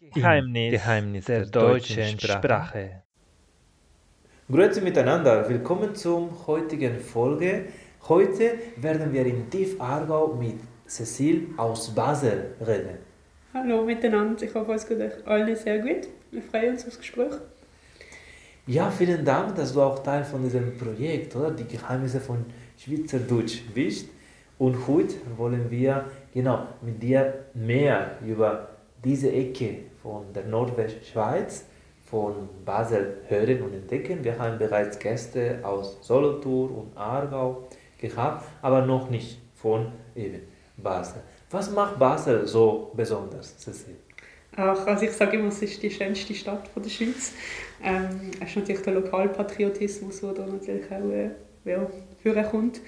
Geheimnis, 0.00 0.70
Geheimnis 0.70 1.24
der, 1.24 1.40
der 1.40 1.50
deutschen 1.50 2.20
Sprache. 2.20 2.38
Sprache. 2.38 3.02
Grüezi 4.48 4.80
miteinander, 4.80 5.48
willkommen 5.48 5.92
zum 5.96 6.46
heutigen 6.46 7.00
Folge. 7.00 7.64
Heute 8.08 8.52
werden 8.76 9.12
wir 9.12 9.26
in 9.26 9.50
Tief-Aargau 9.50 10.34
mit 10.34 10.60
Cecile 10.86 11.48
aus 11.56 11.92
Basel 11.92 12.54
reden. 12.64 12.98
Hallo 13.52 13.84
miteinander, 13.84 14.40
ich 14.40 14.54
hoffe, 14.54 14.72
es 14.74 14.86
geht 14.86 15.00
euch 15.00 15.26
allen 15.26 15.56
sehr 15.56 15.80
gut. 15.80 16.06
Wir 16.30 16.42
freuen 16.42 16.74
uns 16.74 16.86
aufs 16.86 16.98
Gespräch. 16.98 17.32
Ja, 18.68 18.92
vielen 18.92 19.24
Dank, 19.24 19.56
dass 19.56 19.72
du 19.72 19.82
auch 19.82 19.98
Teil 20.04 20.22
von 20.22 20.44
diesem 20.44 20.78
Projekt, 20.78 21.34
oder? 21.34 21.50
Die 21.50 21.66
Geheimnisse 21.66 22.20
von 22.20 22.46
Schweizerdeutsch 22.76 23.62
bist. 23.74 24.08
Und 24.58 24.86
heute 24.86 25.16
wollen 25.36 25.68
wir 25.72 26.04
genau 26.32 26.68
mit 26.82 27.02
dir 27.02 27.46
mehr 27.52 28.18
über 28.24 28.77
diese 29.04 29.30
Ecke 29.32 29.84
von 30.02 30.32
der 30.34 30.44
Nordwestschweiz, 30.44 31.64
von 32.10 32.48
Basel 32.64 33.18
hören 33.28 33.62
und 33.62 33.74
entdecken. 33.74 34.24
Wir 34.24 34.38
haben 34.38 34.58
bereits 34.58 34.98
Gäste 34.98 35.60
aus 35.62 35.98
Solothurn 36.00 36.70
und 36.70 36.96
Aargau 36.96 37.68
gehabt, 37.98 38.46
aber 38.62 38.86
noch 38.86 39.10
nicht 39.10 39.38
von 39.54 39.92
eben 40.16 40.40
Basel. 40.76 41.20
Was 41.50 41.70
macht 41.70 41.98
Basel 41.98 42.46
so 42.46 42.92
besonders, 42.94 43.58
Cecil? 43.58 43.96
Ach, 44.56 44.86
also 44.86 45.04
ich 45.04 45.12
sage 45.12 45.36
immer, 45.36 45.48
es 45.48 45.62
ist 45.62 45.82
die 45.82 45.90
schönste 45.90 46.34
Stadt 46.34 46.66
von 46.68 46.82
der 46.82 46.90
Schweiz. 46.90 47.32
Ähm, 47.82 48.30
es 48.40 48.50
ist 48.50 48.56
natürlich 48.56 48.82
der 48.82 48.94
Lokalpatriotismus, 48.94 50.20
der 50.20 50.32
da 50.32 50.46
natürlich 50.46 50.84
auch 50.90 51.10
äh, 51.10 51.30
ja, 51.64 51.86
vorkommt. 52.22 52.80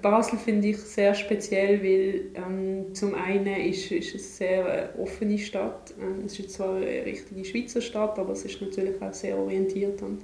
Basel 0.00 0.38
finde 0.38 0.68
ich 0.68 0.78
sehr 0.78 1.14
speziell, 1.14 1.82
weil 1.82 2.30
ähm, 2.34 2.94
zum 2.94 3.14
einen 3.14 3.46
ist, 3.46 3.90
ist 3.92 4.14
es 4.14 4.40
eine 4.40 4.50
sehr 4.50 4.92
äh, 4.96 4.98
offene 4.98 5.38
Stadt. 5.38 5.92
Ähm, 6.00 6.24
es 6.24 6.38
ist 6.38 6.52
zwar 6.52 6.76
eine 6.76 7.04
richtige 7.04 7.44
Schweizer 7.44 7.82
Stadt, 7.82 8.18
aber 8.18 8.32
es 8.32 8.44
ist 8.44 8.60
natürlich 8.60 9.00
auch 9.02 9.12
sehr 9.12 9.36
orientiert 9.36 10.02
an, 10.02 10.18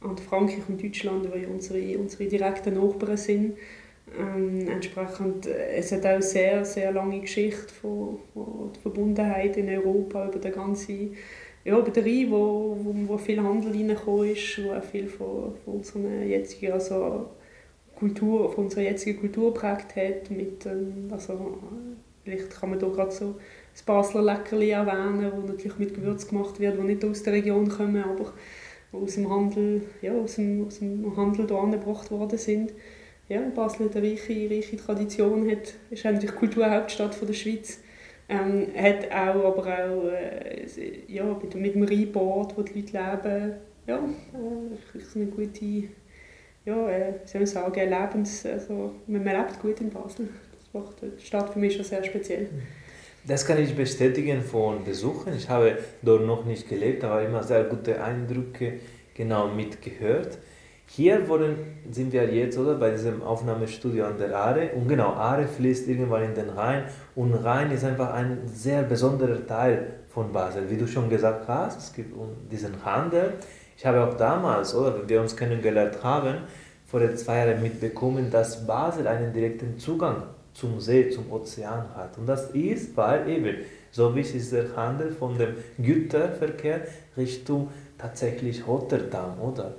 an 0.00 0.16
Frankreich 0.16 0.68
und 0.68 0.82
Deutschland, 0.82 1.30
weil 1.32 1.46
unsere, 1.46 1.98
unsere 1.98 2.26
direkten 2.26 2.74
Nachbarn 2.74 3.16
sind. 3.16 3.56
Ähm, 4.16 4.68
entsprechend, 4.68 5.46
äh, 5.46 5.76
es 5.76 5.90
hat 5.90 6.06
auch 6.06 6.22
sehr, 6.22 6.64
sehr 6.64 6.92
lange 6.92 7.20
Geschichte 7.20 7.74
von, 7.80 8.18
von 8.32 8.70
der 8.72 8.82
Verbundenheit 8.82 9.56
in 9.56 9.68
Europa 9.68 10.28
über 10.28 10.38
den 10.38 10.52
ganzen 10.52 11.16
ja, 11.64 11.78
über 11.78 11.90
den 11.90 12.04
Rhein, 12.04 12.30
wo, 12.30 12.76
wo, 12.78 12.94
wo 13.08 13.18
viel 13.18 13.42
Handel 13.42 13.72
reingekommen 13.72 14.30
ist, 14.30 14.62
wo 14.62 14.72
auch 14.72 14.84
viel 14.84 15.08
von, 15.08 15.54
von 15.64 15.74
unseren 15.74 16.28
jetzigen, 16.28 16.72
also 16.72 17.30
Kultur, 17.96 18.46
auf 18.46 18.58
unsere 18.58 18.82
jetzige 18.82 19.18
Kultur 19.18 19.52
geprägt 19.52 19.96
hat. 19.96 20.30
Mit, 20.30 20.66
ähm, 20.66 21.08
also, 21.10 21.58
vielleicht 22.24 22.50
kann 22.50 22.70
man 22.70 22.78
da 22.78 22.88
gerade 22.88 23.10
so 23.10 23.36
das 23.72 23.82
Basler 23.82 24.22
Leckerli 24.22 24.70
erwähnen, 24.70 25.32
wo 25.34 25.46
natürlich 25.46 25.78
mit 25.78 25.94
Gewürz 25.94 26.28
gemacht 26.28 26.60
wird, 26.60 26.78
die 26.78 26.82
nicht 26.82 27.04
aus 27.04 27.22
der 27.22 27.32
Region 27.32 27.68
kommen, 27.68 28.02
aber 28.02 28.32
aus 28.92 29.14
dem 29.14 29.28
Handel, 29.28 29.82
ja, 30.00 30.12
aus 30.12 30.36
dem, 30.36 30.66
aus 30.66 30.78
dem 30.78 31.16
Handel 31.16 31.46
hier 31.46 31.58
angebracht 31.58 32.10
worden 32.10 32.38
sind. 32.38 32.72
Ja, 33.28 33.40
Basel 33.54 33.86
hat 33.86 33.96
eine 33.96 34.10
reiche, 34.10 34.50
reiche 34.50 34.76
Tradition, 34.76 35.50
hat, 35.50 35.74
ist 35.90 36.04
eigentlich 36.06 36.34
Kulturhauptstadt 36.34 37.14
von 37.14 37.26
der 37.26 37.34
Schweiz. 37.34 37.80
Ähm, 38.28 38.68
hat 38.76 39.10
auch, 39.10 39.44
aber 39.44 39.62
auch 39.62 40.08
äh, 40.08 40.66
ja, 41.08 41.24
mit, 41.24 41.54
mit 41.54 41.74
dem 41.74 41.82
Rheinbad, 41.82 42.56
wo 42.56 42.62
die 42.62 42.80
Leute 42.80 42.92
leben, 42.92 43.54
ja, 43.86 43.96
äh, 43.96 45.18
eine 45.18 45.26
gute 45.26 45.88
ja, 46.64 46.88
äh, 46.88 47.12
soll 47.24 47.42
ich 47.42 47.50
sagen, 47.50 47.74
Lebens, 47.74 48.46
also 48.46 48.92
man 49.06 49.24
lebt 49.24 49.60
gut 49.60 49.80
in 49.80 49.90
Basel. 49.90 50.28
Das 50.58 50.82
macht 50.82 51.02
die 51.02 51.24
Stadt 51.24 51.50
für 51.50 51.58
mich 51.58 51.74
schon 51.74 51.84
sehr 51.84 52.02
speziell. 52.02 52.48
Das 53.26 53.46
kann 53.46 53.58
ich 53.58 53.74
bestätigen 53.74 54.42
von 54.42 54.84
Besuchen. 54.84 55.34
Ich 55.34 55.48
habe 55.48 55.78
dort 56.02 56.26
noch 56.26 56.44
nicht 56.44 56.68
gelebt, 56.68 57.04
aber 57.04 57.22
immer 57.22 57.42
sehr 57.42 57.64
gute 57.64 58.02
Eindrücke 58.02 58.80
genau 59.14 59.48
mitgehört. 59.48 60.38
Hier 60.86 61.26
wollen, 61.28 61.56
sind 61.90 62.12
wir 62.12 62.32
jetzt 62.32 62.58
oder, 62.58 62.74
bei 62.74 62.90
diesem 62.90 63.22
Aufnahmestudio 63.22 64.04
an 64.04 64.18
der 64.18 64.36
Aare 64.36 64.72
und 64.74 64.86
genau, 64.86 65.08
Aare 65.14 65.48
fließt 65.48 65.88
irgendwann 65.88 66.24
in 66.24 66.34
den 66.34 66.50
Rhein 66.50 66.84
und 67.14 67.32
Rhein 67.32 67.70
ist 67.70 67.84
einfach 67.84 68.12
ein 68.12 68.42
sehr 68.46 68.82
besonderer 68.82 69.46
Teil 69.46 69.86
von 70.10 70.30
Basel. 70.32 70.68
Wie 70.68 70.76
du 70.76 70.86
schon 70.86 71.08
gesagt 71.08 71.48
hast, 71.48 71.78
es 71.78 71.92
gibt 71.94 72.14
diesen 72.52 72.84
Handel, 72.84 73.32
ich 73.76 73.84
habe 73.86 74.04
auch 74.04 74.14
damals, 74.14 74.74
oder, 74.74 74.98
wenn 74.98 75.08
wir 75.08 75.20
uns 75.20 75.36
kennengelernt 75.36 76.02
haben, 76.02 76.38
vor 76.86 77.14
zwei 77.16 77.38
Jahren 77.38 77.62
mitbekommen, 77.62 78.30
dass 78.30 78.66
Basel 78.66 79.06
einen 79.06 79.32
direkten 79.32 79.78
Zugang 79.78 80.22
zum 80.52 80.80
See, 80.80 81.10
zum 81.10 81.30
Ozean 81.32 81.86
hat. 81.96 82.16
Und 82.16 82.26
das 82.26 82.50
ist, 82.50 82.96
weil 82.96 83.28
eben, 83.28 83.56
so 83.90 84.14
wie 84.14 84.20
ist 84.20 84.52
der 84.52 84.76
Handel 84.76 85.10
von 85.10 85.36
dem 85.36 85.56
Güterverkehr 85.78 86.82
Richtung 87.16 87.70
tatsächlich 87.98 88.66
Rotterdam, 88.66 89.40
oder? 89.40 89.74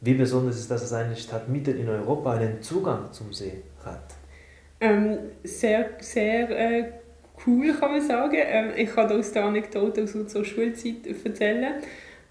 Wie 0.00 0.14
besonders 0.14 0.58
ist 0.58 0.70
das, 0.70 0.82
dass 0.82 0.92
eine 0.92 1.16
Stadt 1.16 1.48
mitten 1.48 1.78
in 1.78 1.88
Europa 1.88 2.32
einen 2.32 2.60
Zugang 2.60 3.12
zum 3.12 3.32
See 3.32 3.62
hat? 3.84 4.14
Ähm, 4.80 5.18
sehr, 5.44 5.90
sehr 6.00 6.50
äh, 6.50 6.92
cool, 7.46 7.72
kann 7.72 7.92
man 7.92 8.02
sagen. 8.02 8.36
Ähm, 8.36 8.70
ich 8.76 8.92
kann 8.92 9.10
aus 9.12 9.32
der 9.32 9.44
Anekdote 9.44 10.02
aus 10.02 10.14
unserer 10.14 10.44
Schulzeit 10.44 11.06
erzählen. 11.24 11.74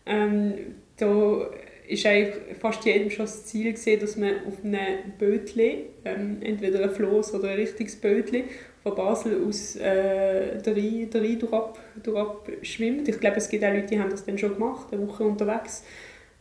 Ähm, 0.05 0.75
da 0.97 1.47
ist 1.87 2.05
eigentlich 2.05 2.57
fast 2.59 2.85
jedem 2.85 3.09
schon 3.09 3.25
das 3.25 3.45
Ziel 3.45 3.71
gesehen, 3.73 3.99
dass 3.99 4.15
man 4.15 4.45
auf 4.47 4.63
einem 4.63 5.13
Bötli, 5.17 5.87
ähm, 6.05 6.37
entweder 6.41 6.83
ein 6.83 6.91
Floß 6.91 7.33
oder 7.33 7.49
ein 7.49 7.55
richtiges 7.55 7.95
Bötli, 7.97 8.45
von 8.83 8.95
Basel 8.95 9.43
aus 9.45 9.75
äh, 9.75 10.57
der 10.57 10.75
Rhein, 10.75 11.09
schwimmt. 12.63 13.07
Ich 13.07 13.19
glaube, 13.19 13.37
es 13.37 13.49
gibt 13.49 13.63
auch 13.63 13.73
Leute, 13.73 13.87
die 13.87 13.99
haben 13.99 14.09
das 14.09 14.25
dann 14.25 14.37
schon 14.37 14.53
gemacht, 14.53 14.87
eine 14.91 15.07
Woche 15.07 15.23
unterwegs, 15.23 15.83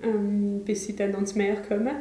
ähm, 0.02 0.62
bis 0.64 0.86
sie 0.86 0.96
dann 0.96 1.14
ans 1.14 1.34
Meer 1.34 1.56
kommen. 1.56 1.96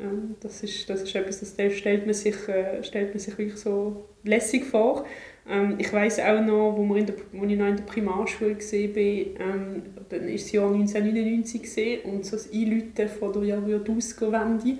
Ähm, 0.00 0.36
das, 0.40 0.62
ist, 0.62 0.88
das 0.88 1.02
ist 1.02 1.14
etwas, 1.14 1.40
das 1.40 1.74
stellt 1.74 2.06
man 2.06 2.14
sich, 2.14 2.48
äh, 2.48 2.82
stellt 2.82 3.10
man 3.10 3.18
sich 3.18 3.36
wirklich 3.36 3.58
so 3.58 4.04
lässig 4.24 4.64
vor. 4.64 5.04
Ähm, 5.48 5.76
ich 5.78 5.92
weiß 5.92 6.20
auch 6.20 6.40
noch, 6.40 6.76
wo 6.76 6.94
ich 6.96 7.06
noch 7.32 7.66
in 7.66 7.76
der 7.76 7.84
Primarschule 7.84 8.56
war, 8.56 8.98
ähm, 8.98 9.82
dann 10.08 10.20
war 10.22 10.32
das 10.32 10.52
Jahr 10.52 10.72
1999 10.72 11.62
gewesen, 11.62 11.98
und 12.04 12.24
so 12.24 12.36
das 12.36 12.52
Einläuten 12.52 13.08
von 13.08 13.32
der 13.32 13.42
Jahrhundertausgewende. 13.44 14.78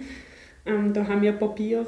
Ähm, 0.64 0.92
da 0.92 1.08
haben 1.08 1.22
wir 1.22 1.32
Papier, 1.32 1.84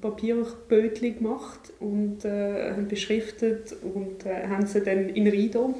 Papierbötchen 0.00 1.18
gemacht 1.18 1.72
und 1.78 2.24
äh, 2.24 2.72
haben 2.72 2.88
beschriftet 2.88 3.76
und 3.82 4.26
äh, 4.26 4.48
haben 4.48 4.66
sie 4.66 4.80
dann 4.80 5.10
in 5.10 5.28
Rido 5.28 5.76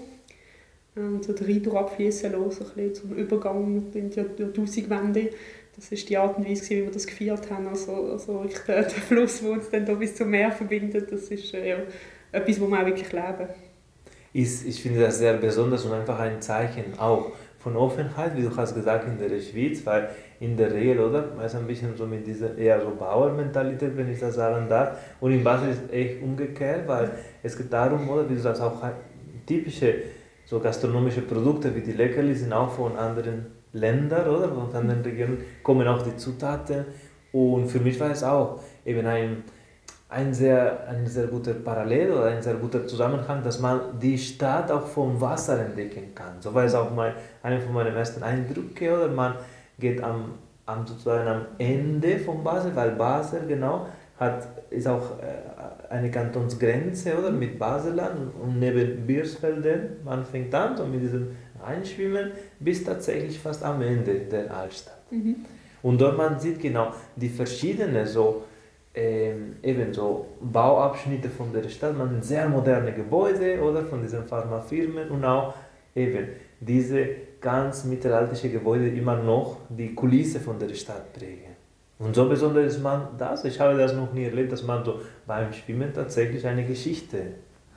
ähm, 0.96 1.22
so 1.22 1.32
den 1.32 1.46
Rido 1.46 1.76
abfließen 1.76 2.32
lassen, 2.32 2.64
so 2.64 2.90
zum 3.00 3.14
Übergang 3.14 3.82
in 3.92 4.10
die 4.10 4.16
Jahrtausendwende. 4.16 5.30
Das 5.74 5.90
war 5.90 5.98
die 5.98 6.16
Art 6.16 6.38
und 6.38 6.48
Weise, 6.48 6.70
wie 6.70 6.84
wir 6.84 6.90
das 6.90 7.06
gefeiert 7.06 7.50
haben. 7.50 7.66
Also, 7.66 7.92
also 7.92 8.46
der, 8.66 8.82
der 8.82 8.90
Fluss, 8.90 9.40
der 9.40 9.50
uns 9.50 9.68
dann 9.68 9.84
da 9.84 9.94
bis 9.94 10.14
zum 10.14 10.30
Meer 10.30 10.50
verbindet, 10.50 11.12
das 11.12 11.28
ist 11.28 11.52
äh, 11.52 11.68
ja, 11.68 11.76
etwas, 12.32 12.60
wo 12.60 12.66
wir 12.66 12.80
auch 12.80 12.86
wirklich 12.86 13.12
leben. 13.12 13.48
Ist, 14.32 14.66
ich 14.66 14.82
finde 14.82 15.00
das 15.00 15.18
sehr 15.18 15.34
besonders 15.34 15.84
und 15.84 15.92
einfach 15.92 16.18
ein 16.18 16.42
Zeichen 16.42 16.98
auch 16.98 17.32
von 17.58 17.74
Offenheit, 17.74 18.36
wie 18.36 18.42
du 18.42 18.56
hast 18.56 18.74
gesagt, 18.74 19.08
in 19.08 19.18
der 19.18 19.40
Schweiz, 19.40 19.84
weil 19.84 20.10
in 20.38 20.56
der 20.56 20.72
Regel, 20.72 21.00
oder? 21.00 21.32
Man 21.34 21.46
ist 21.46 21.56
ein 21.56 21.66
bisschen 21.66 21.96
so 21.96 22.06
mit 22.06 22.26
dieser 22.26 22.56
eher 22.56 22.80
so 22.80 22.90
Bauermentalität, 22.90 23.96
wenn 23.96 24.08
ich 24.12 24.20
das 24.20 24.36
sagen 24.36 24.68
darf. 24.68 24.98
Und 25.20 25.32
in 25.32 25.42
Basel 25.42 25.70
ist 25.70 25.80
es 25.86 25.92
echt 25.92 26.22
umgekehrt, 26.22 26.86
weil 26.86 27.10
es 27.42 27.56
geht 27.56 27.72
darum, 27.72 28.08
oder? 28.08 28.28
Wie 28.30 28.34
du 28.34 28.40
sagst, 28.40 28.62
auch 28.62 28.80
typische 29.46 29.94
so 30.44 30.60
gastronomische 30.60 31.22
Produkte 31.22 31.74
wie 31.74 31.80
die 31.80 31.92
Leckerli 31.92 32.34
sind 32.34 32.52
auch 32.52 32.70
von 32.70 32.96
anderen 32.96 33.46
Ländern, 33.72 34.28
oder? 34.28 34.48
Von 34.48 34.72
anderen 34.72 35.02
Regionen 35.02 35.38
kommen 35.62 35.88
auch 35.88 36.02
die 36.02 36.16
Zutaten. 36.16 36.84
Und 37.32 37.68
für 37.68 37.80
mich 37.80 37.98
war 37.98 38.12
es 38.12 38.22
auch 38.22 38.60
eben 38.84 39.04
ein 39.06 39.42
ein 40.16 40.32
sehr, 40.32 40.88
ein 40.88 41.06
sehr 41.06 41.26
guter 41.26 41.52
Parallel 41.52 42.10
oder 42.12 42.24
ein 42.26 42.42
sehr 42.42 42.54
guter 42.54 42.86
Zusammenhang, 42.86 43.42
dass 43.42 43.60
man 43.60 43.98
die 44.00 44.16
Stadt 44.16 44.70
auch 44.70 44.86
vom 44.86 45.20
Wasser 45.20 45.60
entdecken 45.60 46.14
kann. 46.14 46.40
So 46.40 46.54
war 46.54 46.64
es 46.64 46.74
auch 46.74 46.90
mal 46.90 47.14
einer 47.42 47.60
von 47.60 47.74
meinen 47.74 47.94
ersten 47.94 48.22
Eindrücke, 48.22 48.94
oder 48.94 49.08
man 49.08 49.34
geht 49.78 50.02
am, 50.02 50.32
am, 50.64 50.86
sozusagen 50.86 51.28
am 51.28 51.42
Ende 51.58 52.18
von 52.18 52.42
Basel, 52.42 52.74
weil 52.74 52.92
Basel 52.92 53.46
genau 53.46 53.88
hat, 54.18 54.48
ist 54.70 54.88
auch 54.88 55.18
äh, 55.20 55.92
eine 55.92 56.10
Kantonsgrenze 56.10 57.18
oder, 57.18 57.30
mit 57.30 57.58
Baselland 57.58 58.32
und 58.42 58.58
neben 58.58 59.06
Biersfelden, 59.06 59.98
man 60.02 60.24
fängt 60.24 60.54
an 60.54 60.78
so 60.78 60.86
mit 60.86 61.02
diesem 61.02 61.36
Einschwimmen 61.62 62.30
bis 62.58 62.82
tatsächlich 62.84 63.38
fast 63.38 63.62
am 63.62 63.82
Ende 63.82 64.14
der 64.20 64.56
Altstadt. 64.56 65.02
Mhm. 65.10 65.36
Und 65.82 66.00
dort 66.00 66.16
man 66.16 66.40
sieht 66.40 66.58
genau 66.58 66.94
die 67.16 67.28
verschiedenen 67.28 68.06
so 68.06 68.44
ähm, 68.96 69.56
eben 69.62 69.92
so 69.92 70.26
Bauabschnitte 70.40 71.28
von 71.28 71.52
der 71.52 71.68
Stadt, 71.68 71.96
man 71.96 72.22
sehr 72.22 72.48
moderne 72.48 72.92
Gebäude 72.92 73.60
oder 73.60 73.84
von 73.84 74.00
diesen 74.00 74.24
Pharmafirmen 74.24 75.10
und 75.10 75.24
auch 75.24 75.54
eben 75.94 76.28
diese 76.58 77.06
ganz 77.40 77.84
mittelalterlichen 77.84 78.52
Gebäude 78.52 78.88
immer 78.88 79.16
noch 79.16 79.58
die 79.68 79.94
Kulisse 79.94 80.40
von 80.40 80.58
der 80.58 80.74
Stadt 80.74 81.12
prägen. 81.12 81.54
Und 81.98 82.16
so 82.16 82.26
besonders 82.28 82.74
ist 82.74 82.82
man 82.82 83.08
das. 83.18 83.44
Ich 83.44 83.60
habe 83.60 83.76
das 83.76 83.94
noch 83.94 84.12
nie 84.12 84.24
erlebt, 84.24 84.52
dass 84.52 84.62
man 84.62 84.84
so 84.84 85.00
beim 85.26 85.52
Schwimmen 85.52 85.92
tatsächlich 85.94 86.46
eine 86.46 86.64
Geschichte 86.64 87.18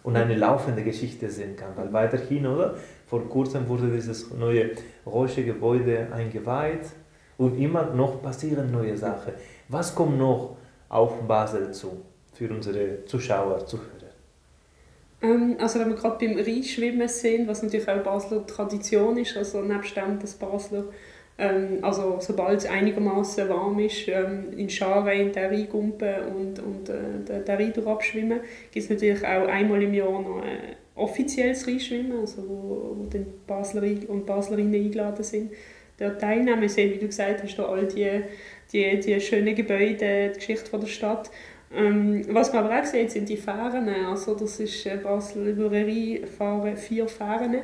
und 0.04 0.16
eine 0.16 0.36
laufende 0.36 0.83
Geschichte 0.83 1.30
sehen 1.30 1.56
kann. 1.56 1.71
Weil 1.75 1.92
weiterhin, 1.92 2.48
oder? 2.48 2.75
Vor 3.07 3.27
kurzem 3.27 3.68
wurde 3.68 3.88
dieses 3.88 4.33
neue 4.33 4.71
Roche 5.06 5.44
Gebäude 5.44 6.07
eingeweiht 6.12 6.88
und 7.38 7.60
immer 7.60 7.94
noch 7.94 8.21
passieren 8.21 8.71
neue 8.71 8.98
Sachen. 8.98 9.33
Was 9.68 9.95
kommt 9.95 10.18
noch 10.18 10.57
auf 10.90 11.22
Basel 11.28 11.72
zu 11.72 12.02
für 12.34 12.50
unsere 12.50 13.06
Zuschauer, 13.06 13.66
Zuhörer? 13.66 13.88
Ähm, 15.22 15.58
also 15.60 15.80
wenn 15.80 15.90
wir 15.90 15.96
gerade 15.96 16.26
beim 16.26 16.38
Rheinschwimmen 16.38 17.08
sind, 17.08 17.48
was 17.48 17.64
natürlich 17.64 17.88
auch 17.88 18.04
Basler 18.04 18.46
Tradition 18.46 19.18
ist, 19.18 19.36
also 19.38 19.62
nebst 19.62 19.96
dem, 19.96 20.20
dass 20.20 20.34
Basler 20.34 20.86
ähm, 21.40 21.80
also 21.82 22.18
sobald 22.20 22.60
es 22.60 22.66
einigermaßen 22.66 23.48
warm 23.48 23.80
ist, 23.80 24.10
ähm, 24.10 24.52
in 24.58 24.70
Scharen 24.70 25.08
in 25.08 25.32
den 25.32 25.46
Rhein 25.46 25.68
und, 25.72 26.60
und 26.60 26.90
äh, 26.90 27.24
den, 27.26 27.46
den 27.46 27.56
Rhein 27.56 27.88
abschwimmen, 27.88 28.42
gibt 28.72 28.84
es 28.84 28.90
natürlich 28.90 29.26
auch 29.26 29.48
einmal 29.48 29.82
im 29.82 29.94
Jahr 29.94 30.22
noch 30.22 30.42
ein 30.42 30.76
offizielles 30.96 31.66
Rheinschwimmen, 31.66 32.20
also 32.20 32.44
wo, 32.46 32.96
wo 32.98 33.06
die 33.06 33.26
Basler 33.48 33.84
und 34.10 34.26
Baslerinnen 34.26 34.76
eingeladen 34.76 35.24
sind, 35.24 35.52
dort 35.98 36.20
teilnehmen. 36.20 36.60
Wir 36.60 36.70
sehen, 36.70 36.94
wie 36.94 37.00
du 37.00 37.06
gesagt 37.06 37.42
hast, 37.42 37.58
all 37.58 37.88
die, 37.88 38.22
die, 38.71 39.00
die 39.00 39.19
schönen 39.21 39.56
Gebäude, 39.56 40.30
die 40.30 40.39
Geschichte 40.39 40.69
von 40.69 40.81
der 40.81 40.88
Stadt. 40.88 41.30
Ähm, 41.75 42.25
was 42.30 42.51
wir 42.51 42.60
aber 42.60 42.80
auch 42.80 42.86
sehen, 42.86 43.10
sind 43.10 43.30
die 43.30 43.38
Fähren. 43.38 43.88
Also 43.89 44.36
das 44.36 44.60
ist 44.60 44.86
äh, 44.86 44.98
Basel 44.98 45.56
Rhein 45.71 46.25
fahren 46.27 46.77
vier 46.77 47.07
Fähren 47.07 47.62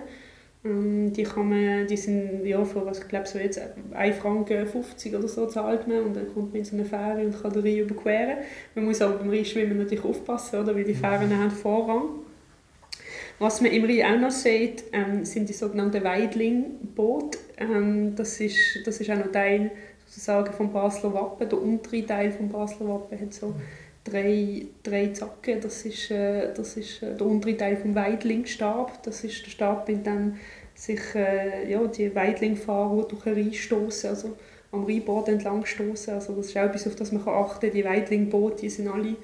ähm, 0.65 1.13
die, 1.13 1.23
kann 1.23 1.47
man, 1.47 1.87
die 1.87 1.95
sind 1.95 2.45
ja, 2.45 2.63
für 2.65 2.85
was, 2.85 2.99
ich 2.99 3.07
glaube 3.07 3.27
so 3.27 3.37
jetzt 3.37 3.61
1 3.93 4.17
Franken 4.17 4.65
50 4.65 5.15
oder 5.15 5.27
so 5.27 5.45
zahlt 5.45 5.87
man 5.87 6.01
und 6.01 6.15
dann 6.15 6.33
kommt 6.33 6.51
man 6.51 6.59
in 6.59 6.65
so 6.65 6.75
eine 6.75 6.85
Fähre 6.85 7.23
und 7.23 7.39
kann 7.39 7.53
den 7.53 7.61
Rhein 7.61 7.77
überqueren. 7.77 8.37
Man 8.73 8.85
muss 8.85 9.01
aber 9.01 9.19
beim 9.19 9.29
Rheinschwimmen 9.29 9.77
natürlich 9.77 10.03
aufpassen, 10.03 10.59
oder, 10.59 10.75
weil 10.75 10.83
die 10.83 10.95
Fähren 10.95 11.37
haben 11.37 11.51
Vorrang. 11.51 12.09
Was 13.37 13.61
man 13.61 13.71
im 13.71 13.83
Rhein 13.85 14.15
auch 14.15 14.21
noch 14.21 14.31
sieht, 14.31 14.85
ähm, 14.91 15.23
sind 15.23 15.49
die 15.49 15.53
sogenannten 15.53 16.03
Weidling-Boote. 16.03 17.37
Ähm, 17.57 18.15
das, 18.15 18.39
ist, 18.39 18.57
das 18.85 18.99
ist 18.99 19.09
auch 19.11 19.17
noch 19.17 19.31
Teil 19.31 19.71
sozusagen 20.15 20.53
vom 20.53 20.71
Basler 20.71 21.13
Wappen. 21.13 21.49
Der 21.49 21.61
untere 21.61 22.05
Teil 22.05 22.31
vom 22.31 22.49
Basler 22.49 22.87
Wappen 22.87 23.19
hat 23.19 23.33
so 23.33 23.53
drei, 24.05 24.65
drei 24.81 25.07
Zacken. 25.07 25.59
Das 25.59 25.85
ist, 25.85 26.09
äh, 26.09 26.53
das 26.53 26.77
ist 26.77 27.03
äh, 27.03 27.15
der 27.15 27.27
untere 27.27 27.57
Teil 27.57 27.75
vom 27.75 27.93
Weidlingstab. 27.95 29.03
Das 29.03 29.23
ist 29.23 29.45
der 29.45 29.51
Stab, 29.51 29.87
mit 29.89 30.05
dem 30.05 30.35
sich 30.73 31.15
äh, 31.15 31.69
ja, 31.69 31.85
die 31.87 32.15
Weidlingfahrer 32.15 33.07
durch 33.07 33.23
den 33.23 33.33
Rhein 33.33 33.53
stoßen, 33.53 34.09
also 34.09 34.35
am 34.71 34.85
Rheinbord 34.85 35.29
entlang 35.29 35.65
stoßen. 35.65 36.13
Also 36.13 36.33
das 36.33 36.47
ist 36.47 36.57
auch 36.57 36.63
etwas, 36.63 36.87
auf 36.87 36.95
das 36.95 37.11
man 37.11 37.27
achten 37.27 37.67
kann. 37.67 37.71
Die 37.71 37.85
Weidlingboote 37.85 38.61
die 38.61 38.69
sind 38.69 38.87
alle 38.87 39.15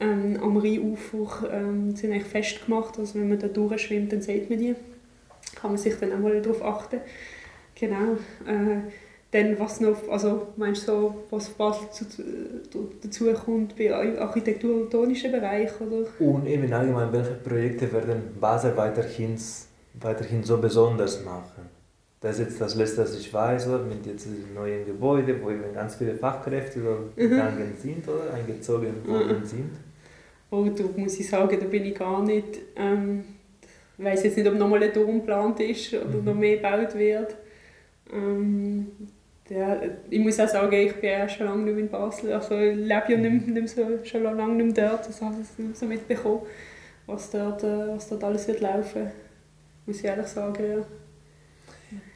ähm, 0.00 0.38
am 0.42 0.56
Rheinufer 0.56 1.52
ähm, 1.52 1.94
sind 1.94 2.12
eigentlich 2.12 2.24
festgemacht. 2.24 2.98
Also 2.98 3.18
wenn 3.18 3.28
man 3.28 3.38
da 3.38 3.48
durchschwimmt, 3.48 4.12
dann 4.12 4.22
sieht 4.22 4.50
man 4.50 4.58
die. 4.58 4.74
Kann 5.54 5.70
man 5.70 5.78
sich 5.78 5.94
dann 5.98 6.12
auch 6.12 6.18
mal 6.18 6.40
darauf 6.40 6.64
achten. 6.64 7.00
Genau. 7.74 8.16
Äh, 8.46 8.90
dann 9.32 9.58
was 9.58 9.80
noch, 9.80 9.96
also 10.10 10.48
meinst 10.56 10.86
du 10.86 10.92
so, 10.92 11.14
was 11.30 11.48
Basel 11.48 11.88
dazu 13.02 13.32
kommt 13.32 13.74
bei 13.76 13.92
architektonischen 14.20 15.32
Bereich 15.32 15.70
oder? 15.80 16.06
Und 16.18 16.46
eben 16.46 16.70
allgemein, 16.70 17.10
welche 17.12 17.32
Projekte 17.32 17.90
werden 17.92 18.36
Basel 18.38 18.76
weiterhin, 18.76 19.38
weiterhin 19.94 20.44
so 20.44 20.58
besonders 20.58 21.24
machen? 21.24 21.70
Das 22.20 22.38
ist 22.38 22.50
jetzt 22.50 22.60
das 22.60 22.74
Letzte, 22.76 23.02
was 23.02 23.18
ich 23.18 23.32
weiß, 23.32 23.68
oder? 23.68 23.78
mit 23.78 24.06
jetzt 24.06 24.26
diesem 24.26 24.54
neuen 24.54 24.84
Gebäude, 24.84 25.42
wo 25.42 25.50
eben 25.50 25.74
ganz 25.74 25.96
viele 25.96 26.14
Fachkräfte 26.14 26.78
mhm. 26.78 27.16
gegangen 27.16 27.72
sind 27.76 28.06
oder 28.06 28.34
eingezogen 28.34 29.06
worden 29.06 29.40
mhm. 29.40 29.46
sind. 29.46 29.70
Oh, 30.50 30.64
da 30.64 30.84
muss 30.94 31.18
ich 31.18 31.28
sagen, 31.28 31.58
da 31.58 31.66
bin 31.66 31.86
ich 31.86 31.94
gar 31.94 32.22
nicht, 32.22 32.60
ähm, 32.76 33.24
ich 33.96 34.04
weiß 34.04 34.24
jetzt 34.24 34.36
nicht, 34.36 34.46
ob 34.46 34.54
nochmal 34.56 34.82
ein 34.82 34.92
Turm 34.92 35.20
geplant 35.20 35.58
ist 35.60 35.94
oder 35.94 36.04
mhm. 36.04 36.24
noch 36.24 36.34
mehr 36.34 36.56
gebaut 36.56 36.94
wird. 36.94 37.34
Ähm, 38.12 38.88
ja, 39.48 39.80
ich 40.08 40.20
muss 40.20 40.38
auch 40.40 40.48
sagen, 40.48 40.72
ich 40.72 40.94
bin 40.94 41.10
ja 41.10 41.28
schon 41.28 41.46
lange 41.46 41.62
nicht 41.64 41.74
mehr 41.74 41.84
in 41.84 41.90
Basel. 41.90 42.32
Also 42.32 42.56
ich 42.58 42.76
lebe 42.76 43.04
ja 43.08 43.16
nicht, 43.16 43.48
nicht 43.48 43.68
so, 43.68 43.82
schon 44.04 44.22
lange 44.22 44.54
nicht 44.54 44.76
mehr 44.76 44.90
dort. 44.90 45.08
Das 45.08 45.20
habe 45.20 45.36
ich 45.42 45.64
nicht 45.64 45.76
so 45.76 45.86
mitbekommen, 45.86 46.42
was 47.06 47.30
dort, 47.30 47.62
äh, 47.64 47.88
was 47.88 48.08
dort 48.08 48.24
alles 48.24 48.46
wird 48.48 48.60
laufen 48.60 49.10
Muss 49.86 49.98
ich 49.98 50.04
ehrlich 50.04 50.26
sagen, 50.26 50.64
ja. 50.64 50.84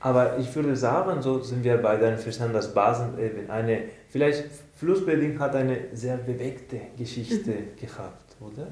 Aber 0.00 0.38
ich 0.38 0.54
würde 0.54 0.74
sagen, 0.74 1.20
so 1.20 1.40
sind 1.40 1.62
wir 1.62 1.76
beide 1.76 2.06
einverstanden, 2.06 2.54
dass 2.54 2.72
Basel 2.72 3.18
eben 3.18 3.50
eine, 3.50 3.82
vielleicht 4.08 4.44
Flussbedingt 4.76 5.38
hat 5.38 5.54
eine 5.54 5.78
sehr 5.92 6.16
bewegte 6.16 6.80
Geschichte 6.96 7.50
mhm. 7.50 7.76
gehabt, 7.78 8.36
oder? 8.40 8.68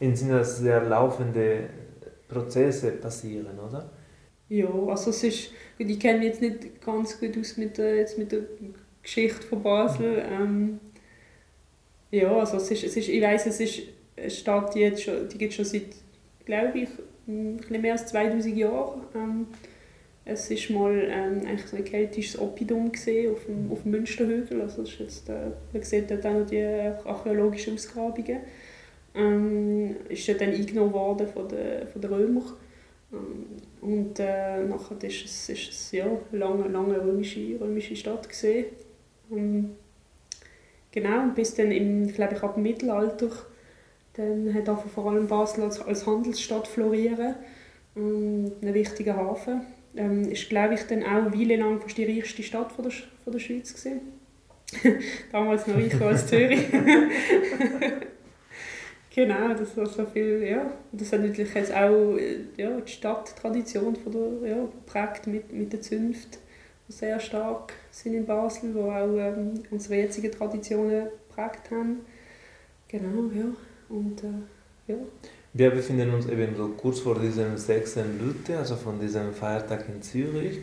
In 0.00 0.16
Sinne, 0.16 0.38
dass 0.38 0.58
sehr 0.58 0.82
laufende 0.82 1.68
Prozesse 2.28 2.92
passieren, 2.92 3.58
oder? 3.58 3.90
Ja, 4.48 4.68
also 4.88 5.10
es 5.10 5.24
ist, 5.24 5.50
ich 5.78 5.98
kenne 6.00 6.18
mich 6.18 6.28
jetzt 6.28 6.40
nicht 6.40 6.80
ganz 6.84 7.18
gut 7.18 7.36
aus 7.36 7.56
mit 7.56 7.78
der, 7.78 7.96
jetzt 7.96 8.16
mit 8.16 8.30
der 8.30 8.42
Geschichte 9.02 9.42
von 9.42 9.62
Basel. 9.62 10.24
Ähm, 10.30 10.78
ja, 12.10 12.30
also 12.38 12.58
es 12.58 12.70
ist, 12.70 12.84
es 12.84 12.96
ist, 12.96 13.08
ich 13.08 13.22
weiß, 13.22 13.46
es 13.46 13.60
ist 13.60 13.82
eine 14.16 14.30
Stadt, 14.30 14.74
die, 14.74 14.80
jetzt 14.80 15.02
schon, 15.02 15.28
die 15.28 15.38
gibt 15.38 15.52
schon 15.52 15.64
seit, 15.64 15.82
glaube 16.44 16.78
ich, 16.78 16.88
ein 17.26 17.56
bisschen 17.56 17.82
mehr 17.82 17.92
als 17.92 18.06
2000 18.06 18.56
Jahren. 18.56 19.02
Ähm, 19.14 19.46
es 20.24 20.50
war 20.50 20.80
mal 20.80 21.08
ähm, 21.08 21.46
eigentlich 21.46 21.66
so 21.66 21.76
ein 21.76 21.84
keltisches 21.84 22.40
Oppidum 22.40 22.86
auf 22.88 23.44
dem, 23.46 23.72
auf 23.72 23.82
dem 23.82 23.90
Münsterhügel. 23.90 24.60
Also 24.60 24.82
das 24.82 24.92
ist 24.92 25.00
jetzt, 25.00 25.28
äh, 25.28 25.50
man 25.72 25.82
sieht 25.82 26.10
dort 26.10 26.24
auch 26.26 26.32
noch 26.32 26.46
die 26.46 26.62
archäologischen 27.04 27.74
Ausgrabungen. 27.74 28.38
Ähm, 29.14 29.96
ist 30.08 30.28
dann 30.28 30.50
eingenommen 30.50 30.92
worden 30.92 31.26
von 31.28 31.48
den, 31.48 31.86
von 31.88 32.00
den 32.00 32.12
Römern. 32.12 32.52
Ähm, 33.12 33.46
und 33.80 34.18
äh, 34.18 34.64
nachher 34.64 35.02
ist 35.02 35.24
es, 35.24 35.48
ist 35.48 35.70
es 35.70 35.92
ja, 35.92 36.06
lange, 36.32 36.68
lange 36.68 37.00
römische, 37.00 37.58
römische 37.60 37.96
Stadt 37.96 38.28
gesehen. 38.28 38.66
Ähm, 39.30 39.70
genau, 40.90 41.22
und 41.22 41.34
bis 41.34 41.54
dann 41.54 41.70
im, 41.70 42.08
glaube 42.08 42.34
ich, 42.34 42.42
ab 42.42 42.54
dem 42.54 42.62
Mittelalter 42.62 43.30
dann 44.16 44.54
hat 44.54 44.68
auch 44.68 44.84
vor 44.86 45.10
allem 45.10 45.26
Basel 45.26 45.64
als, 45.64 45.80
als 45.80 46.06
Handelsstadt 46.06 46.66
florieren. 46.66 47.34
Ähm, 47.96 48.52
ein 48.62 48.74
wichtiger 48.74 49.16
Hafen. 49.16 49.62
Ähm, 49.94 50.30
ist, 50.30 50.48
glaube 50.48 50.74
ich, 50.74 50.82
dann 50.82 51.02
auch 51.02 51.32
Weile 51.32 51.56
lang 51.56 51.80
fast 51.80 51.96
die 51.98 52.04
reichste 52.04 52.42
Stadt 52.42 52.72
von 52.72 52.84
der, 52.84 52.92
von 53.24 53.32
der 53.32 53.40
Schweiz 53.40 53.74
gewesen. 53.74 54.00
Damals 55.32 55.66
noch 55.66 55.76
reicher 55.76 56.06
als 56.06 56.26
Zürich. 56.26 56.66
Genau, 59.16 59.54
das 59.54 59.74
war 59.78 59.86
so 59.86 60.04
viel, 60.04 60.42
ja. 60.42 60.70
das 60.92 61.10
hat 61.10 61.22
natürlich 61.22 61.54
jetzt 61.54 61.72
auch 61.72 62.18
ja, 62.58 62.78
die 62.78 62.92
Stadttradition 62.92 63.96
von 63.96 64.12
der, 64.12 64.50
ja, 64.50 64.56
geprägt 64.56 65.26
mit, 65.26 65.50
mit 65.50 65.72
den 65.72 65.80
Zünften, 65.80 66.38
die 66.86 66.92
sehr 66.92 67.18
stark 67.18 67.72
sind 67.90 68.12
in 68.12 68.26
Basel, 68.26 68.74
die 68.74 68.78
auch 68.78 69.16
ähm, 69.16 69.62
unsere 69.70 69.94
jetzigen 70.02 70.30
Traditionen 70.30 71.08
geprägt 71.30 71.70
haben. 71.70 72.00
Genau, 72.88 73.30
ja. 73.34 73.46
Und, 73.88 74.22
äh, 74.22 74.92
ja. 74.92 74.98
Wir 75.54 75.70
befinden 75.70 76.12
uns 76.12 76.26
eben 76.26 76.54
so 76.54 76.68
kurz 76.76 77.00
vor 77.00 77.18
diesem 77.18 77.56
6. 77.56 77.96
Lütte, 78.20 78.58
also 78.58 78.76
von 78.76 79.00
diesem 79.00 79.32
Feiertag 79.32 79.86
in 79.88 80.02
Zürich. 80.02 80.58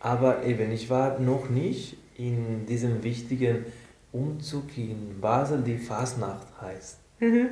Aber 0.00 0.44
eben, 0.44 0.72
ich 0.72 0.90
war 0.90 1.20
noch 1.20 1.48
nicht 1.48 1.96
in 2.18 2.66
diesem 2.66 3.04
wichtigen 3.04 3.64
Umzug 4.10 4.76
in 4.76 5.20
Basel, 5.20 5.62
die 5.62 5.78
Fasnacht 5.78 6.48
heißt. 6.60 6.98
Mhm. 7.20 7.48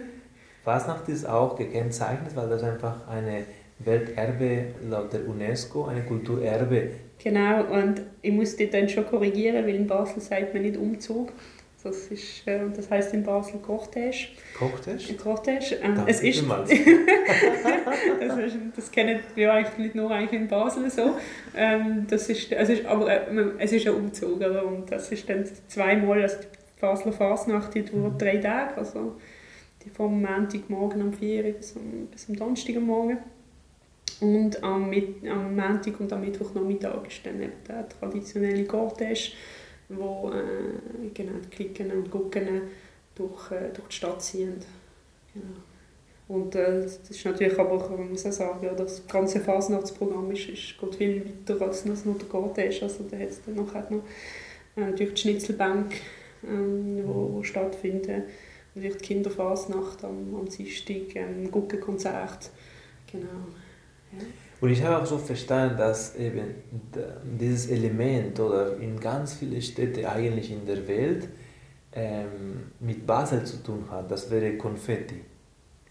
Fasnacht 0.64 1.08
ist 1.08 1.26
auch 1.26 1.56
gekennzeichnet, 1.56 2.36
weil 2.36 2.48
das 2.48 2.62
einfach 2.62 3.08
eine 3.08 3.44
Welterbe 3.78 4.74
laut 4.88 5.12
der 5.12 5.26
UNESCO, 5.26 5.86
eine 5.86 6.02
Kulturerbe. 6.02 6.90
Genau, 7.22 7.64
und 7.64 8.02
ich 8.22 8.32
muss 8.32 8.56
dich 8.56 8.70
dann 8.70 8.88
schon 8.88 9.06
korrigieren, 9.06 9.66
weil 9.66 9.74
in 9.74 9.86
Basel 9.86 10.20
sagt 10.20 10.54
man 10.54 10.62
nicht 10.62 10.76
Umzug. 10.76 11.32
Das, 11.82 12.08
ist, 12.08 12.46
äh, 12.46 12.60
das 12.76 12.90
heißt 12.90 13.14
in 13.14 13.22
Basel 13.22 13.58
Cortège. 13.66 14.28
Cortège? 14.58 15.16
Cortège. 15.16 15.76
Ähm, 15.82 16.02
es 16.06 16.20
ist, 16.20 16.44
das, 16.48 16.70
ist, 18.38 18.56
das 18.76 18.90
kennen 18.90 19.20
wir 19.34 19.50
eigentlich 19.50 19.78
nicht 19.78 19.94
nur 19.94 20.10
eigentlich 20.10 20.38
in 20.38 20.46
Basel 20.46 20.90
so. 20.90 21.16
Ähm, 21.56 22.06
das 22.08 22.28
ist, 22.28 22.52
es 22.52 22.68
ist, 22.68 22.84
aber 22.84 23.10
äh, 23.10 23.52
es 23.58 23.72
ist 23.72 23.86
ein 23.86 23.94
Umzug. 23.94 24.36
Oder? 24.36 24.66
Und 24.66 24.92
das 24.92 25.10
ist 25.10 25.26
dann 25.30 25.46
zweimal, 25.68 26.20
also 26.20 26.36
die 26.42 26.80
Basler 26.80 27.12
Fasnacht, 27.12 27.74
die 27.74 27.82
dauert 27.82 28.20
drei 28.20 28.36
Tage. 28.36 28.76
Also 28.76 29.16
die 29.84 29.90
vom 29.90 30.20
Montagmorgen 30.22 31.02
um 31.02 31.12
4 31.12 31.44
Uhr 31.44 31.52
bis 31.52 31.76
am, 31.76 32.06
bis 32.10 32.28
am 32.28 32.36
Donnerstagmorgen. 32.36 33.18
Und 34.20 34.62
am, 34.62 34.92
am 34.92 35.56
Montag 35.56 35.98
und 35.98 36.12
am 36.12 36.20
Mittwochnachmittag 36.20 37.06
ist 37.08 37.24
dann 37.24 37.40
eben 37.40 37.52
der 37.66 37.88
traditionelle 37.88 38.64
Cortège, 38.64 39.32
wo 39.88 40.30
äh, 40.30 41.08
genau, 41.14 41.38
die 41.44 41.48
Klicken 41.48 41.90
und 41.92 42.10
Gucken 42.10 42.62
durch, 43.14 43.50
äh, 43.52 43.70
durch 43.72 43.88
die 43.88 43.96
Stadt 43.96 44.22
ziehen. 44.22 44.56
Genau. 45.32 45.46
Und 46.28 46.54
äh, 46.54 46.82
das 46.82 46.98
ist 47.08 47.24
natürlich 47.24 47.58
aber, 47.58 47.88
man 47.88 48.10
muss 48.10 48.26
auch 48.26 48.32
sagen, 48.32 48.64
ja, 48.64 48.72
das 48.74 49.06
ganze 49.08 49.40
Fasnachtsprogramm 49.40 50.30
ist, 50.30 50.48
ist, 50.48 50.78
geht 50.78 50.94
viel 50.94 51.24
weiter 51.24 51.60
als 51.66 51.84
nur 51.86 51.96
der 52.14 52.28
Cortège. 52.28 52.82
Also 52.82 53.04
da 53.10 53.16
hat 53.16 53.30
es 53.30 53.42
dann 53.44 53.54
noch, 53.54 53.72
noch 53.72 54.04
äh, 54.76 54.80
natürlich 54.80 55.14
die 55.14 55.20
Schnitzelbank, 55.22 55.92
ähm, 56.46 57.02
wo, 57.06 57.32
wo 57.32 57.42
stattfinden 57.42 58.24
natürlich 58.74 58.98
die 58.98 59.04
Kinderfasnacht 59.04 60.04
am, 60.04 60.34
am 60.34 60.48
Dienstag, 60.48 61.14
ähm, 61.14 61.50
Guggenkonzert, 61.50 62.50
genau. 63.10 63.26
Ja. 64.12 64.24
Und 64.60 64.70
ich 64.70 64.82
habe 64.82 65.02
auch 65.02 65.06
so 65.06 65.16
verstanden, 65.16 65.78
dass 65.78 66.16
eben 66.16 66.54
dieses 67.24 67.70
Element 67.70 68.38
oder 68.40 68.76
in 68.76 69.00
ganz 69.00 69.34
vielen 69.34 69.62
Städten 69.62 70.04
eigentlich 70.04 70.50
in 70.50 70.66
der 70.66 70.86
Welt 70.86 71.28
ähm, 71.92 72.72
mit 72.78 73.06
Basel 73.06 73.44
zu 73.44 73.62
tun 73.62 73.84
hat. 73.90 74.10
Das 74.10 74.30
wäre 74.30 74.56
Konfetti. 74.58 75.22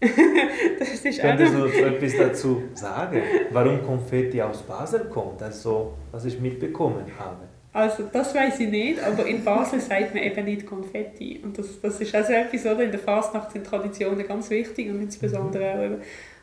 das 0.78 1.04
ist 1.04 1.20
Könntest 1.20 1.54
du 1.54 1.64
etwas 1.84 2.16
dazu 2.16 2.62
sagen, 2.74 3.22
warum 3.50 3.82
Konfetti 3.84 4.40
aus 4.40 4.62
Basel 4.62 5.06
kommt? 5.06 5.42
Also, 5.42 5.94
was 6.12 6.24
ich 6.24 6.40
mitbekommen 6.40 7.04
habe. 7.18 7.49
Also 7.72 8.04
das 8.12 8.34
weiß 8.34 8.58
ich 8.60 8.68
nicht, 8.68 9.00
aber 9.00 9.26
in 9.26 9.44
Basel 9.44 9.80
sagt 9.80 10.12
man 10.14 10.24
eben 10.24 10.44
nicht 10.44 10.66
Konfetti. 10.66 11.40
Und 11.42 11.56
das, 11.56 11.80
das 11.80 12.00
ist 12.00 12.12
also 12.14 12.32
etwas, 12.32 12.66
oder? 12.66 12.82
In 12.82 12.90
der 12.90 12.98
Fastnacht 12.98 13.52
sind 13.52 13.64
Traditionen 13.64 14.26
ganz 14.26 14.50
wichtig 14.50 14.90
und 14.90 15.00
insbesondere 15.00 15.74
auch 15.74 15.84
eben, 15.84 15.96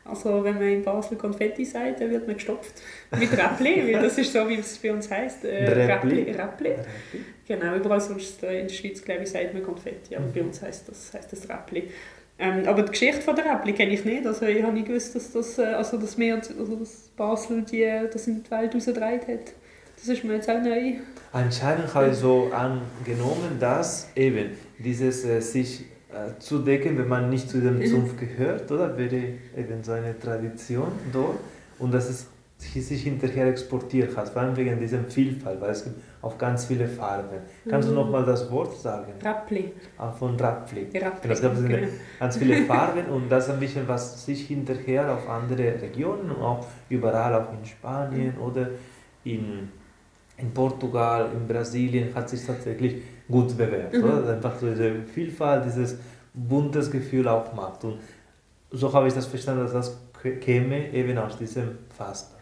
also 0.06 0.42
wenn 0.42 0.54
man 0.54 0.68
in 0.68 0.82
Basel 0.82 1.18
Konfetti 1.18 1.66
sagt, 1.66 2.00
dann 2.00 2.10
wird 2.10 2.26
man 2.26 2.36
gestopft 2.36 2.80
mit 3.18 3.30
Räppli, 3.30 3.92
weil 3.92 4.02
das 4.02 4.16
ist 4.16 4.32
so, 4.32 4.48
wie 4.48 4.54
es 4.54 4.78
bei 4.78 4.90
uns 4.90 5.10
heisst. 5.10 5.44
Äh, 5.44 5.70
Räppli. 5.70 6.32
Räppli. 6.32 6.72
Genau, 7.46 7.76
überall 7.76 8.00
sonst 8.00 8.42
in 8.42 8.66
der 8.66 8.74
Schweiz, 8.74 9.04
glaube 9.04 9.24
ich, 9.24 9.30
sagt 9.30 9.52
man 9.52 9.62
Konfetti, 9.62 10.16
aber 10.16 10.26
bei 10.26 10.40
uns 10.40 10.62
heisst 10.62 10.88
das, 10.88 11.12
heisst 11.12 11.30
das 11.30 11.46
Räppli. 11.46 11.90
Ähm, 12.38 12.62
aber 12.66 12.82
die 12.84 12.92
Geschichte 12.92 13.20
von 13.20 13.36
der 13.36 13.44
Räppli 13.44 13.74
kenne 13.74 13.92
ich 13.92 14.04
nicht. 14.04 14.26
Also 14.26 14.46
ich 14.46 14.62
habe 14.62 14.72
nicht 14.72 14.86
gewusst, 14.86 15.14
dass, 15.14 15.32
das, 15.32 15.58
äh, 15.58 15.64
also, 15.64 15.98
dass, 15.98 16.16
wir, 16.16 16.36
also, 16.36 16.76
dass 16.76 17.10
Basel 17.14 17.62
die, 17.62 17.86
das 18.10 18.28
in 18.28 18.42
die 18.42 18.50
Welt 18.50 18.74
rausgedreht 18.74 19.28
hat. 19.28 19.52
Das 19.98 20.08
ist 20.08 20.24
mir 20.24 20.34
jetzt 20.34 20.48
auch 20.48 20.60
neu. 20.62 20.94
Anscheinend 21.32 21.92
habe 21.94 22.08
ich 22.08 22.16
so 22.16 22.50
angenommen, 22.52 23.58
dass 23.58 24.10
eben 24.16 24.50
dieses 24.78 25.24
äh, 25.24 25.40
sich 25.40 25.84
äh, 26.10 26.38
zu 26.38 26.60
decken, 26.60 26.96
wenn 26.96 27.08
man 27.08 27.28
nicht 27.28 27.50
zu 27.50 27.60
dem 27.60 27.84
Zunft 27.84 28.18
gehört, 28.18 28.70
oder? 28.70 28.96
Wäre 28.96 29.34
eben 29.56 29.82
so 29.82 29.92
eine 29.92 30.18
Tradition 30.18 30.92
dort. 31.12 31.38
Und 31.78 31.92
dass 31.92 32.08
es 32.08 32.26
sich 32.58 33.02
hinterher 33.02 33.46
exportiert 33.46 34.16
hat, 34.16 34.30
vor 34.30 34.42
allem 34.42 34.56
wegen 34.56 34.80
dieser 34.80 35.04
Vielfalt, 35.04 35.60
weil 35.60 35.70
es 35.70 35.84
gibt 35.84 35.96
auch 36.22 36.36
ganz 36.36 36.64
viele 36.64 36.88
Farben. 36.88 37.38
Kannst 37.68 37.88
du 37.88 37.92
mhm. 37.92 37.98
noch 37.98 38.10
mal 38.10 38.24
das 38.24 38.50
Wort 38.50 38.76
sagen? 38.76 39.12
Rappli. 39.22 39.72
Ah, 39.96 40.10
von 40.10 40.34
Rappli. 40.36 40.88
Rappli. 40.94 41.30
Es 41.30 41.40
gab 41.40 41.54
genau. 41.54 41.86
ganz 42.18 42.36
viele 42.36 42.62
Farben 42.66 43.06
und 43.12 43.28
das 43.28 43.46
ist 43.46 43.54
ein 43.54 43.60
bisschen, 43.60 43.86
was 43.86 44.24
sich 44.24 44.46
hinterher 44.46 45.12
auf 45.12 45.28
andere 45.28 45.80
Regionen 45.80 46.32
auch 46.32 46.66
überall, 46.88 47.34
auch 47.34 47.52
in 47.52 47.64
Spanien 47.64 48.34
mhm. 48.36 48.42
oder 48.42 48.70
in 49.24 49.68
in 50.38 50.52
Portugal, 50.52 51.30
in 51.34 51.46
Brasilien 51.46 52.14
hat 52.14 52.28
sich 52.28 52.44
tatsächlich 52.44 53.02
gut 53.28 53.56
bewährt. 53.56 53.92
Mhm. 53.92 54.04
Oder? 54.04 54.34
Einfach 54.34 54.58
so 54.58 54.68
diese 54.68 55.02
Vielfalt, 55.02 55.66
dieses 55.66 55.98
buntes 56.32 56.90
Gefühl 56.90 57.28
auch 57.28 57.52
macht. 57.52 57.84
Und 57.84 57.98
so 58.70 58.92
habe 58.92 59.08
ich 59.08 59.14
das 59.14 59.26
verstanden, 59.26 59.62
dass 59.62 59.72
das 59.72 59.98
käme 60.40 60.92
eben 60.92 61.18
aus 61.18 61.36
diesem 61.36 61.78
Fasten. 61.96 62.36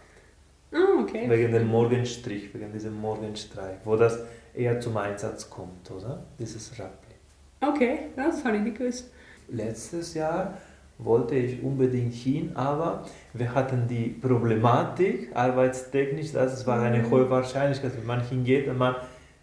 Ah, 0.73 1.01
okay. 1.01 1.29
Wegen 1.29 1.53
dem 1.53 1.69
Morgenstrich, 1.69 2.53
wegen 2.53 2.73
diesem 2.73 2.95
Morgenstreich, 3.01 3.79
wo 3.85 3.97
das 3.97 4.19
eher 4.55 4.81
zum 4.81 4.97
Einsatz 4.97 5.49
kommt, 5.49 5.91
oder? 5.91 6.23
Dieses 6.39 6.73
Rappli. 6.79 7.15
Okay, 7.61 7.99
das 8.17 8.45
habe 8.45 8.57
ich 8.57 8.63
nicht 8.63 8.79
gewusst. 8.79 9.11
Letztes 9.49 10.15
Jahr 10.15 10.59
wollte 10.99 11.35
ich 11.35 11.63
unbedingt 11.63 12.15
hin, 12.15 12.53
aber 12.55 13.05
wir 13.35 13.55
hatten 13.55 13.87
die 13.87 14.09
Problematik, 14.09 15.31
arbeitstechnisch, 15.35 16.33
dass 16.33 16.55
es 16.55 16.67
war 16.67 16.81
eine 16.81 16.99
mhm. 16.99 17.11
hohe 17.11 17.31
Wahrscheinlichkeit, 17.31 17.93
wenn 17.97 18.07
man 18.07 18.21
hingeht 18.23 18.67
und 18.69 18.79
man 18.79 18.97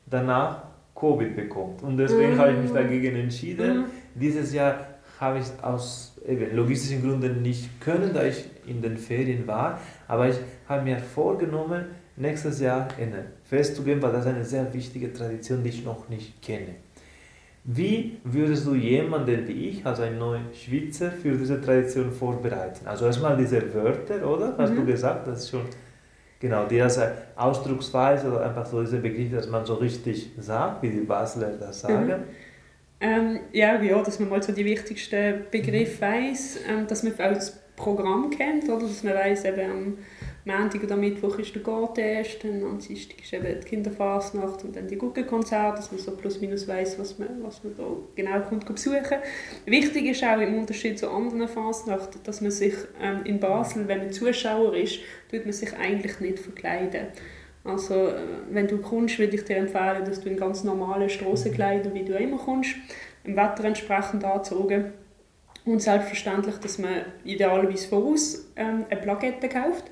danach 0.07 0.63
Covid 0.95 1.36
bekommt. 1.36 1.83
Und 1.83 1.98
deswegen 1.98 2.36
mhm. 2.36 2.39
habe 2.39 2.51
ich 2.53 2.60
mich 2.60 2.72
dagegen 2.72 3.15
entschieden. 3.15 3.77
Mhm. 3.77 3.86
Dieses 4.15 4.53
Jahr 4.53 4.77
habe 5.19 5.39
ich 5.39 5.63
aus 5.63 6.15
eben, 6.27 6.55
logistischen 6.55 7.01
Gründen 7.01 7.41
nicht 7.41 7.79
können, 7.79 8.12
da 8.13 8.24
ich 8.24 8.45
in 8.65 8.81
den 8.81 8.98
Ferien 8.98 9.45
war, 9.48 9.79
aber 10.07 10.29
ich 10.29 10.38
habe 10.67 10.83
mir 10.83 10.98
vorgenommen, 10.98 11.86
nächstes 12.15 12.60
Jahr 12.60 12.88
in 12.98 13.13
ein 13.13 13.25
Fest 13.43 13.75
zu 13.75 13.83
gehen, 13.83 14.01
weil 14.01 14.12
das 14.12 14.25
eine 14.25 14.45
sehr 14.45 14.74
wichtige 14.74 15.12
Tradition, 15.12 15.63
die 15.63 15.69
ich 15.69 15.83
noch 15.83 16.10
nicht 16.10 16.41
kenne. 16.41 16.75
Wie 17.65 18.17
würdest 18.25 18.65
du 18.65 18.75
jemanden 18.75 19.48
wie 19.48 19.70
ich, 19.70 19.86
also 19.86 20.03
einen 20.03 20.20
neuen 20.20 20.53
Schweizer, 20.53 21.12
für 21.12 21.32
diese 21.32 21.62
Tradition 21.62 22.12
vorbereiten? 22.12 22.86
Also 22.86 23.05
erstmal 23.05 23.38
diese 23.38 23.74
Wörter, 23.74 24.27
oder? 24.29 24.55
Hast 24.58 24.72
mhm. 24.72 24.77
du 24.77 24.86
gesagt, 24.86 25.27
das 25.27 25.39
ist 25.39 25.50
schon 25.51 25.62
genau 26.39 26.65
die 26.65 26.75
erste 26.75 27.13
Ausdrucksweise 27.38 28.27
oder 28.27 28.46
einfach 28.46 28.65
so 28.65 28.82
diese 28.82 28.98
Begriffe, 28.98 29.38
dass 29.38 29.48
man 29.48 29.65
so 29.65 29.75
richtig 29.75 30.32
sagt, 30.39 30.84
wie 30.84 30.89
die 30.89 31.01
Basler 31.01 31.53
das 31.58 31.82
sagen. 31.82 32.08
Mhm. 32.08 32.24
Ähm, 33.00 33.39
ja, 33.53 33.82
ja, 33.82 34.01
dass 34.01 34.20
man 34.20 34.29
mal 34.29 34.43
so 34.43 34.51
die 34.51 34.65
wichtigsten 34.65 35.43
Begriffe 35.50 36.05
mhm. 36.05 36.12
weiß, 36.12 36.60
ähm, 36.70 36.88
dass 36.88 37.03
man 37.03 37.13
auch 37.13 37.34
das 37.34 37.60
Programm 37.77 38.29
kennt, 38.29 38.65
oder 38.70 38.82
dass 38.86 39.03
man 39.03 39.13
weiß, 39.13 39.46
eben 39.46 39.98
Montag 40.45 40.83
oder 40.83 40.97
Mittwoch 40.97 41.39
ist 41.39 41.55
der 41.55 41.62
Gartest, 41.62 42.43
dann 42.43 42.63
am 42.63 42.77
Dienstag 42.77 43.21
ist 43.21 43.31
eben 43.31 43.62
die 43.62 43.65
Kinderfasnacht 43.65 44.63
und 44.65 44.75
dann 44.75 44.88
die 44.88 44.97
Guggenkonzerte, 44.97 45.77
dass 45.77 45.91
man 45.91 46.01
so 46.01 46.12
plus 46.12 46.41
minus 46.41 46.67
weiss, 46.67 47.00
was 47.00 47.17
man, 47.17 47.41
was 47.41 47.63
man 47.63 47.75
da 47.77 47.83
genau 48.13 48.41
kommt 48.41 48.65
besuchen. 48.65 49.19
Wichtig 49.65 50.05
ist 50.07 50.23
auch 50.23 50.39
im 50.39 50.59
Unterschied 50.59 51.00
zu 51.00 51.09
anderen 51.09 51.47
Fasnachten, 51.47 52.19
dass 52.25 52.41
man 52.41 52.51
sich 52.51 52.73
ähm, 53.01 53.21
in 53.23 53.39
Basel, 53.39 53.88
wenn 53.88 54.00
man 54.00 54.12
Zuschauer 54.12 54.75
ist, 54.75 55.00
tut 55.31 55.45
man 55.45 55.53
sich 55.53 55.73
eigentlich 55.77 56.19
nicht 56.19 56.39
verkleiden. 56.39 57.07
Also 57.63 58.09
äh, 58.09 58.15
wenn 58.50 58.67
du 58.67 58.79
kommst, 58.79 59.19
würde 59.19 59.38
ich 59.38 59.45
dir 59.45 59.55
empfehlen, 59.55 60.03
dass 60.03 60.19
du 60.19 60.29
in 60.29 60.35
ganz 60.35 60.65
normalen 60.65 61.09
Strassenkleidern, 61.09 61.93
wie 61.93 62.03
du 62.03 62.17
immer 62.17 62.38
kommst, 62.38 62.75
im 63.23 63.38
Wetter 63.38 63.63
entsprechend 63.63 64.25
anzogen. 64.25 64.91
Und 65.65 65.81
selbstverständlich, 65.81 66.57
dass 66.57 66.77
man 66.77 67.05
idealerweise 67.23 67.88
voraus 67.88 68.51
ähm, 68.57 68.85
eine 68.89 69.00
Plakette 69.00 69.47
kauft 69.47 69.85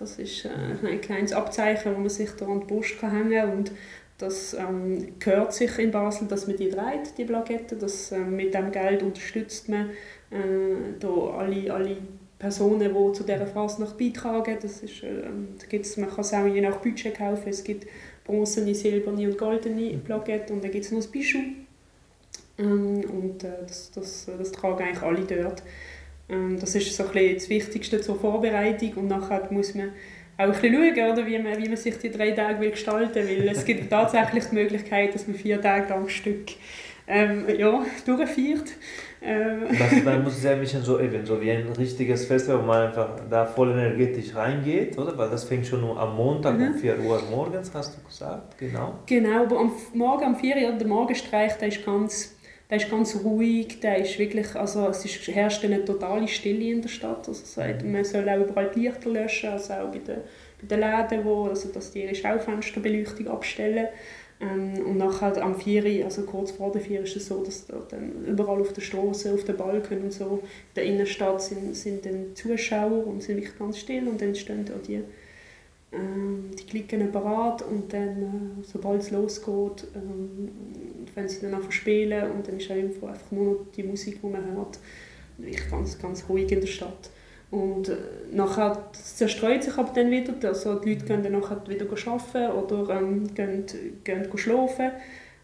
das 0.00 0.18
ist 0.18 0.46
äh, 0.46 0.48
ein 0.86 1.00
kleines 1.00 1.32
Abzeichen, 1.32 1.92
das 1.92 1.98
man 1.98 2.08
sich 2.08 2.30
da 2.30 2.46
an 2.46 2.60
die 2.60 2.66
Brust 2.66 2.98
kann 2.98 3.12
hängen 3.12 3.32
kann. 3.32 3.52
Und 3.52 3.72
das 4.18 4.54
ähm, 4.54 5.18
gehört 5.18 5.52
sich 5.52 5.78
in 5.78 5.90
Basel, 5.90 6.26
dass 6.26 6.46
man 6.46 6.56
die 6.56 6.70
dreht, 6.70 7.16
die 7.18 7.24
Plakette. 7.24 7.76
Das, 7.76 8.10
äh, 8.10 8.18
mit 8.18 8.54
dem 8.54 8.72
Geld 8.72 9.02
unterstützt 9.02 9.68
man 9.68 9.90
äh, 10.30 10.98
da 10.98 11.08
alle, 11.08 11.72
alle 11.72 11.96
Personen, 12.38 12.80
die 12.80 13.12
zu 13.12 13.24
dieser 13.24 13.46
Fasnacht 13.46 13.98
beitragen. 13.98 14.56
Das 14.60 14.82
ist, 14.82 15.02
äh, 15.02 15.22
da 15.58 15.66
gibt's, 15.68 15.96
man 15.98 16.08
kann 16.08 16.20
es 16.20 16.32
auch 16.32 16.46
je 16.46 16.62
nach 16.62 16.78
Budget 16.78 17.14
kaufen. 17.14 17.48
Es 17.48 17.62
gibt 17.62 17.86
bronzene, 18.24 18.74
silberne 18.74 19.28
und 19.28 19.38
goldene 19.38 19.98
Plakette 19.98 20.52
und 20.52 20.64
dann 20.64 20.70
gibt 20.70 20.86
es 20.86 20.92
noch 20.92 21.00
das 21.00 21.08
Bijou. 21.08 21.40
Ähm, 22.58 23.04
und 23.10 23.44
äh, 23.44 23.48
das, 23.66 23.90
das, 23.90 24.28
das 24.38 24.52
tragen 24.52 24.82
eigentlich 24.82 25.02
alle 25.02 25.24
dort. 25.24 25.62
Ähm, 26.30 26.58
das 26.58 26.74
ist 26.74 26.94
so 26.96 27.04
ein 27.04 27.34
das 27.34 27.48
Wichtigste 27.48 28.00
zur 28.00 28.18
Vorbereitung 28.18 28.92
und 28.94 29.08
nachher 29.08 29.48
muss 29.50 29.74
man 29.74 29.90
auch 30.36 30.44
ein 30.44 30.52
bisschen 30.52 30.74
schauen, 30.74 31.12
oder, 31.12 31.26
wie, 31.26 31.38
man, 31.38 31.62
wie 31.62 31.68
man 31.68 31.76
sich 31.76 31.98
die 31.98 32.10
drei 32.10 32.30
Tage 32.30 32.60
will 32.60 32.70
gestalten 32.70 33.28
will. 33.28 33.48
Es 33.48 33.64
gibt 33.64 33.90
tatsächlich 33.90 34.44
die 34.44 34.54
Möglichkeit, 34.54 35.14
dass 35.14 35.26
man 35.26 35.36
vier 35.36 35.60
Tage 35.60 35.94
am 35.94 36.08
Stück 36.08 36.52
ähm, 37.06 37.44
ja, 37.58 37.84
durchfeiert. 38.06 38.70
Ähm. 39.22 39.64
Das, 39.78 40.22
muss 40.22 40.38
es 40.38 40.44
ja 40.44 40.52
ein 40.52 40.60
bisschen 40.60 40.82
so, 40.82 40.98
eben, 40.98 41.26
so 41.26 41.40
wie 41.42 41.50
ein 41.50 41.68
richtiges 41.68 42.24
Festival, 42.24 42.62
wo 42.62 42.66
man 42.66 42.86
einfach 42.86 43.16
da 43.28 43.44
voll 43.44 43.72
energetisch 43.72 44.34
reingeht, 44.34 44.96
oder? 44.96 45.18
Weil 45.18 45.28
das 45.28 45.44
fängt 45.44 45.66
schon 45.66 45.84
am 45.84 46.16
Montag 46.16 46.58
mhm. 46.58 46.68
um 46.68 46.74
4 46.74 47.00
Uhr 47.00 47.22
morgens, 47.30 47.70
hast 47.74 47.98
du 47.98 48.02
gesagt, 48.02 48.56
genau. 48.56 48.94
Genau, 49.06 49.44
aber 49.44 49.58
am 49.58 49.72
Morgen 49.92 50.24
um 50.24 50.36
4 50.36 50.56
Uhr, 50.56 50.72
der 50.72 50.86
Morgenstreich, 50.86 51.54
der 51.58 51.68
ist 51.68 51.84
ganz 51.84 52.34
der 52.70 52.76
ist 52.76 52.88
ganz 52.88 53.16
ruhig, 53.24 53.80
der 53.80 53.98
ist 53.98 54.18
wirklich, 54.18 54.54
also 54.54 54.86
es 54.86 55.04
ist, 55.04 55.26
herrscht 55.28 55.64
eine 55.64 55.84
totale 55.84 56.28
Stille 56.28 56.70
in 56.70 56.82
der 56.82 56.88
Stadt. 56.88 57.26
Also 57.26 57.44
sagt, 57.44 57.84
man 57.84 58.04
soll 58.04 58.28
auch 58.28 58.38
überall 58.38 58.70
die 58.74 58.86
Lichter 58.86 59.10
löschen, 59.10 59.50
also 59.50 59.72
auch 59.72 59.90
bei 59.90 59.98
den, 59.98 60.18
bei 60.62 60.76
den 60.76 60.80
Läden, 60.80 61.24
wo, 61.24 61.46
also 61.46 61.68
dass 61.70 61.90
die 61.90 62.04
ihre 62.04 62.14
Schaufensterbeleuchtung 62.14 63.26
abstellen. 63.26 63.88
Ähm, 64.40 64.86
und 64.86 64.98
nachher 64.98 65.36
am 65.42 65.58
4, 65.58 66.04
also 66.04 66.22
kurz 66.22 66.52
vor 66.52 66.70
der 66.70 66.80
4 66.80 67.02
ist 67.02 67.16
es 67.16 67.26
so, 67.26 67.42
dass 67.42 67.66
dann 67.66 68.24
überall 68.24 68.60
auf 68.60 68.72
der 68.72 68.82
Straße, 68.82 69.34
auf 69.34 69.44
den 69.44 69.56
Balken 69.56 70.02
und 70.02 70.12
so, 70.12 70.40
in 70.42 70.74
der 70.76 70.84
Innenstadt 70.84 71.42
sind, 71.42 71.76
sind 71.76 72.06
dann 72.06 72.34
Zuschauer 72.34 73.04
und 73.06 73.22
sind 73.22 73.36
wirklich 73.36 73.58
ganz 73.58 73.78
still 73.78 74.06
und 74.06 74.20
dann 74.20 74.34
stehen 74.34 74.64
da 74.64 74.74
die 74.86 75.02
die 75.92 76.66
klicken 76.66 77.10
parat 77.10 77.62
und 77.62 77.92
dann, 77.92 78.22
äh, 78.22 78.62
sobald 78.62 79.02
es 79.02 79.10
losgeht, 79.10 79.88
ähm, 79.94 80.50
wenn 81.14 81.28
sie 81.28 81.40
dann 81.40 81.54
einfach 81.54 81.72
spielen 81.72 82.30
und 82.30 82.46
dann 82.46 82.58
ist 82.58 82.70
einfach, 82.70 83.08
einfach 83.08 83.30
nur 83.32 83.44
noch 83.54 83.60
die 83.76 83.82
Musik, 83.82 84.20
die 84.22 84.26
man 84.26 84.54
hört, 84.54 84.78
wirklich 85.38 85.68
ganz, 85.68 85.98
ganz 85.98 86.24
ruhig 86.28 86.50
in 86.52 86.60
der 86.60 86.68
Stadt. 86.68 87.10
Und 87.50 87.88
äh, 87.88 87.96
nachher 88.32 88.90
zerstreut 88.92 89.64
sich 89.64 89.76
aber 89.76 89.92
dann 89.92 90.10
wieder, 90.12 90.32
also 90.48 90.76
die 90.76 90.90
Leute 90.94 91.06
gehen 91.06 91.22
dann 91.24 91.32
nachher 91.32 91.60
wieder 91.66 91.86
arbeiten 91.86 92.52
oder 92.52 93.00
ähm, 93.00 93.34
gehen, 93.34 93.64
gehen 94.04 94.28
schlafen. 94.38 94.92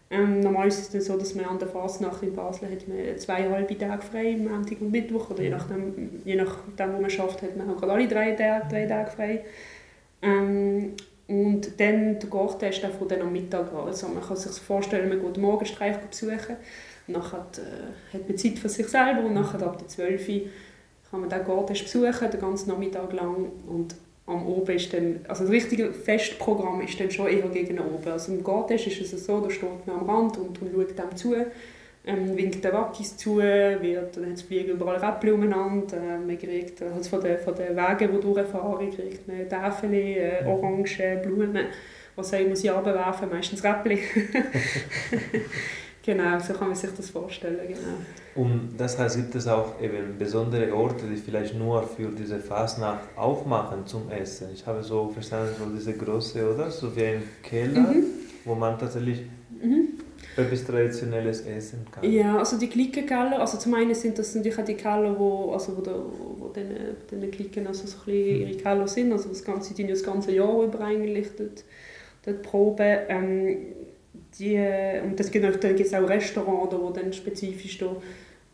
Ähm, 0.09 0.39
normal 0.39 0.69
ist 0.69 0.79
es 0.79 0.89
dann 0.89 1.01
so, 1.01 1.17
dass 1.17 1.35
man 1.35 1.43
an 1.43 1.59
der 1.59 1.67
Fasnacht 1.67 2.23
in 2.23 2.33
Basel 2.33 2.71
hat 2.71 2.87
man 2.87 3.17
zwei 3.17 3.49
halbe 3.49 3.77
Tage 3.77 4.01
frei, 4.01 4.37
Montag 4.37 4.79
und 4.79 4.91
Mittwoch, 4.91 5.29
oder 5.31 5.43
je 5.43 5.49
nachdem, 5.49 6.21
je 6.23 6.35
nachdem 6.35 6.93
wo 6.93 7.01
man 7.01 7.09
schafft, 7.09 7.41
hat 7.41 7.57
man 7.57 7.69
auch 7.69 7.75
gerade 7.75 7.91
alle 7.91 8.07
drei, 8.07 8.31
drei 8.31 8.85
Tage 8.85 9.11
frei. 9.11 9.43
Ähm, 10.21 10.93
und 11.27 11.79
dann 11.79 12.19
der 12.19 12.29
Garten 12.29 12.65
ist 12.65 12.85
von 12.85 13.07
dann 13.07 13.21
am 13.21 13.33
Mittag 13.33 13.71
an. 13.73 13.87
Also 13.87 14.07
man 14.07 14.23
kann 14.23 14.37
sich 14.37 14.51
vorstellen, 14.61 15.09
man 15.09 15.21
geht 15.21 15.35
den 15.35 15.43
Morgenstreif 15.43 15.97
besuchen 15.99 16.55
Nachher 17.07 17.45
äh, 17.57 18.13
hat 18.13 18.27
man 18.27 18.37
Zeit 18.37 18.59
für 18.59 18.67
sich 18.69 18.87
selber 18.87 19.23
und 19.23 19.33
nachher 19.33 19.61
ab 19.61 19.77
der 19.77 19.87
12 19.87 20.27
Uhr 20.29 20.41
kann 21.09 21.21
man 21.21 21.29
den 21.29 21.45
Garten 21.45 21.73
besuchen, 21.73 22.31
den 22.31 22.41
ganzen 22.41 22.69
Nachmittag 22.69 23.13
lang. 23.13 23.49
Und 23.65 23.95
am 24.25 24.45
Oben 24.45 24.75
ist 24.75 24.93
dann, 24.93 25.21
also 25.27 25.43
das 25.43 25.51
richtige 25.51 25.93
Festprogramm 25.93 26.81
ist 26.81 26.99
dann 26.99 27.09
schon 27.09 27.27
eher 27.27 27.47
gegen 27.47 27.79
oben. 27.79 28.11
Also 28.11 28.33
im 28.33 28.43
Garten 28.43 28.73
ist 28.73 28.87
es 28.87 29.25
so, 29.25 29.39
da 29.39 29.49
steht 29.49 29.87
man 29.87 29.99
am 29.99 30.09
Rand 30.09 30.37
und, 30.37 30.61
und 30.61 30.71
schaut 30.73 30.99
dem 30.99 31.15
zu, 31.15 31.35
ähm, 32.07 32.35
winkt 32.35 32.63
den 32.63 32.73
Wackis 32.73 33.17
zu, 33.17 33.37
wird, 33.37 34.17
dann 34.17 34.35
fliegen 34.37 34.71
überall 34.71 34.95
Räppchen 34.95 35.33
umeinander, 35.33 35.97
äh, 35.97 36.17
man 36.17 36.37
kriegt 36.37 36.81
also 36.81 37.09
von 37.09 37.21
den, 37.21 37.37
von 37.37 37.53
den 37.53 37.75
Wegen, 37.75 38.11
die 38.11 38.21
durchfahren, 38.21 38.89
kriegt 38.89 39.27
man 39.27 39.47
Täfel, 39.47 39.93
äh, 39.93 40.45
Orangen, 40.45 41.21
Blumen, 41.21 41.65
was 42.15 42.33
auch 42.33 42.39
immer 42.39 42.55
sie 42.55 42.69
runterwerfen, 42.69 43.29
meistens 43.29 43.63
Räppchen. 43.63 43.99
Genau, 46.07 46.39
so 46.39 46.53
kann 46.53 46.67
man 46.69 46.75
sich 46.75 46.89
das 46.95 47.09
vorstellen. 47.09 47.59
Genau. 47.67 48.47
Und 48.47 48.77
das 48.77 48.97
heißt, 48.97 49.17
gibt 49.17 49.35
es 49.35 49.45
auch 49.45 49.81
eben 49.81 50.17
besondere 50.17 50.73
Orte, 50.73 51.05
die 51.05 51.17
vielleicht 51.17 51.53
nur 51.53 51.83
für 51.83 52.07
diese 52.07 52.39
Fasnacht 52.39 53.01
aufmachen 53.17 53.85
zum 53.85 54.09
Essen? 54.09 54.47
Ich 54.53 54.65
habe 54.65 54.81
so 54.83 55.09
verstanden, 55.09 55.53
so 55.59 55.65
diese 55.65 55.97
große, 55.97 56.53
oder? 56.53 56.71
So 56.71 56.95
wie 56.95 57.03
ein 57.03 57.23
Keller, 57.43 57.81
mhm. 57.81 58.05
wo 58.45 58.55
man 58.55 58.79
tatsächlich 58.79 59.23
mhm. 59.61 59.96
Etwas 60.37 60.65
Traditionelles 60.65 61.45
essen 61.45 61.85
kann. 61.91 62.09
Ja, 62.09 62.37
also 62.37 62.57
die 62.57 62.67
Klickenkeller, 62.67 63.39
also 63.39 63.57
zum 63.57 63.73
einen 63.73 63.95
sind 63.95 64.17
das 64.17 64.35
natürlich 64.35 64.57
auch 64.57 64.65
die 64.65 64.75
Keller, 64.75 65.17
wo, 65.17 65.51
also 65.51 65.77
wo, 65.77 65.81
der, 65.81 65.95
wo 66.37 66.47
den, 66.49 66.67
den 67.11 67.31
Klicken 67.31 67.67
also 67.67 67.87
so 67.87 67.97
ein 67.97 68.05
bisschen 68.05 68.41
ihre 68.41 68.57
Keller 68.57 68.87
sind, 68.87 69.11
also 69.11 69.29
das 69.29 69.43
ganze, 69.43 69.73
die 69.73 69.87
das 69.87 70.03
ganze 70.03 70.31
Jahr 70.31 70.63
über 70.63 70.81
eigentlich 70.81 71.27
dort, 71.37 71.63
dort 72.25 72.41
proben. 72.43 72.97
Ähm, 73.09 73.57
die, 74.39 74.57
und 75.03 75.31
gibt 75.31 75.45
auch, 75.45 75.55
dann 75.55 75.75
gibt 75.75 75.87
es 75.87 75.93
auch 75.93 76.07
Restaurants, 76.07 76.75
wo 76.75 76.89
dann 76.89 77.11
spezifisch 77.13 77.77
da, 77.79 77.95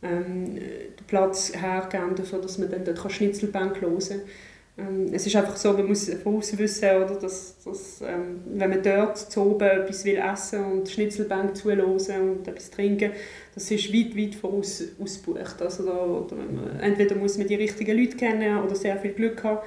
ähm, 0.02 0.56
den 0.56 1.06
Platz 1.08 1.54
hergeben, 1.54 2.16
dafür, 2.16 2.40
dass 2.40 2.58
man 2.58 2.70
dann 2.70 2.84
dort 2.86 3.12
Schnitzelbank 3.12 3.82
hören 3.82 4.00
kann. 4.00 4.22
Ähm, 4.76 5.14
es 5.14 5.28
ist 5.28 5.36
einfach 5.36 5.56
so, 5.56 5.74
man 5.74 5.86
muss 5.86 6.10
voraus 6.16 6.58
wissen, 6.58 6.90
oder, 6.90 7.16
dass, 7.16 7.64
dass 7.64 8.02
ähm, 8.02 8.42
wenn 8.56 8.70
man 8.72 8.82
dort 8.82 9.18
zu 9.18 9.42
oben 9.42 9.68
etwas 9.68 10.04
will 10.04 10.18
essen 10.18 10.64
und 10.64 10.90
Schnitzelbank 10.90 11.56
zuhören 11.56 11.82
und 11.82 12.48
etwas 12.48 12.72
trinken, 12.72 13.12
das 13.54 13.70
ist 13.70 13.94
weit, 13.94 14.18
weit 14.18 14.34
voraus 14.34 14.84
ausgebucht. 15.00 15.62
Also 15.62 15.86
da, 15.86 16.04
oder 16.04 16.38
entweder 16.82 17.16
muss 17.16 17.38
man 17.38 17.48
die 17.48 17.56
richtigen 17.56 17.98
Leute 17.98 18.18
kennen 18.18 18.64
oder 18.64 18.74
sehr 18.74 18.98
viel 18.98 19.14
Glück 19.14 19.44
haben, 19.44 19.60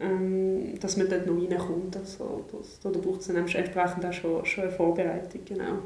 ähm, 0.00 0.80
dass 0.80 0.96
man 0.96 1.10
dort 1.10 1.26
noch 1.26 1.36
reinkommt. 1.36 1.96
Also, 1.96 2.46
das, 2.50 2.80
da 2.80 2.88
braucht 2.88 3.20
es 3.20 3.26
dann 3.26 3.36
entsprechend 3.36 4.04
auch 4.06 4.12
schon, 4.12 4.46
schon 4.46 4.64
eine 4.64 4.72
Vorbereitung. 4.72 5.42
Genau. 5.44 5.82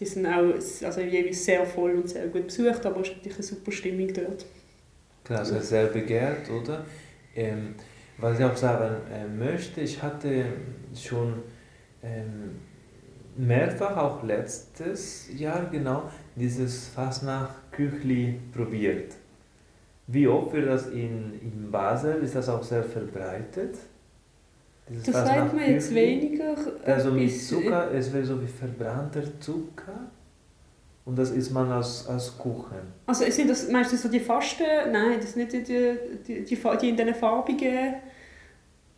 Die 0.00 0.06
sind 0.06 0.26
auch 0.26 0.54
also 0.54 1.00
jeweils 1.00 1.44
sehr 1.44 1.66
voll 1.66 1.96
und 1.96 2.08
sehr 2.08 2.28
gut 2.28 2.46
besucht, 2.46 2.86
aber 2.86 3.00
es 3.00 3.08
ist 3.08 3.16
natürlich 3.16 3.38
eine 3.38 3.42
super 3.44 3.72
Stimmung 3.72 4.12
dort. 4.14 4.46
Klar, 5.24 5.40
also 5.40 5.60
sehr 5.60 5.86
begehrt, 5.86 6.48
oder? 6.50 6.86
Ähm, 7.34 7.74
was 8.18 8.38
ich 8.38 8.44
auch 8.44 8.56
sagen 8.56 8.96
äh, 9.12 9.26
möchte, 9.26 9.80
ich 9.80 10.02
hatte 10.02 10.46
schon 10.94 11.34
ähm, 12.02 12.56
mehrfach, 13.36 13.96
auch 13.96 14.22
letztes 14.22 15.28
Jahr 15.36 15.68
genau, 15.70 16.10
dieses 16.34 16.88
Fasnacht-Küchli 16.88 18.40
probiert. 18.52 19.14
Wie 20.08 20.26
oft 20.26 20.52
wird 20.52 20.68
das 20.68 20.88
in, 20.88 21.38
in 21.40 21.70
Basel? 21.70 22.22
Ist 22.22 22.34
das 22.34 22.48
auch 22.48 22.62
sehr 22.62 22.82
verbreitet? 22.82 23.76
Dieses 24.88 25.04
das 25.04 25.14
sagt 25.14 25.54
man 25.54 25.70
jetzt 25.70 25.94
weniger. 25.94 26.56
Also 26.84 27.12
mit 27.12 27.30
Zucker, 27.30 27.92
es 27.92 28.12
wäre 28.12 28.24
so 28.24 28.40
wie 28.42 28.46
verbrannter 28.46 29.22
Zucker. 29.38 30.08
Und 31.04 31.18
das 31.18 31.30
isst 31.30 31.52
man 31.52 31.70
als, 31.70 32.06
als 32.06 32.36
Kuchen. 32.36 32.80
Also 33.06 33.24
sind 33.30 33.48
das, 33.48 33.70
meinst 33.70 33.92
du 33.92 33.96
so 33.96 34.08
die 34.08 34.20
Fasten? 34.20 34.64
Nein, 34.92 35.18
das 35.20 35.32
sind 35.32 35.52
nicht 35.52 35.68
die, 35.68 35.96
die, 36.26 36.44
die, 36.44 36.54
die 36.54 36.88
in 36.88 36.96
diesen 36.96 37.14
farbigen 37.14 37.94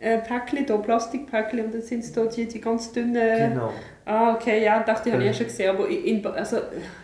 äh, 0.01 0.19
Päckchen, 0.19 0.67
da, 0.67 0.77
Plastikpäckchen, 0.77 1.67
und 1.67 1.75
dann 1.75 1.83
sind 1.83 2.01
es 2.01 2.13
da 2.13 2.25
die, 2.25 2.47
die 2.47 2.61
ganz 2.61 2.91
dünnen... 2.93 3.53
Genau. 3.53 3.73
Ah, 4.05 4.35
okay, 4.35 4.65
ja, 4.65 4.83
dachte 4.83 5.09
ich, 5.09 5.13
habe 5.13 5.23
ich 5.23 5.29
ja 5.29 5.35
schon 5.35 5.47
gesehen, 5.47 5.71
aber 5.71 5.89
in, 5.89 6.27
also... 6.27 6.57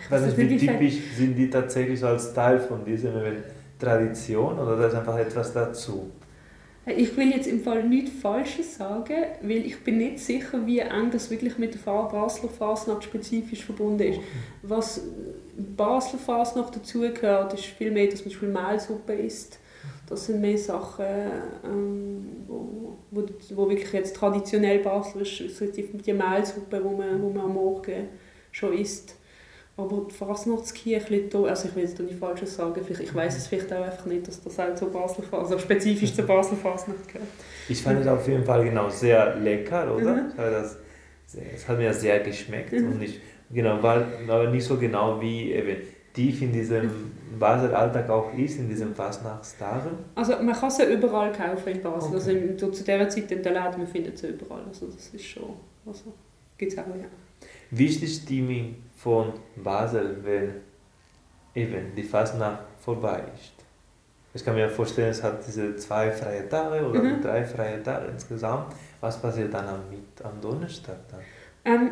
Ich 0.02 0.10
weiß 0.10 0.22
nicht, 0.22 0.38
wie 0.38 0.56
typisch 0.56 0.96
sind 1.16 1.36
die 1.36 1.48
tatsächlich 1.48 2.02
als 2.02 2.34
Teil 2.34 2.58
von 2.58 2.84
diesem 2.84 3.12
Tradition 3.78 4.58
oder 4.58 4.76
da 4.76 4.86
ist 4.88 4.94
einfach 4.94 5.18
etwas 5.18 5.52
dazu? 5.52 6.10
Ich 6.88 7.16
will 7.16 7.30
jetzt 7.30 7.48
im 7.48 7.62
Fall 7.62 7.82
nichts 7.82 8.12
Falsches 8.22 8.76
sagen, 8.76 9.24
weil 9.42 9.66
ich 9.66 9.82
bin 9.82 9.98
nicht 9.98 10.20
sicher, 10.20 10.64
wie 10.66 10.78
eng 10.78 11.10
das 11.10 11.30
wirklich 11.30 11.58
mit 11.58 11.74
der 11.74 11.80
Basler 11.80 12.48
Fasnacht 12.48 13.02
spezifisch 13.02 13.64
verbunden 13.64 14.02
ist. 14.02 14.20
Was 14.62 15.00
Basler 15.76 16.20
Fasnacht 16.20 16.76
dazugehört, 16.76 17.54
ist 17.54 17.64
viel 17.64 17.90
mehr, 17.90 18.06
dass 18.06 18.24
man 18.24 18.32
zum 18.32 18.52
Beispiel 18.52 18.68
Mehlsuppe 18.70 19.12
isst. 19.14 19.58
Das 20.06 20.26
sind 20.26 20.40
mehr 20.40 20.56
Sachen, 20.56 21.04
ähm, 21.64 22.26
wo, 22.46 22.96
wo, 23.10 23.26
wo 23.54 23.68
wirklich 23.68 23.92
jetzt 23.92 24.16
traditionell 24.16 24.78
Basler 24.78 25.22
ist, 25.22 25.40
die, 25.40 26.12
Mehlsuppe, 26.12 26.80
die 26.80 26.96
man, 26.96 27.22
wo 27.22 27.30
man 27.30 27.44
am 27.44 27.54
Morgen 27.54 28.08
schon 28.52 28.72
isst. 28.72 29.16
Aber 29.78 30.06
die 30.08 30.14
Fasnachtskirche, 30.14 31.28
also 31.46 31.68
ich 31.68 31.76
will 31.76 31.82
jetzt 31.82 31.98
nicht 31.98 32.18
Falsches 32.18 32.56
sagen, 32.56 32.80
ich 32.88 33.14
weiß 33.14 33.36
es 33.36 33.46
vielleicht 33.46 33.70
auch 33.74 33.84
einfach 33.84 34.06
nicht, 34.06 34.26
dass 34.26 34.42
das 34.42 34.58
auch 34.58 34.74
zu 34.74 34.86
Basel, 34.86 35.24
also 35.32 35.58
spezifisch 35.58 36.14
zur 36.14 36.24
Basler 36.24 36.56
Fasnacht 36.56 37.08
gehört. 37.08 37.28
Ich 37.68 37.82
fand 37.82 38.00
es 38.00 38.06
auf 38.06 38.26
jeden 38.26 38.44
Fall 38.44 38.64
genau 38.64 38.88
sehr 38.88 39.36
lecker, 39.36 39.94
oder? 39.94 40.14
Mhm. 40.14 40.32
Das, 40.36 40.78
es 41.26 41.68
hat 41.68 41.76
mir 41.76 41.92
sehr 41.92 42.20
geschmeckt 42.20 42.72
mhm. 42.72 42.86
und 42.86 42.98
nicht, 43.00 43.20
genau, 43.52 43.82
war 43.82 44.06
aber 44.28 44.48
nicht 44.50 44.64
so 44.64 44.78
genau 44.78 45.20
wie 45.20 45.52
eben 45.52 45.76
tief 46.14 46.40
in 46.40 46.52
diesem 46.52 46.90
Basel 47.38 47.74
Alltag 47.74 48.08
auch 48.08 48.32
ist, 48.34 48.58
in 48.58 48.68
diesem 48.68 48.94
Fasnachtstagen. 48.94 49.92
Also 50.14 50.32
man 50.42 50.54
kann 50.54 50.70
sie 50.70 50.84
überall 50.92 51.32
kaufen 51.32 51.68
in 51.68 51.82
Basel, 51.82 52.08
okay. 52.08 52.14
also 52.14 52.30
in, 52.30 52.58
zu 52.58 52.70
dieser 52.70 53.08
Zeit 53.08 53.30
in 53.30 53.42
der 53.42 53.52
Läden, 53.52 53.78
man 53.78 53.86
findet 53.86 54.18
sie 54.18 54.28
überall, 54.28 54.62
also 54.66 54.86
das 54.86 55.08
ist 55.08 55.24
schon, 55.24 55.54
also 55.84 56.12
gibt 56.56 56.72
es 56.72 56.78
auch, 56.78 56.86
ja. 56.86 57.08
Wie 57.70 57.86
ist 57.86 58.00
die 58.00 58.06
Stimmung 58.06 58.76
von 58.94 59.32
Basel, 59.56 60.18
wenn 60.22 60.54
eben 61.56 61.94
die 61.96 62.02
Fasnacht 62.02 62.64
vorbei 62.78 63.22
ist. 63.34 63.54
Ich 64.34 64.44
kann 64.44 64.54
mir 64.54 64.68
vorstellen, 64.68 65.10
es 65.10 65.22
hat 65.22 65.44
diese 65.46 65.74
zwei 65.76 66.12
freie 66.12 66.46
Tage 66.48 66.86
oder 66.86 67.02
mhm. 67.02 67.22
drei 67.22 67.42
freie 67.44 67.82
Tage 67.82 68.08
insgesamt. 68.08 68.74
Was 69.00 69.20
passiert 69.20 69.52
dann 69.54 69.66
am, 69.66 69.80
am 70.22 70.40
Donnerstag 70.40 70.96
dann? 71.10 71.20
Ähm, 71.64 71.90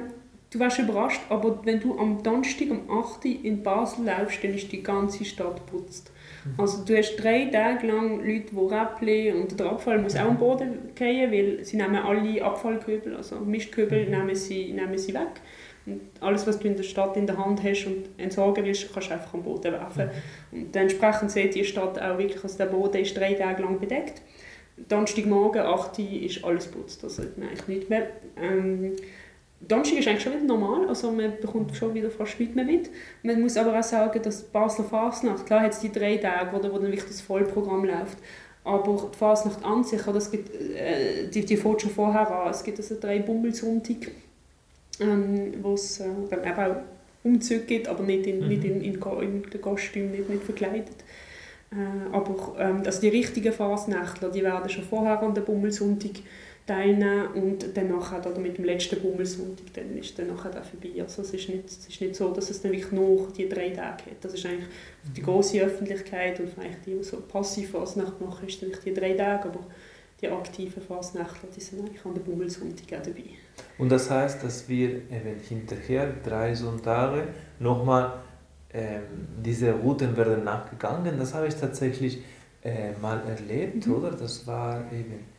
du 0.55 0.61
warst 0.61 0.79
überrascht, 0.79 1.21
aber 1.29 1.61
wenn 1.65 1.81
du 1.81 1.99
am 1.99 2.23
Donnerstag 2.23 2.71
um 2.71 2.89
8 2.89 3.25
Uhr 3.25 3.45
in 3.45 3.63
Basel 3.63 4.07
läufst, 4.07 4.43
dann 4.45 4.55
ist 4.55 4.71
die 4.71 4.83
ganze 4.83 5.25
Stadt 5.25 5.67
putzt. 5.67 6.13
Mhm. 6.45 6.61
Also 6.61 6.85
du 6.85 6.97
hast 6.97 7.17
drei 7.17 7.47
Tage 7.47 7.87
lang 7.87 8.21
Leute, 8.21 8.53
die 8.53 8.57
Räppchen 8.57 9.43
und 9.43 9.59
der 9.59 9.67
Abfall 9.67 9.99
muss 9.99 10.15
auch 10.15 10.27
am 10.27 10.39
Boden 10.39 10.91
gehen, 10.95 11.33
weil 11.33 11.65
sie 11.65 11.77
nehmen 11.77 11.97
alle 11.97 12.43
Abfallkübel, 12.43 13.17
also 13.17 13.41
Mistkübel, 13.41 14.05
mhm. 14.05 14.11
nehmen, 14.11 14.35
sie, 14.35 14.73
nehmen 14.73 14.97
sie 14.97 15.13
weg. 15.13 15.41
Und 15.87 16.01
alles, 16.21 16.47
was 16.47 16.59
du 16.59 16.69
in 16.69 16.77
der 16.77 16.85
Stadt 16.85 17.17
in 17.17 17.27
der 17.27 17.37
Hand 17.37 17.63
hast 17.63 17.87
und 17.87 18.09
entsorgen 18.17 18.65
willst, 18.65 18.93
kannst 18.95 19.11
du 19.11 19.15
einfach 19.15 19.35
am 19.35 19.43
Boden 19.43 19.73
werfen. 19.73 20.09
Mhm. 20.53 20.63
Und 20.63 20.77
entsprechend 20.77 21.31
sieht 21.33 21.55
die 21.55 21.65
Stadt 21.65 22.01
auch 22.01 22.17
wirklich, 22.17 22.43
also 22.43 22.57
der 22.57 22.67
Boden 22.67 22.99
ist 22.99 23.17
drei 23.17 23.35
Tage 23.35 23.63
lang 23.63 23.81
bedeckt. 23.81 24.23
Donnerstagmorgen, 24.89 25.63
8 25.63 25.99
Uhr, 25.99 26.23
ist 26.23 26.45
alles 26.45 26.67
putzt. 26.67 27.03
Das 27.03 27.17
sollte 27.17 27.39
man 27.39 27.49
eigentlich 27.49 27.69
nicht 27.69 27.91
mehr. 27.91 28.09
Ähm, 28.41 28.93
Donnerstag 29.69 29.99
ist 29.99 30.09
eigentlich 30.09 30.23
schon 30.23 30.33
wieder 30.35 30.45
normal, 30.45 30.89
also 30.89 31.11
man 31.11 31.33
bekommt 31.41 31.77
schon 31.77 31.95
wieder 31.95 32.11
fast 32.11 32.39
nichts 32.41 32.55
mehr 32.55 32.65
mit. 32.65 32.91
Man 33.23 33.41
muss 33.41 33.57
aber 33.57 33.79
auch 33.79 33.83
sagen, 33.83 34.21
dass 34.23 34.43
Basler 34.43 34.85
Fasnacht, 34.85 35.47
klar 35.47 35.61
hat 35.63 35.73
es 35.73 35.81
die 35.81 35.93
drei 35.93 36.17
Tage, 36.17 36.57
oder, 36.57 36.73
wo 36.73 36.79
dann 36.79 36.91
wirklich 36.91 37.07
das 37.07 37.21
Vollprogramm 37.21 37.85
läuft, 37.85 38.19
aber 38.65 39.11
die 39.13 39.17
Fasnacht 39.17 39.65
an 39.65 39.85
sich, 39.85 40.07
es 40.07 40.31
gibt, 40.31 40.55
äh, 40.55 41.29
die, 41.29 41.45
die 41.45 41.57
fängt 41.57 41.83
schon 41.83 41.91
vorher 41.91 42.31
an, 42.31 42.51
es 42.51 42.63
gibt 42.63 42.79
also 42.79 42.97
drei 43.01 43.21
Bummelsonntag, 43.21 44.11
ähm, 45.01 45.55
wo 45.63 45.75
es 45.75 46.01
äh, 46.01 46.07
dann 46.31 46.45
eben 46.45 46.59
auch 46.59 46.77
Umzüge 47.23 47.65
gibt, 47.65 47.89
aber 47.89 48.03
nicht 48.03 48.27
in, 48.27 48.41
mhm. 48.41 48.49
nicht 48.49 48.65
in, 48.65 48.81
in, 48.83 49.01
in 49.01 49.43
den 49.43 49.61
Kostüm, 49.61 50.11
nicht, 50.11 50.29
nicht 50.29 50.45
verkleidet. 50.45 50.97
Äh, 51.73 52.15
aber 52.15 52.55
ähm, 52.59 52.83
also 52.85 53.01
die 53.01 53.09
richtigen 53.09 53.53
Fasnächtler, 53.53 54.31
die 54.31 54.43
werden 54.43 54.69
schon 54.69 54.85
vorher 54.85 55.21
an 55.23 55.35
der 55.35 55.43
Bummelsonntag 55.43 56.13
teilnehmen 56.67 57.27
und 57.35 57.77
dann 57.77 57.89
nachher, 57.89 58.25
oder 58.27 58.41
mit 58.41 58.57
dem 58.57 58.65
letzten 58.65 59.01
Bummelsonntag, 59.01 59.67
dann 59.75 59.97
ist 59.99 60.19
dann 60.19 60.29
nachher 60.29 60.51
vorbei. 60.65 61.03
Also 61.03 61.23
es 61.23 61.35
ist, 61.35 61.49
nicht, 61.49 61.67
es 61.67 61.87
ist 61.87 62.01
nicht 62.01 62.17
so, 62.17 62.31
dass 62.33 62.49
es 62.49 62.63
dann 62.63 62.73
wirklich 62.73 62.93
nur 62.93 63.29
die 63.37 63.49
drei 63.49 63.71
Tage 63.71 64.05
hat. 64.11 64.23
Das 64.23 64.33
ist 64.33 64.47
eigentlich 64.47 64.69
die 65.15 65.21
mhm. 65.21 65.27
große 65.27 65.61
Öffentlichkeit 65.61 66.41
und 66.41 66.49
vielleicht 66.49 66.87
die, 66.87 66.95
die 66.95 67.03
so 67.03 67.21
passiv 67.21 67.73
Fasnacht 67.73 68.21
machen, 68.21 68.49
ist 68.49 68.63
dann 68.63 68.71
nicht 68.71 68.85
die 68.85 68.95
drei 68.95 69.13
Tage, 69.13 69.49
aber 69.49 69.61
die 70.23 70.29
aktiven 70.29 70.83
Fasnächtler, 70.83 71.49
die 71.55 71.61
sind 71.61 71.81
eigentlich 71.81 72.05
an 72.05 72.15
der 72.15 72.23
Bummelsonntag 72.23 72.99
auch 72.99 73.03
dabei. 73.03 73.25
Und 73.77 73.91
das 73.91 74.11
heißt, 74.11 74.43
dass 74.43 74.67
wir 74.69 74.89
eben 74.89 75.39
hinterher 75.47 76.15
drei 76.25 76.55
Sonntage 76.55 77.29
nochmal 77.59 78.21
ähm, 78.73 79.03
diese 79.45 79.73
Routen 79.73 80.17
werden 80.17 80.45
nachgegangen. 80.45 81.19
Das 81.19 81.35
habe 81.35 81.47
ich 81.47 81.55
tatsächlich 81.55 82.23
äh, 82.63 82.93
mal 83.03 83.23
erlebt, 83.29 83.87
mhm. 83.87 83.95
oder? 83.95 84.11
Das 84.13 84.47
war 84.47 84.91
eben 84.93 85.34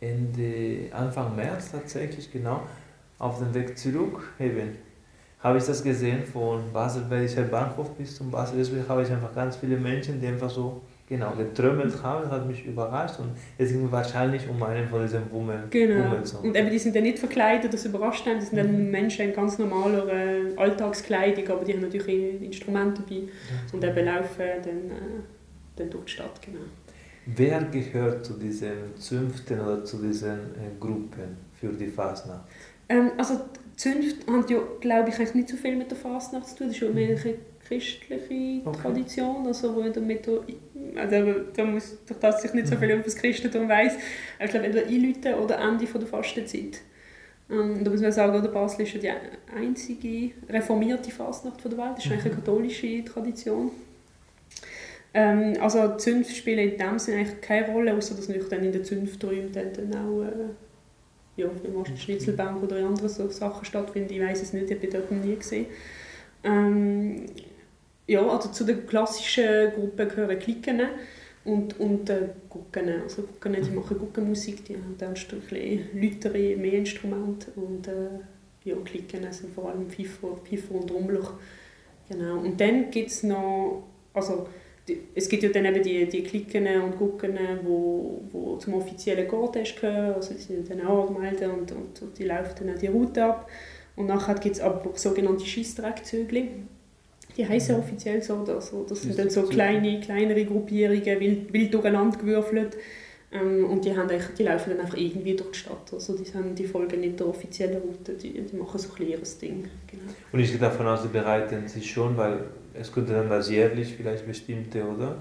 Ende, 0.00 0.92
Anfang 0.92 1.34
März 1.36 1.72
tatsächlich, 1.72 2.30
genau, 2.32 2.62
auf 3.18 3.38
dem 3.38 3.52
Weg 3.54 3.76
zurück 3.76 4.32
eben 4.38 4.76
habe 5.40 5.58
ich 5.58 5.64
das 5.64 5.82
gesehen, 5.82 6.24
von 6.24 6.72
Basel-Welcher 6.72 7.42
Bahnhof 7.42 7.90
bis 7.96 8.16
zum 8.16 8.30
Basel. 8.30 8.58
Deswegen 8.58 8.88
habe 8.88 9.02
ich 9.02 9.10
einfach 9.10 9.32
ganz 9.34 9.56
viele 9.56 9.76
Menschen, 9.76 10.20
die 10.20 10.26
einfach 10.26 10.50
so 10.50 10.80
genau 11.08 11.30
getrümmelt 11.32 12.02
haben. 12.02 12.24
Das 12.24 12.32
hat 12.32 12.46
mich 12.46 12.66
überrascht 12.66 13.20
und 13.20 13.30
es 13.56 13.70
ging 13.70 13.90
wahrscheinlich 13.90 14.48
um 14.48 14.60
einen 14.64 14.88
von 14.88 15.02
diesen 15.02 15.30
Wummel. 15.30 15.64
Genau. 15.70 16.16
Und 16.42 16.56
eben, 16.56 16.70
die 16.70 16.78
sind 16.78 16.96
dann 16.96 17.04
nicht 17.04 17.20
verkleidet, 17.20 17.72
das 17.72 17.84
überrascht 17.84 18.26
einen. 18.26 18.40
Das 18.40 18.48
sind 18.50 18.58
dann. 18.58 18.90
Menschen 18.90 19.26
in 19.26 19.32
ganz 19.32 19.58
normaler 19.58 20.08
äh, 20.08 20.56
Alltagskleidung, 20.56 21.48
aber 21.48 21.64
die 21.64 21.74
haben 21.74 21.82
natürlich 21.82 22.42
Instrumente 22.42 23.02
dabei 23.02 23.20
ja. 23.20 23.28
und 23.72 23.84
eben 23.84 24.06
laufen 24.06 24.42
dann, 24.64 24.90
äh, 24.90 25.22
dann 25.76 25.90
durch 25.90 26.06
die 26.06 26.12
Stadt. 26.12 26.42
Genau. 26.42 26.60
Wer 27.36 27.62
gehört 27.64 28.24
zu 28.24 28.34
diesen 28.34 28.96
Zünften 28.96 29.60
oder 29.60 29.84
zu 29.84 29.98
diesen 29.98 30.30
äh, 30.30 30.78
Gruppen 30.80 31.36
für 31.60 31.68
die 31.68 31.88
Fasnacht? 31.88 32.48
Ähm, 32.88 33.10
also 33.18 33.40
Zünfte 33.76 34.32
haben 34.32 34.46
ja, 34.48 34.58
glaube 34.80 35.10
ich, 35.10 35.34
nicht 35.34 35.48
so 35.48 35.56
viel 35.56 35.76
mit 35.76 35.90
der 35.90 35.98
Fasnacht 35.98 36.48
zu 36.48 36.56
tun. 36.56 36.66
Das 36.68 36.76
ist 36.76 36.82
ja 36.82 36.90
mehr 36.90 37.10
eine 37.10 37.34
christliche 37.66 38.62
okay. 38.64 38.78
Tradition, 38.80 39.46
also 39.46 39.76
wo 39.76 39.82
damit 39.82 40.26
also 40.96 41.34
da 41.54 41.64
muss 41.64 41.98
durch 42.06 42.18
das 42.18 42.42
sich 42.42 42.54
nicht 42.54 42.66
so 42.66 42.76
viel 42.76 42.90
über 42.90 43.02
das 43.02 43.14
Christentum 43.14 43.68
weiß. 43.68 43.92
Ich 44.42 44.50
glaube 44.50 44.66
entweder 44.66 44.86
Einläuten 44.86 45.34
oder 45.34 45.58
Ende 45.58 45.86
von 45.86 46.00
der 46.00 46.08
Fastenzeit. 46.08 46.80
Ähm, 47.50 47.84
da 47.84 47.90
muss 47.90 48.00
man 48.00 48.12
sagen, 48.12 48.34
oder 48.38 48.48
Basel 48.48 48.86
ist 48.86 48.94
ja 48.94 49.00
die 49.00 49.54
einzige 49.54 50.32
reformierte 50.48 51.10
Fasnacht 51.10 51.62
der 51.64 51.76
Welt. 51.76 51.96
Das 51.96 52.04
ist 52.04 52.12
eigentlich 52.12 52.24
eine 52.24 52.34
mhm. 52.34 52.38
katholische 52.38 53.04
Tradition. 53.04 53.70
Ähm, 55.18 55.56
also 55.60 55.96
Zünfte 55.96 56.32
spielen 56.32 56.60
in 56.60 56.78
dem 56.78 56.96
Sinne 57.00 57.18
eigentlich 57.18 57.40
keine 57.40 57.72
Rolle, 57.72 57.92
außer 57.92 58.14
dass 58.14 58.28
natürlich 58.28 58.48
dann 58.48 58.62
in 58.62 58.70
den 58.70 58.84
Zünfträumen 58.84 59.50
dann, 59.50 59.72
dann 59.72 59.92
auch 59.94 60.22
äh, 60.22 61.42
ja, 61.42 61.48
die 61.48 62.00
Schnitzelbank 62.00 62.62
oder 62.62 62.76
andere 62.76 63.08
so 63.08 63.28
Sachen 63.28 63.64
stattfinden. 63.64 64.12
Ich 64.12 64.20
weiß 64.20 64.42
es 64.42 64.52
nicht, 64.52 64.70
ich 64.70 64.76
habe 64.76 64.86
dort 64.86 65.10
nie 65.10 65.34
gesehen. 65.34 65.66
Ähm, 66.44 67.26
ja, 68.06 68.24
also 68.28 68.50
zu 68.50 68.62
den 68.62 68.86
klassischen 68.86 69.72
Gruppen 69.72 70.08
gehören 70.08 70.38
Klicken 70.38 70.82
und, 71.44 71.80
und 71.80 72.08
äh, 72.10 72.28
Gucken. 72.48 72.88
Also 73.02 73.22
Gucken, 73.22 73.56
die 73.60 73.70
machen 73.72 73.98
Guckenmusik, 73.98 74.64
die 74.66 74.74
haben 74.74 74.94
dann 74.98 75.14
ein 75.14 75.14
bisschen 75.14 76.00
lautere, 76.00 76.56
mehr 76.56 76.74
Instrumente 76.74 77.50
und 77.56 77.88
äh, 77.88 78.20
ja, 78.62 78.76
Klicken 78.84 79.32
sind 79.32 79.52
vor 79.52 79.70
allem 79.70 79.90
Pfeifer 79.90 80.28
und 80.74 80.90
Rummler. 80.92 81.36
Genau. 82.08 82.38
Und 82.38 82.60
dann 82.60 82.88
gibt 82.92 83.10
es 83.10 83.24
noch, 83.24 83.82
also 84.14 84.46
es 85.14 85.28
gibt 85.28 85.42
ja 85.42 85.48
dann 85.48 85.64
eben 85.64 85.82
die, 85.82 86.06
die 86.06 86.22
Klicken 86.22 86.66
und 86.82 86.96
Gucken, 86.96 87.38
wo, 87.62 88.22
wo 88.30 88.56
zum 88.56 88.74
offiziellen 88.74 89.28
Gottest 89.28 89.80
gehören, 89.80 90.14
also 90.14 90.34
die 90.34 90.40
sind 90.40 90.70
dann 90.70 90.86
auch 90.86 91.08
angemeldet 91.08 91.48
und, 91.48 91.72
und, 91.72 92.02
und 92.02 92.18
die 92.18 92.24
laufen 92.24 92.54
dann 92.58 92.74
auch 92.74 92.78
die 92.78 92.86
Route 92.86 93.24
ab. 93.24 93.48
Und 93.96 94.06
nachher 94.06 94.34
gibt 94.34 94.56
es 94.56 94.60
aber 94.60 94.82
sogenannte 94.94 95.44
Scheissdreckzügel. 95.44 96.48
Die 97.36 97.46
heißen 97.46 97.74
mhm. 97.74 97.82
offiziell 97.82 98.22
so, 98.22 98.44
also 98.46 98.84
das 98.88 99.02
sind 99.02 99.18
dann 99.18 99.30
so 99.30 99.42
kleine, 99.42 100.00
kleinere 100.00 100.44
Gruppierungen, 100.44 101.20
wild, 101.20 101.52
wild 101.52 101.74
durcheinander 101.74 102.18
gewürfelt. 102.18 102.76
Ähm, 103.30 103.66
und 103.66 103.84
die, 103.84 103.94
haben 103.94 104.08
die 104.38 104.42
laufen 104.42 104.70
dann 104.70 104.80
einfach 104.80 104.96
irgendwie 104.96 105.36
durch 105.36 105.50
die 105.50 105.58
Stadt. 105.58 105.92
Also 105.92 106.16
die, 106.16 106.32
haben, 106.32 106.54
die 106.54 106.64
folgen 106.64 107.00
nicht 107.00 107.20
der 107.20 107.28
offiziellen 107.28 107.82
Route, 107.82 108.14
die, 108.14 108.40
die 108.40 108.56
machen 108.56 108.78
so 108.78 108.88
ein 108.88 108.94
kleines 108.94 109.38
Ding. 109.38 109.64
Genau. 109.86 110.12
Und 110.32 110.40
ich 110.40 110.50
gehe 110.50 110.58
davon 110.58 110.86
aus, 110.86 111.02
sie 111.02 111.08
bereiten 111.08 111.68
sich 111.68 111.90
schon, 111.90 112.16
weil 112.16 112.44
es 112.74 112.92
könnte 112.92 113.12
dann 113.12 113.28
das 113.28 113.50
jährlich 113.50 113.94
vielleicht 113.94 114.26
bestimmte, 114.26 114.84
oder? 114.84 115.16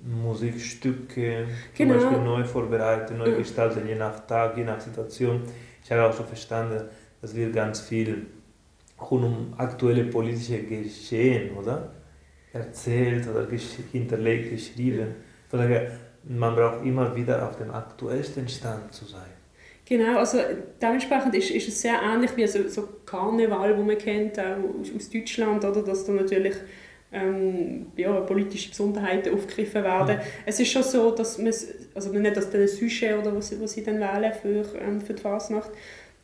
Musikstücke 0.00 1.46
zum 1.74 1.88
genau. 1.88 1.94
Beispiel 1.94 2.18
neu 2.18 2.44
vorbereiten, 2.44 3.16
neu 3.16 3.36
gestalten, 3.36 3.86
je 3.86 3.94
nach 3.94 4.26
Tag, 4.26 4.56
je 4.56 4.64
nach 4.64 4.80
Situation. 4.80 5.42
Ich 5.82 5.90
habe 5.90 6.04
auch 6.04 6.12
so 6.12 6.22
verstanden, 6.22 6.82
dass 7.20 7.34
wir 7.34 7.50
ganz 7.50 7.80
viel 7.80 8.26
rund 9.00 9.24
um 9.24 9.54
aktuelle 9.56 10.04
politische 10.04 10.62
Geschehen, 10.62 11.56
oder? 11.56 11.92
Erzählt 12.52 13.26
oder 13.28 13.46
hinterlegt, 13.92 14.50
geschrieben. 14.50 15.14
Von 15.48 15.60
daher, 15.60 15.90
man 16.24 16.54
braucht 16.54 16.84
immer 16.84 17.14
wieder 17.16 17.48
auf 17.48 17.56
dem 17.56 17.70
aktuellsten 17.70 18.48
Stand 18.48 18.92
zu 18.92 19.04
sein. 19.06 19.33
Genau, 19.86 20.18
also 20.18 20.38
dementsprechend 20.80 21.34
ist, 21.34 21.50
ist 21.50 21.68
es 21.68 21.82
sehr 21.82 22.00
ähnlich 22.02 22.34
wie 22.36 22.46
so, 22.46 22.66
so 22.68 22.88
Karneval, 23.04 23.76
wo 23.76 23.82
man 23.82 23.98
kennt, 23.98 24.38
auch 24.38 24.96
aus 24.96 25.10
Deutschland, 25.10 25.62
oder, 25.62 25.82
dass 25.82 26.06
da 26.06 26.12
natürlich 26.12 26.54
ähm, 27.12 27.86
ja, 27.96 28.20
politische 28.20 28.70
Besonderheiten 28.70 29.34
aufgegriffen 29.34 29.84
werden. 29.84 30.16
Mhm. 30.16 30.22
Es 30.46 30.58
ist 30.58 30.72
schon 30.72 30.82
so, 30.82 31.10
dass 31.10 31.38
man, 31.38 31.52
also 31.94 32.12
nicht 32.12 32.36
dass 32.36 32.52
ein 32.54 32.66
Sujet 32.66 33.18
oder 33.18 33.36
was, 33.36 33.60
was 33.60 33.72
sie 33.72 33.84
dann 33.84 34.00
wählen 34.00 34.32
für, 34.32 34.64
ähm, 34.80 35.00
für 35.00 35.12
die 35.12 35.22
Fasnacht. 35.22 35.70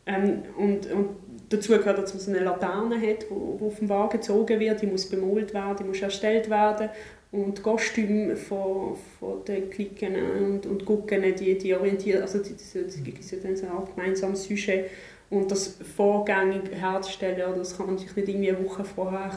Ähm, 0.06 0.42
und, 0.56 0.90
und 0.90 1.08
dazu 1.50 1.72
gehört, 1.72 1.98
dass 1.98 2.14
man 2.14 2.22
so 2.22 2.30
eine 2.30 2.40
Laterne 2.40 2.96
hat, 2.96 3.26
die 3.30 3.64
auf 3.64 3.78
dem 3.78 3.88
Wagen 3.90 4.18
gezogen 4.18 4.58
wird, 4.58 4.80
die 4.80 4.86
muss 4.86 5.08
bemalt 5.08 5.52
werden, 5.52 5.76
die 5.78 5.84
muss 5.84 6.00
erstellt 6.00 6.48
werden 6.48 6.88
und 7.32 7.62
Kostüme 7.62 8.36
von, 8.36 8.96
von 9.18 9.44
den 9.44 9.70
Klicken 9.70 10.16
und, 10.16 10.66
und 10.66 10.84
Gucken, 10.84 11.22
die, 11.38 11.56
die 11.56 11.74
orientieren, 11.74 12.22
also 12.22 12.40
die, 12.40 12.54
die, 12.54 13.12
die 13.12 13.40
dann 13.40 13.56
so 13.56 13.66
ein 13.66 13.94
gemeinsames 13.94 14.44
Sujet 14.44 14.90
und 15.30 15.50
das 15.50 15.78
vorgängig 15.96 16.72
herzustellen, 16.72 17.54
das 17.56 17.76
kann 17.76 17.86
man 17.86 17.98
sich 17.98 18.14
nicht 18.16 18.28
irgendwie 18.28 18.50
eine 18.50 18.64
Woche 18.64 18.84
vorher, 18.84 19.30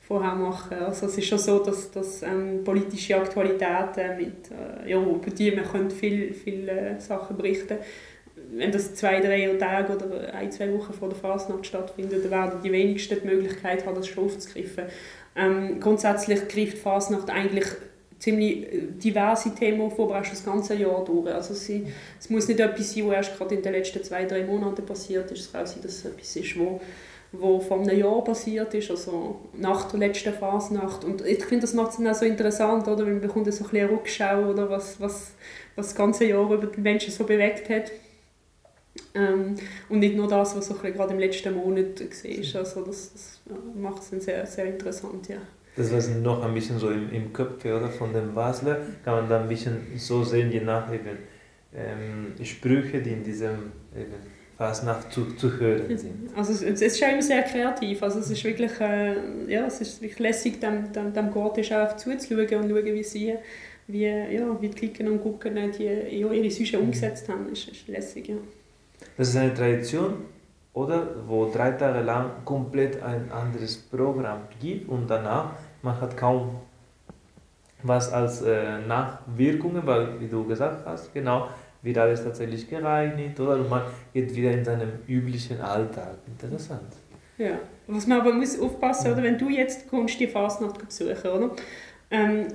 vorher 0.00 0.34
machen. 0.34 0.78
Also 0.78 1.06
es 1.06 1.18
ist 1.18 1.26
schon 1.26 1.38
so, 1.38 1.60
dass, 1.60 1.92
dass 1.92 2.22
ähm, 2.24 2.64
politische 2.64 3.16
Aktualitäten, 3.16 4.16
mit, 4.16 4.50
äh, 4.50 4.90
ja, 4.90 5.00
über 5.00 5.30
die 5.30 5.52
man 5.52 5.64
könnte 5.64 5.94
viel, 5.94 6.34
viele 6.34 6.72
äh, 6.72 7.00
Sachen 7.00 7.36
berichten 7.36 7.78
wenn 8.52 8.72
das 8.72 8.94
zwei, 8.94 9.20
drei 9.20 9.54
Tage 9.58 9.94
oder 9.94 10.34
ein, 10.34 10.50
zwei 10.50 10.72
Wochen 10.72 10.92
vor 10.92 11.08
der 11.08 11.18
Fasnacht 11.18 11.66
stattfindet, 11.66 12.24
dann 12.24 12.30
werden 12.30 12.60
die 12.62 12.72
wenigsten 12.72 13.20
die 13.22 13.26
Möglichkeit 13.26 13.86
haben, 13.86 13.94
das 13.94 14.08
schon 14.08 14.24
aufzugreifen. 14.24 14.84
Ähm, 15.36 15.80
grundsätzlich 15.80 16.48
greift 16.48 16.78
Fasnacht 16.78 17.30
eigentlich 17.30 17.66
ziemlich 18.20 18.72
äh, 18.72 18.82
diverse 19.02 19.54
Themen 19.54 19.90
vor, 19.90 20.10
aber 20.10 20.20
auch 20.20 20.24
schon 20.24 20.34
das 20.34 20.44
ganze 20.44 20.74
Jahr 20.74 21.04
durch. 21.04 21.32
Also 21.32 21.54
sie, 21.54 21.86
es 22.18 22.30
muss 22.30 22.46
nicht 22.46 22.60
etwas 22.60 22.92
sein, 22.92 23.06
was 23.08 23.14
erst 23.14 23.38
gerade 23.38 23.54
in 23.54 23.62
den 23.62 23.72
letzten 23.72 24.04
zwei, 24.04 24.24
drei 24.24 24.44
Monaten 24.44 24.84
passiert 24.84 25.30
ist. 25.30 25.40
Es 25.40 25.52
kann 25.52 25.62
auch 25.62 25.66
sein, 25.66 25.82
dass 25.82 25.92
es 25.92 26.04
etwas 26.04 26.36
ist, 26.36 26.58
wo, 26.58 26.80
wo 27.32 27.60
vor 27.60 27.80
einem 27.80 27.98
Jahr 27.98 28.22
passiert 28.22 28.74
ist, 28.74 28.90
also 28.90 29.36
nach 29.54 29.90
der 29.90 30.00
letzten 30.00 30.34
Fasnacht. 30.34 31.04
Und 31.04 31.24
ich 31.24 31.44
finde, 31.44 31.62
das 31.62 31.74
macht 31.74 31.98
es 31.98 32.06
auch 32.06 32.14
so 32.14 32.24
interessant, 32.24 32.86
oder? 32.86 33.04
weil 33.06 33.12
man 33.12 33.20
bekommt 33.20 33.52
so 33.52 33.64
ein 33.64 33.70
bisschen 33.70 33.88
Rückschau, 33.88 34.50
oder 34.50 34.68
was, 34.68 35.00
was, 35.00 35.32
was 35.76 35.88
das 35.88 35.94
ganze 35.94 36.26
Jahr 36.26 36.50
über 36.50 36.66
die 36.66 36.80
Menschen 36.80 37.12
so 37.12 37.24
bewegt 37.24 37.70
hat. 37.70 37.90
Ähm, 39.14 39.56
und 39.88 39.98
nicht 39.98 40.16
nur 40.16 40.28
das, 40.28 40.56
was 40.56 40.66
so 40.66 40.74
gerade 40.74 41.12
im 41.12 41.18
letzten 41.18 41.54
Monat 41.54 42.00
war. 42.00 42.60
Also 42.60 42.84
das, 42.84 43.12
das 43.14 43.58
macht 43.74 44.02
es 44.02 44.24
sehr, 44.24 44.46
sehr 44.46 44.66
interessant, 44.66 45.28
ja. 45.28 45.38
Das 45.76 45.92
war 45.92 46.16
noch 46.16 46.44
ein 46.44 46.52
bisschen 46.52 46.78
so 46.78 46.90
im, 46.90 47.10
im 47.12 47.32
Köpfe 47.32 47.76
oder, 47.76 47.88
von 47.88 48.12
dem 48.12 48.34
Basler, 48.34 48.80
kann 49.04 49.14
man 49.14 49.28
da 49.28 49.40
ein 49.40 49.48
bisschen 49.48 49.78
so 49.96 50.24
sehen, 50.24 50.50
je 50.50 50.60
nach 50.60 50.92
eben 50.92 51.18
ähm, 51.74 52.44
Sprüche, 52.44 53.00
die 53.00 53.10
in 53.10 53.22
diesem 53.22 53.72
eben, 53.96 54.14
Fasnacht 54.58 55.12
zu, 55.12 55.36
zu 55.36 55.58
hören 55.58 55.96
sind. 55.96 56.36
Also 56.36 56.52
es, 56.52 56.62
es 56.62 56.82
ist 56.82 56.98
schon 56.98 57.10
immer 57.10 57.22
sehr 57.22 57.42
kreativ, 57.42 58.02
also 58.02 58.18
es 58.18 58.30
ist 58.30 58.44
wirklich, 58.44 58.72
äh, 58.80 59.14
ja, 59.48 59.66
es 59.66 59.80
ist 59.80 60.02
wirklich 60.02 60.18
lässig, 60.18 60.60
dem, 60.60 60.92
dem, 60.92 61.14
dem 61.14 61.30
Gortisch 61.30 61.72
auch 61.72 61.96
zuzuschauen 61.96 62.64
und 62.64 62.70
schauen, 62.70 62.84
wie 62.84 63.02
sie 63.02 63.34
wie, 63.86 64.06
ja, 64.06 64.60
wie 64.60 64.68
die 64.68 64.74
Klicken 64.74 65.08
und 65.08 65.22
Gucken 65.22 65.56
die 65.76 65.84
ja, 65.84 66.32
ihre 66.32 66.50
Süße 66.50 66.78
umgesetzt 66.78 67.28
haben, 67.28 67.50
ist, 67.50 67.68
ist 67.68 67.88
lässig, 67.88 68.28
ja. 68.28 68.36
Das 69.16 69.28
ist 69.28 69.36
eine 69.36 69.54
Tradition, 69.54 70.24
oder? 70.72 71.06
Wo 71.26 71.50
drei 71.50 71.72
Tage 71.72 72.00
lang 72.00 72.30
komplett 72.44 73.02
ein 73.02 73.30
anderes 73.30 73.76
Programm 73.76 74.42
gibt 74.60 74.88
und 74.88 75.08
danach, 75.08 75.52
man 75.82 76.00
hat 76.00 76.16
kaum 76.16 76.60
was 77.82 78.12
als 78.12 78.42
äh, 78.42 78.78
Nachwirkungen, 78.86 79.86
weil, 79.86 80.20
wie 80.20 80.26
du 80.28 80.44
gesagt 80.44 80.84
hast, 80.86 81.12
genau, 81.14 81.48
wird 81.82 81.96
alles 81.98 82.22
tatsächlich 82.22 82.68
gereinigt, 82.68 83.40
oder? 83.40 83.54
Und 83.54 83.70
man 83.70 83.82
geht 84.12 84.34
wieder 84.34 84.52
in 84.52 84.64
seinem 84.64 84.90
üblichen 85.08 85.60
Alltag. 85.60 86.18
Interessant. 86.26 86.92
Ja, 87.38 87.58
was 87.86 88.06
man 88.06 88.20
aber 88.20 88.34
muss 88.34 88.60
aufpassen, 88.60 89.12
oder? 89.12 89.22
Wenn 89.22 89.38
du 89.38 89.48
jetzt 89.48 89.88
kommst, 89.88 90.20
die 90.20 90.26
Fasnacht 90.26 90.86
besuchen, 90.86 91.30
oder? 91.30 91.50
Ähm, 92.10 92.48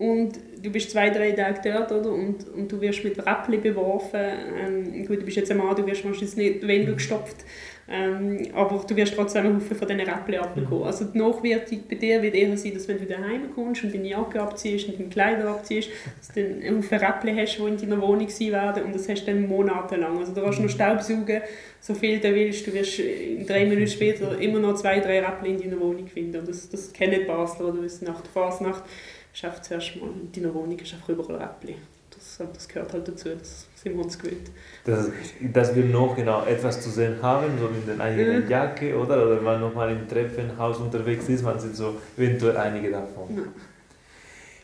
und 0.00 0.32
du 0.62 0.70
bist 0.70 0.90
zwei, 0.90 1.10
drei 1.10 1.32
Tage 1.32 1.60
dort, 1.62 1.92
oder? 1.92 2.10
Und, 2.10 2.48
und 2.48 2.72
du 2.72 2.80
wirst 2.80 3.04
mit 3.04 3.18
Räppli 3.18 3.58
beworfen. 3.58 4.18
Ähm, 4.58 5.06
gut, 5.06 5.20
du 5.20 5.24
bist 5.26 5.36
jetzt 5.36 5.50
ein 5.50 5.58
Mann, 5.58 5.76
du 5.76 5.86
wirst 5.86 6.06
wahrscheinlich 6.06 6.36
nicht 6.36 6.66
Wände 6.66 6.94
gestopft. 6.94 7.44
Ähm, 7.86 8.46
aber 8.54 8.82
du 8.88 8.96
wirst 8.96 9.14
trotzdem 9.14 9.44
einen 9.44 9.56
Haufen 9.56 9.76
von 9.76 9.86
diesen 9.86 10.08
abbekommen. 10.08 10.80
Mhm. 10.80 10.86
Also 10.86 11.04
die 11.04 11.18
Nachwirkung 11.18 11.82
bei 11.86 11.96
dir 11.96 12.22
wird 12.22 12.34
eher 12.34 12.56
sein, 12.56 12.72
dass 12.72 12.88
wenn 12.88 12.98
du 12.98 13.04
daheim 13.04 13.54
kommst 13.54 13.84
und 13.84 13.92
deine 13.92 14.08
Jacke 14.08 14.40
abziehst 14.40 14.88
und 14.88 14.98
deine 14.98 15.10
Kleider 15.10 15.48
abziehst, 15.50 15.90
dass 16.16 16.28
du 16.28 16.40
einen 16.40 16.78
Haufen 16.78 16.98
Räppli 16.98 17.34
hast, 17.36 17.58
die 17.58 17.62
in 17.62 17.76
deiner 17.76 18.00
Wohnung 18.00 18.28
sein 18.30 18.52
werden 18.52 18.84
und 18.84 18.94
das 18.94 19.06
hast 19.06 19.26
du 19.26 19.32
dann 19.32 19.46
monatelang. 19.46 20.18
Also 20.18 20.32
du 20.32 20.40
kannst 20.40 20.60
noch 20.60 20.66
mhm. 20.66 20.70
Staubsaugen, 20.70 21.42
so 21.80 21.92
viel 21.92 22.20
du 22.20 22.34
willst. 22.34 22.66
Du 22.66 22.72
wirst 22.72 23.02
drei 23.46 23.66
Minuten 23.66 23.88
später 23.88 24.40
immer 24.40 24.60
noch 24.60 24.76
zwei, 24.76 25.00
drei 25.00 25.20
Räppli 25.20 25.50
in 25.50 25.60
deiner 25.60 25.78
Wohnung 25.78 26.06
finden. 26.06 26.38
Und 26.38 26.48
das, 26.48 26.70
das 26.70 26.90
kennen 26.90 27.20
die 27.20 27.26
Basler, 27.26 27.66
oder 27.66 27.82
nach 27.82 28.20
der 28.22 28.30
Fasnacht 28.32 28.84
schafft 29.32 29.64
zuerst 29.64 29.96
mal 29.96 30.08
in 30.08 30.30
deiner 30.32 30.54
Wohnung 30.54 30.78
ist 30.78 30.92
einfach 30.94 31.08
überall 31.10 31.40
Äppli. 31.40 31.76
Das 32.10 32.36
das, 32.38 32.48
das 32.52 32.68
gehört 32.68 32.92
halt 32.92 33.08
dazu, 33.08 33.30
das 33.38 33.66
sind 33.76 33.96
wir 33.96 34.04
uns 34.04 34.18
gewöhnt. 34.18 34.50
Dass, 34.84 35.10
dass 35.52 35.74
wir 35.74 35.84
noch 35.84 36.16
genau 36.16 36.44
etwas 36.44 36.82
zu 36.82 36.90
sehen 36.90 37.16
haben, 37.22 37.46
so 37.58 37.68
mit 37.68 37.86
der 37.88 38.04
eigenen 38.04 38.44
Mhm. 38.44 38.50
Jacke, 38.50 38.96
oder? 38.96 39.24
Oder 39.24 39.36
wenn 39.36 39.44
man 39.44 39.60
nochmal 39.60 39.90
im 39.92 40.06
Treppenhaus 40.08 40.78
unterwegs 40.78 41.28
ist, 41.28 41.42
man 41.42 41.58
sieht 41.58 41.76
so 41.76 41.94
eventuell 42.16 42.56
einige 42.56 42.90
davon. 42.90 43.36
Ja. 43.36 43.42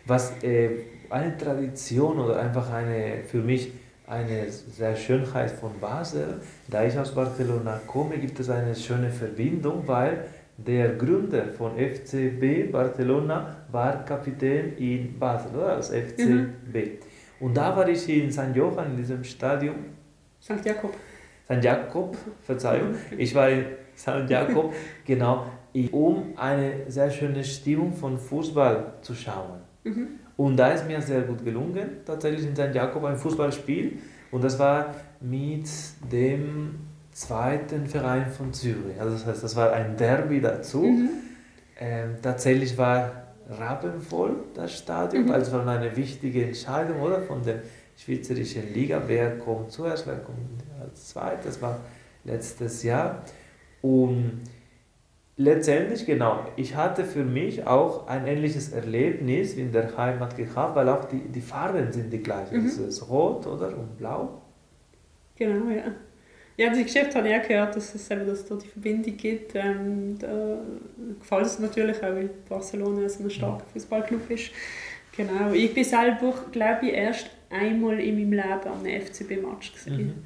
Was 0.07 0.33
äh, 0.43 0.71
eine 1.09 1.37
Tradition 1.37 2.19
oder 2.19 2.39
einfach 2.41 2.71
eine, 2.73 3.23
für 3.25 3.39
mich 3.39 3.73
eine 4.07 4.51
sehr 4.51 4.95
Schönheit 4.95 5.51
von 5.51 5.73
Basel, 5.81 6.41
da 6.69 6.85
ich 6.85 6.97
aus 6.99 7.13
Barcelona 7.15 7.81
komme, 7.87 8.19
gibt 8.19 8.39
es 8.39 8.49
eine 8.51 8.75
schöne 8.75 9.11
Verbindung, 9.11 9.83
weil 9.87 10.27
der 10.59 10.95
Gründer 10.95 11.47
von 11.49 11.73
FCB 11.77 12.73
Barcelona 12.73 13.57
war 13.71 14.05
Kapitän 14.05 14.77
in 14.79 15.19
Basel, 15.19 15.55
oder? 15.55 15.75
Als 15.77 15.91
FCB. 15.91 17.03
Und 17.41 17.57
da 17.57 17.77
war 17.77 17.89
ich 17.89 18.09
in 18.09 18.31
St. 18.33 18.55
Johann, 18.55 18.93
in 18.93 18.97
diesem 18.97 19.23
Stadion, 19.23 19.77
St. 20.41 20.65
Jakob. 20.65 20.95
St. 21.45 21.63
Jakob, 21.63 22.17
Verzeihung, 22.43 22.95
ich 23.17 23.35
war 23.35 23.51
in 23.51 23.67
St. 23.97 24.29
Jakob, 24.29 24.75
genau, 25.05 25.47
um 25.93 26.33
eine 26.37 26.91
sehr 26.91 27.11
schöne 27.11 27.45
Stimmung 27.45 27.93
von 27.93 28.19
Fußball 28.19 28.95
zu 29.03 29.15
schauen. 29.15 29.61
Mhm. 29.85 30.09
Und 30.37 30.57
da 30.57 30.73
ist 30.73 30.87
mir 30.87 31.01
sehr 31.01 31.23
gut 31.23 31.45
gelungen, 31.45 31.99
tatsächlich 32.05 32.47
in 32.47 32.57
St. 32.57 32.75
Jakob 32.75 33.05
ein 33.05 33.17
Fußballspiel. 33.17 33.99
Und 34.31 34.43
das 34.43 34.59
war 34.59 34.95
mit 35.21 35.69
dem 36.11 36.75
zweiten 37.17 37.87
Verein 37.87 38.31
von 38.31 38.53
Zürich. 38.53 39.01
Also 39.01 39.15
das 39.15 39.27
heißt, 39.27 39.43
das 39.43 39.57
war 39.57 39.73
ein 39.73 39.97
Derby 39.97 40.41
dazu. 40.41 40.83
Mhm. 40.83 41.09
Ähm, 41.79 42.17
tatsächlich 42.23 42.77
war 42.77 43.11
rappenvoll 43.49 44.37
das 44.55 44.73
Stadion, 44.79 45.25
Mhm. 45.25 45.29
weil 45.31 45.41
es 45.41 45.51
war 45.53 45.67
eine 45.67 45.97
wichtige 45.97 46.45
Entscheidung 46.45 47.01
oder, 47.01 47.23
von 47.23 47.43
der 47.43 47.61
schweizerischen 47.97 48.73
Liga. 48.75 49.03
Wer 49.07 49.39
kommt 49.39 49.73
zuerst, 49.73 50.07
wer 50.07 50.17
kommt 50.17 50.63
als 50.81 51.09
zweites? 51.09 51.45
Das 51.45 51.63
war 51.63 51.81
letztes 52.25 52.83
Jahr. 52.83 53.23
Und 53.81 54.43
letztendlich, 55.39 56.05
genau, 56.05 56.41
ich 56.57 56.77
hatte 56.77 57.05
für 57.05 57.25
mich 57.25 57.67
auch 57.67 58.09
ein 58.09 58.27
ähnliches 58.27 58.73
Erlebnis 58.73 59.57
wie 59.57 59.63
in 59.63 59.73
der 59.73 59.97
Heimat 59.97 60.37
gehabt, 60.37 60.77
weil 60.77 60.89
auch 60.91 61.05
die, 61.07 61.21
die 61.21 61.41
Farben 61.41 61.93
sind 61.93 62.13
die 62.13 62.23
gleichen. 62.23 62.61
Mhm. 62.61 62.67
Es 62.67 62.77
ist 62.79 63.09
rot 63.09 63.47
oder 63.47 63.69
und 63.69 63.97
blau. 63.97 64.43
Genau, 65.37 65.71
ja. 65.71 65.93
Ja, 66.59 66.71
die 66.71 66.85
Geschichte 66.85 67.15
habe 67.15 67.29
ich 67.29 67.35
auch 67.35 67.47
gehört, 67.47 67.77
dass 67.77 67.95
es 67.95 68.11
eben, 68.11 68.27
dass 68.27 68.47
da 68.47 68.55
die 68.55 68.67
Verbindung 68.67 69.17
gibt. 69.17 69.55
Ähm, 69.55 70.19
da 70.19 70.59
gefällt 71.19 71.47
es 71.47 71.59
natürlich 71.59 71.99
auch, 71.99 72.15
weil 72.15 72.31
Barcelona 72.49 73.09
so 73.09 73.25
ein 73.25 73.31
starker 73.31 73.67
Fußballclub 73.73 74.31
ist. 74.31 74.51
Genau. 75.17 75.53
Ich 75.53 75.75
bin 75.75 75.85
selber, 75.85 76.35
glaube 76.53 76.87
ich, 76.87 76.93
erst 76.93 77.31
einmal 77.51 78.01
in 78.01 78.17
meinem 78.17 78.33
Leben 78.33 78.69
an 78.69 78.85
einem 78.85 79.03
FCB-Match 79.03 79.75
gesehen. 79.75 80.25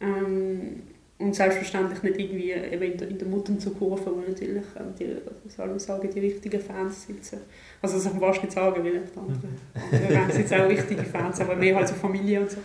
Mhm. 0.00 0.06
Ähm, 0.06 0.82
und 1.18 1.36
selbstverständlich 1.36 2.02
nicht 2.02 2.18
irgendwie 2.18 2.52
eben 2.52 2.82
in 2.82 2.96
der, 2.96 3.08
in 3.08 3.18
der 3.18 3.28
Mutternzugkurve, 3.28 4.06
wo 4.06 4.20
natürlich 4.26 4.64
ähm, 4.78 4.94
die, 4.98 5.16
soll 5.50 5.68
man 5.68 5.78
sagen, 5.78 6.08
die 6.10 6.20
richtigen 6.20 6.60
Fans 6.60 7.06
sitzen. 7.06 7.40
Also 7.82 7.96
das 7.96 8.04
kann 8.04 8.18
man 8.18 8.30
fast 8.30 8.42
nicht 8.42 8.54
sagen, 8.54 8.82
weil 8.82 8.92
die 8.92 9.18
anderen, 9.18 9.58
andere 9.74 10.12
Fans 10.14 10.34
sitzen 10.34 10.54
auch 10.54 10.68
richtige 10.68 11.04
Fans, 11.04 11.40
aber 11.42 11.56
mehr 11.56 11.76
halt 11.76 11.88
so 11.88 11.94
Familie 11.94 12.40
und 12.40 12.50
so. 12.50 12.58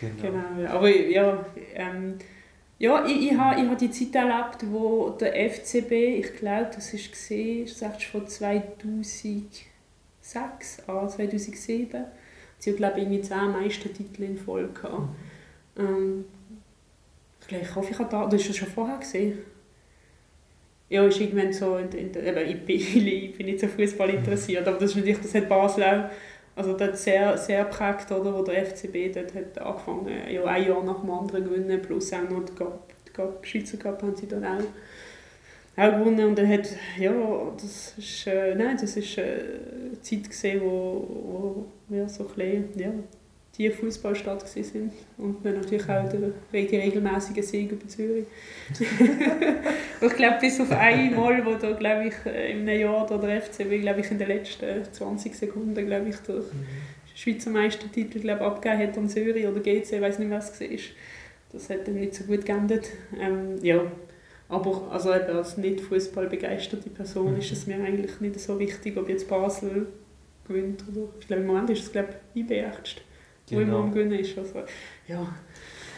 Genau, 0.00 0.60
ja. 0.60 0.70
aber 0.70 0.88
ja, 0.88 1.46
ähm, 1.74 2.14
ja 2.80 3.06
ich, 3.06 3.30
ich 3.30 3.36
habe 3.36 3.60
ich 3.60 3.68
ha 3.68 3.74
die 3.76 3.90
Zeit 3.90 4.14
erlebt, 4.14 4.64
wo 4.70 5.10
der 5.10 5.50
FCB, 5.50 5.92
ich 5.92 6.34
glaube, 6.36 6.70
das 6.74 6.92
war 6.92 7.66
sagst 7.66 8.04
von 8.04 8.26
2006 8.26 9.60
an 10.88 11.08
2007, 11.08 12.04
sie 12.58 12.70
hat 12.70 12.76
glaube 12.76 13.00
ich 13.00 13.06
10 13.24 13.52
Meistertitel 13.52 14.22
in 14.24 14.38
Folge 14.38 14.72
gehabt. 14.72 15.10
Ähm, 15.78 16.24
ich, 17.40 17.46
glaub, 17.46 17.62
ich 17.62 17.74
hoffe, 17.76 17.90
ich 17.92 17.98
habe 17.98 18.10
da, 18.10 18.26
das 18.26 18.40
hast 18.40 18.48
du 18.48 18.54
schon 18.54 18.68
vorher 18.68 18.98
gesehen. 18.98 19.38
Ja, 20.88 21.06
ist 21.06 21.20
irgendwann 21.20 21.52
so, 21.52 21.76
in, 21.76 21.92
in, 21.92 22.14
eben, 22.14 22.48
ich, 22.48 22.64
bin, 22.64 22.76
ich 23.06 23.36
bin 23.36 23.46
nicht 23.46 23.60
so 23.60 23.68
Fußball 23.68 24.10
interessiert, 24.10 24.66
aber 24.66 24.78
das 24.78 24.90
ist 24.90 24.96
natürlich, 24.96 25.20
das 25.20 25.34
hat 25.34 25.48
Basel 25.48 25.84
auch 25.84 26.10
also 26.56 26.76
dort 26.76 26.96
sehr, 26.96 27.36
sehr 27.38 27.64
prägt, 27.64 28.10
oder, 28.12 28.34
wo 28.34 28.42
der 28.42 28.66
FCB 28.66 29.12
dort 29.14 29.34
hat 29.34 29.58
angefangen 29.58 30.08
ja, 30.30 30.44
ein 30.44 30.66
Jahr 30.66 30.82
nach 30.82 31.00
dem 31.00 31.10
anderen 31.10 31.44
gewinnen, 31.44 31.80
plus 31.80 32.12
auch 32.12 32.28
noch 32.28 32.44
die 32.44 32.54
Cup, 32.54 32.92
die 33.06 33.12
Cup, 33.12 33.46
Schweizer 33.46 33.78
Cup 33.78 34.02
haben 34.02 34.16
sie 34.16 34.28
dann 34.28 34.44
auch, 34.44 34.60
auch 35.76 35.98
gewonnen. 35.98 36.26
Und 36.28 36.38
er 36.38 36.48
hat, 36.48 36.68
ja, 36.98 37.12
das 37.60 37.94
ist, 37.96 38.26
äh, 38.26 38.54
nein, 38.54 38.76
das 38.80 38.96
ist 38.96 39.18
äh, 39.18 39.22
eine 39.22 40.00
Zeit 40.02 40.28
gesehen, 40.28 40.60
wo, 40.62 41.66
wo 41.88 41.94
ja, 41.94 42.08
so 42.08 42.24
ein 42.24 42.34
bisschen, 42.34 42.78
ja, 42.78 42.90
die 43.60 43.70
Fußballstadt 43.70 44.48
sind 44.48 44.92
und 45.18 45.44
dann 45.44 45.56
natürlich 45.56 45.82
auch 45.82 46.08
der, 46.08 46.30
die 46.52 46.76
regelmäßigen 46.76 47.42
Sieg 47.42 47.72
über 47.72 47.86
Zürich. 47.86 48.26
Ich 50.02 50.14
glaube, 50.14 50.38
bis 50.40 50.58
auf 50.58 50.70
einmal, 50.72 51.44
wo 51.44 51.52
da, 51.56 51.72
glaube 51.72 52.08
ich, 52.08 52.14
äh, 52.24 52.52
in 52.52 52.66
einem 52.66 52.80
Jahr 52.80 53.06
da 53.06 53.18
der 53.18 53.42
FCB, 53.42 53.82
glaube 53.82 54.00
ich, 54.00 54.10
in 54.10 54.16
den 54.16 54.28
letzten 54.28 54.82
20 54.90 55.34
Sekunden, 55.34 55.86
glaube 55.86 56.08
ich, 56.08 56.16
der 56.26 56.42
Schweizer 57.14 57.50
Meistertitel, 57.50 58.18
glaube 58.20 58.40
abgegeben 58.40 58.82
hat 58.82 58.96
an 58.96 59.10
Zürich 59.10 59.46
oder 59.46 59.60
GC, 59.60 59.92
ich 59.92 60.00
weiß 60.00 60.18
nicht, 60.20 60.30
was 60.30 60.58
es 60.58 60.60
war. 60.62 60.78
Das 61.52 61.68
hat 61.68 61.86
dann 61.86 61.96
nicht 61.96 62.14
so 62.14 62.24
gut 62.24 62.46
geendet. 62.46 62.88
Ähm, 63.20 63.58
ja, 63.62 63.82
aber 64.48 64.88
also 64.90 65.10
als 65.10 65.58
nicht 65.58 65.82
Fußball 65.82 66.28
begeisterte 66.28 66.88
Person 66.88 67.36
ist 67.36 67.52
es 67.52 67.66
mir 67.66 67.76
eigentlich 67.84 68.20
nicht 68.20 68.40
so 68.40 68.58
wichtig, 68.58 68.96
ob 68.96 69.06
jetzt 69.10 69.28
Basel 69.28 69.86
gewinnt 70.48 70.82
oder 70.90 71.08
ich 71.20 71.26
glaube 71.26 71.42
im 71.42 71.48
Moment 71.48 71.68
ist 71.70 71.82
es 71.82 71.92
glaube 71.92 72.08
ich 72.34 72.40
immer 72.40 72.52
Genau. 73.50 73.84
Gewinnen 73.88 74.12
ist. 74.20 74.38
Also, 74.38 74.60
ja. 75.06 75.26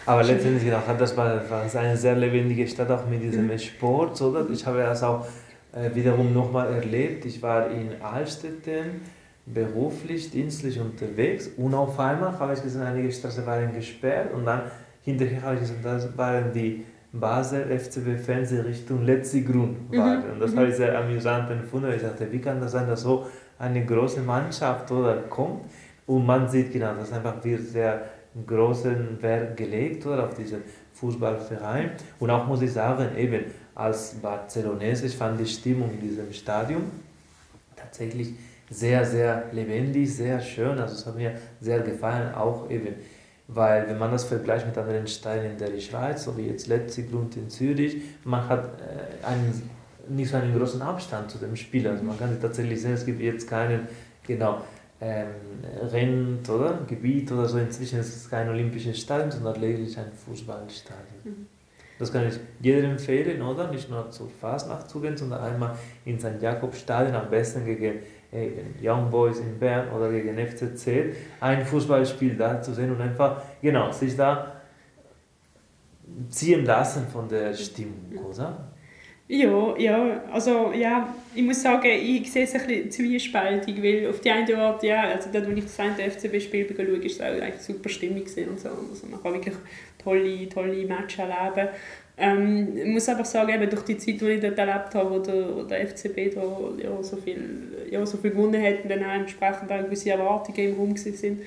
Aber 0.04 0.24
letztendlich 0.24 0.64
genau, 0.64 0.82
das 0.98 1.16
war, 1.16 1.48
war 1.48 1.62
eine 1.62 1.96
sehr 1.96 2.16
lebendige 2.16 2.66
Stadt 2.66 2.90
auch 2.90 3.06
mit 3.06 3.22
diesem 3.22 3.46
Mhm. 3.46 3.58
Sport, 3.58 4.20
oder? 4.20 4.46
Ich 4.50 4.66
habe 4.66 4.78
das 4.78 5.02
auch 5.02 5.26
äh, 5.72 5.94
wiederum 5.94 6.32
nochmal 6.34 6.72
erlebt. 6.72 7.24
Ich 7.24 7.40
war 7.40 7.70
in 7.70 8.02
Altstetten 8.02 9.00
beruflich, 9.46 10.30
dienstlich 10.30 10.80
unterwegs 10.80 11.50
und 11.56 11.74
auf 11.74 11.98
einmal 11.98 12.38
habe 12.38 12.52
ich 12.52 12.62
gesehen, 12.62 12.82
einige 12.82 13.10
Straßen 13.10 13.44
waren 13.46 13.74
gesperrt 13.74 14.32
und 14.32 14.44
dann 14.44 14.62
hinterher 15.02 15.42
habe 15.42 15.54
ich 15.56 15.60
gesehen, 15.62 15.78
das 15.82 16.16
waren 16.16 16.52
die 16.52 16.84
Basel 17.12 17.66
FCB-Fans 17.78 18.52
in 18.52 18.60
Richtung 18.60 19.04
Letzigrund 19.04 19.92
waren. 19.92 20.30
Und 20.32 20.40
das 20.40 20.52
mhm. 20.52 20.58
habe 20.58 20.68
ich 20.68 20.76
sehr 20.76 20.98
amüsant 20.98 21.50
empfunden. 21.50 21.92
Ich 21.94 22.02
dachte, 22.02 22.30
wie 22.30 22.38
kann 22.38 22.60
das 22.60 22.72
sein, 22.72 22.86
dass 22.86 23.02
so 23.02 23.26
eine 23.58 23.84
große 23.84 24.20
Mannschaft 24.22 24.90
oder 24.90 25.16
kommt 25.28 25.62
und 26.06 26.26
man 26.26 26.48
sieht 26.48 26.72
genau, 26.72 26.94
dass 26.94 27.12
einfach 27.12 27.42
wird 27.44 27.62
sehr 27.68 28.04
großen 28.46 29.20
Wert 29.22 29.56
gelegt 29.56 30.06
oder 30.06 30.24
auf 30.24 30.34
diesen 30.34 30.62
Fußballverein. 30.94 31.92
Und 32.18 32.30
auch 32.30 32.46
muss 32.46 32.62
ich 32.62 32.72
sagen, 32.72 33.16
eben 33.16 33.44
als 33.74 34.14
Barcelonese, 34.14 35.06
ich 35.06 35.16
fand 35.16 35.38
die 35.40 35.46
Stimmung 35.46 35.90
in 35.92 36.00
diesem 36.00 36.32
Stadion 36.32 36.82
tatsächlich 37.76 38.34
sehr, 38.70 39.04
sehr 39.04 39.44
lebendig, 39.52 40.14
sehr 40.14 40.40
schön. 40.40 40.78
Also 40.78 40.94
es 40.94 41.06
hat 41.06 41.16
mir 41.16 41.34
sehr 41.60 41.80
gefallen, 41.80 42.34
auch 42.34 42.70
eben, 42.70 42.94
weil 43.48 43.86
wenn 43.88 43.98
man 43.98 44.10
das 44.10 44.24
vergleicht 44.24 44.66
mit 44.66 44.76
anderen 44.78 45.06
Stadien 45.06 45.52
in 45.52 45.58
der 45.58 45.78
Schweiz, 45.78 46.24
so 46.24 46.36
wie 46.36 46.46
jetzt 46.46 46.68
Letzigrund 46.68 47.36
in 47.36 47.50
Zürich, 47.50 47.96
man 48.24 48.48
hat 48.48 48.80
äh, 48.80 49.26
einen, 49.26 49.70
nicht 50.08 50.30
so 50.30 50.36
einen 50.36 50.56
großen 50.56 50.80
Abstand 50.80 51.30
zu 51.30 51.38
dem 51.38 51.54
Spiel. 51.54 51.86
Also 51.86 52.02
man 52.02 52.18
kann 52.18 52.36
tatsächlich 52.40 52.80
sehen, 52.80 52.94
es 52.94 53.04
gibt 53.04 53.20
jetzt 53.20 53.48
keinen, 53.48 53.88
genau, 54.26 54.62
ähm, 55.02 55.26
Rennt 55.90 56.48
oder 56.48 56.78
Gebiet 56.86 57.30
oder 57.32 57.48
so. 57.48 57.58
Inzwischen 57.58 57.98
ist 57.98 58.14
es 58.14 58.30
kein 58.30 58.48
olympisches 58.48 59.00
Stadion, 59.00 59.32
sondern 59.32 59.60
lediglich 59.60 59.98
ein 59.98 60.12
Fußballstadion. 60.12 61.20
Mhm. 61.24 61.46
Das 61.98 62.12
kann 62.12 62.26
ich 62.26 62.34
jedem 62.60 62.92
empfehlen, 62.92 63.42
oder? 63.42 63.70
Nicht 63.70 63.90
nur 63.90 64.10
zur 64.10 64.28
Fasnacht 64.28 64.88
zu 64.88 65.00
gehen, 65.00 65.16
sondern 65.16 65.42
einmal 65.42 65.76
in 66.04 66.18
St. 66.18 66.40
Jakobstadion, 66.40 67.14
am 67.14 67.30
besten 67.30 67.64
gegen 67.64 68.00
eben 68.32 68.74
Young 68.80 69.10
Boys 69.10 69.40
in 69.40 69.58
Bern 69.58 69.90
oder 69.90 70.10
gegen 70.10 70.36
FCZ, 70.38 70.88
ein 71.40 71.66
Fußballspiel 71.66 72.36
da 72.36 72.62
zu 72.62 72.72
sehen 72.72 72.92
und 72.92 73.00
einfach, 73.00 73.42
genau, 73.60 73.92
sich 73.92 74.16
da 74.16 74.62
ziehen 76.28 76.64
lassen 76.64 77.06
von 77.08 77.28
der 77.28 77.54
Stimmung, 77.54 78.26
oder? 78.30 78.71
Ja, 79.34 79.74
ja, 79.78 80.24
also 80.30 80.72
ja, 80.74 81.14
ich 81.34 81.42
muss 81.42 81.62
sagen, 81.62 81.86
ich 81.88 82.30
sehe 82.30 82.44
es 82.44 82.54
ein 82.54 82.66
bisschen 82.66 82.90
zwiespältig, 82.90 83.82
weil 83.82 84.06
auf 84.10 84.20
die 84.20 84.30
eine 84.30 84.58
Art, 84.58 84.82
ja, 84.82 85.04
also 85.04 85.30
dort, 85.32 85.46
wo 85.48 85.52
ich 85.52 85.64
das 85.64 85.80
eine 85.80 86.02
FCB-Spiel 86.02 86.66
schaue, 86.76 86.96
ist 86.98 87.14
es 87.14 87.20
auch 87.22 87.40
eigentlich 87.42 87.62
super 87.62 87.88
Stimmung 87.88 88.20
und 88.24 88.28
so, 88.60 88.68
also 88.68 89.06
man 89.10 89.22
kann 89.22 89.32
wirklich 89.32 89.54
tolle, 90.02 90.48
tolle 90.50 90.84
Matches 90.86 91.20
erleben. 91.20 91.68
Ähm, 92.18 92.76
ich 92.76 92.84
muss 92.84 93.08
einfach 93.08 93.24
sagen, 93.24 93.54
eben 93.54 93.70
durch 93.70 93.84
die 93.84 93.96
Zeit, 93.96 94.20
die 94.20 94.28
ich 94.32 94.40
dort 94.40 94.58
erlebt 94.58 94.94
habe, 94.94 95.10
wo 95.10 95.18
der, 95.20 95.56
wo 95.56 95.62
der 95.62 95.80
FCB 95.80 96.28
da, 96.34 96.42
ja, 96.82 97.02
so, 97.02 97.16
viel, 97.16 97.88
ja, 97.90 98.04
so 98.04 98.18
viel 98.18 98.32
gewonnen 98.32 98.62
hat 98.62 98.82
und 98.82 98.90
dann 98.90 99.02
auch 99.02 99.14
entsprechend 99.14 99.72
auch 99.72 99.82
gewisse 99.82 100.10
Erwartungen 100.10 100.58
im 100.58 100.76
Raum 100.76 100.96
sind, 100.98 101.40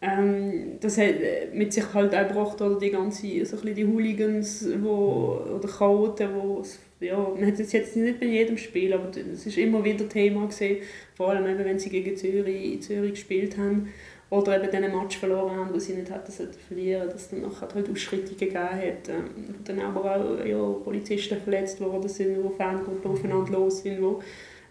ähm, 0.00 0.78
das 0.80 0.96
hat 0.98 1.14
mit 1.52 1.72
sich 1.72 1.84
halt 1.92 2.14
auch 2.14 2.28
gebracht, 2.28 2.60
oder 2.62 2.78
die 2.78 2.90
ganze, 2.90 3.26
so 3.44 3.56
ein 3.56 3.62
bisschen 3.62 3.74
die 3.74 3.86
Hooligans 3.86 4.66
wo, 4.80 5.40
oder 5.56 5.68
Chaoten, 5.68 6.28
es- 6.60 6.78
ja, 7.00 7.16
man 7.16 7.46
hat 7.46 7.60
es 7.60 7.72
jetzt 7.72 7.96
nicht 7.96 8.20
bei 8.20 8.26
jedem 8.26 8.58
Spiel, 8.58 8.92
aber 8.92 9.10
es 9.10 9.46
ist 9.46 9.58
immer 9.58 9.84
wieder 9.84 10.08
Thema 10.08 10.46
gewesen, 10.46 10.78
vor 11.16 11.30
allem 11.30 11.46
eben, 11.46 11.64
wenn 11.64 11.78
sie 11.78 11.90
gegen 11.90 12.16
Zürich, 12.16 12.82
Zürich 12.82 13.12
gespielt 13.12 13.56
haben. 13.56 13.88
oder 14.30 14.62
eben 14.62 14.70
diesen 14.70 14.96
Match 14.96 15.16
verloren 15.16 15.56
haben, 15.56 15.72
wo 15.72 15.78
sie 15.78 15.94
nicht 15.94 16.10
hätten 16.10 16.32
verlieren 16.66 17.08
dass 17.08 17.22
es 17.22 17.30
dann 17.30 17.42
nachher 17.42 17.68
halt 17.74 17.90
Ausschreitungen 17.90 18.36
gegeben 18.36 18.58
hat, 18.58 19.08
ähm, 19.08 19.54
dann 19.64 19.80
aber 19.80 20.16
auch 20.16 20.44
ja, 20.44 20.58
Polizisten 20.84 21.40
verletzt 21.40 21.80
worden 21.80 22.08
sind, 22.08 22.42
wo 22.42 22.50
Fangruppen 22.50 23.10
aufeinander 23.10 23.52
los 23.52 23.82
sind, 23.82 24.02
wo 24.02 24.20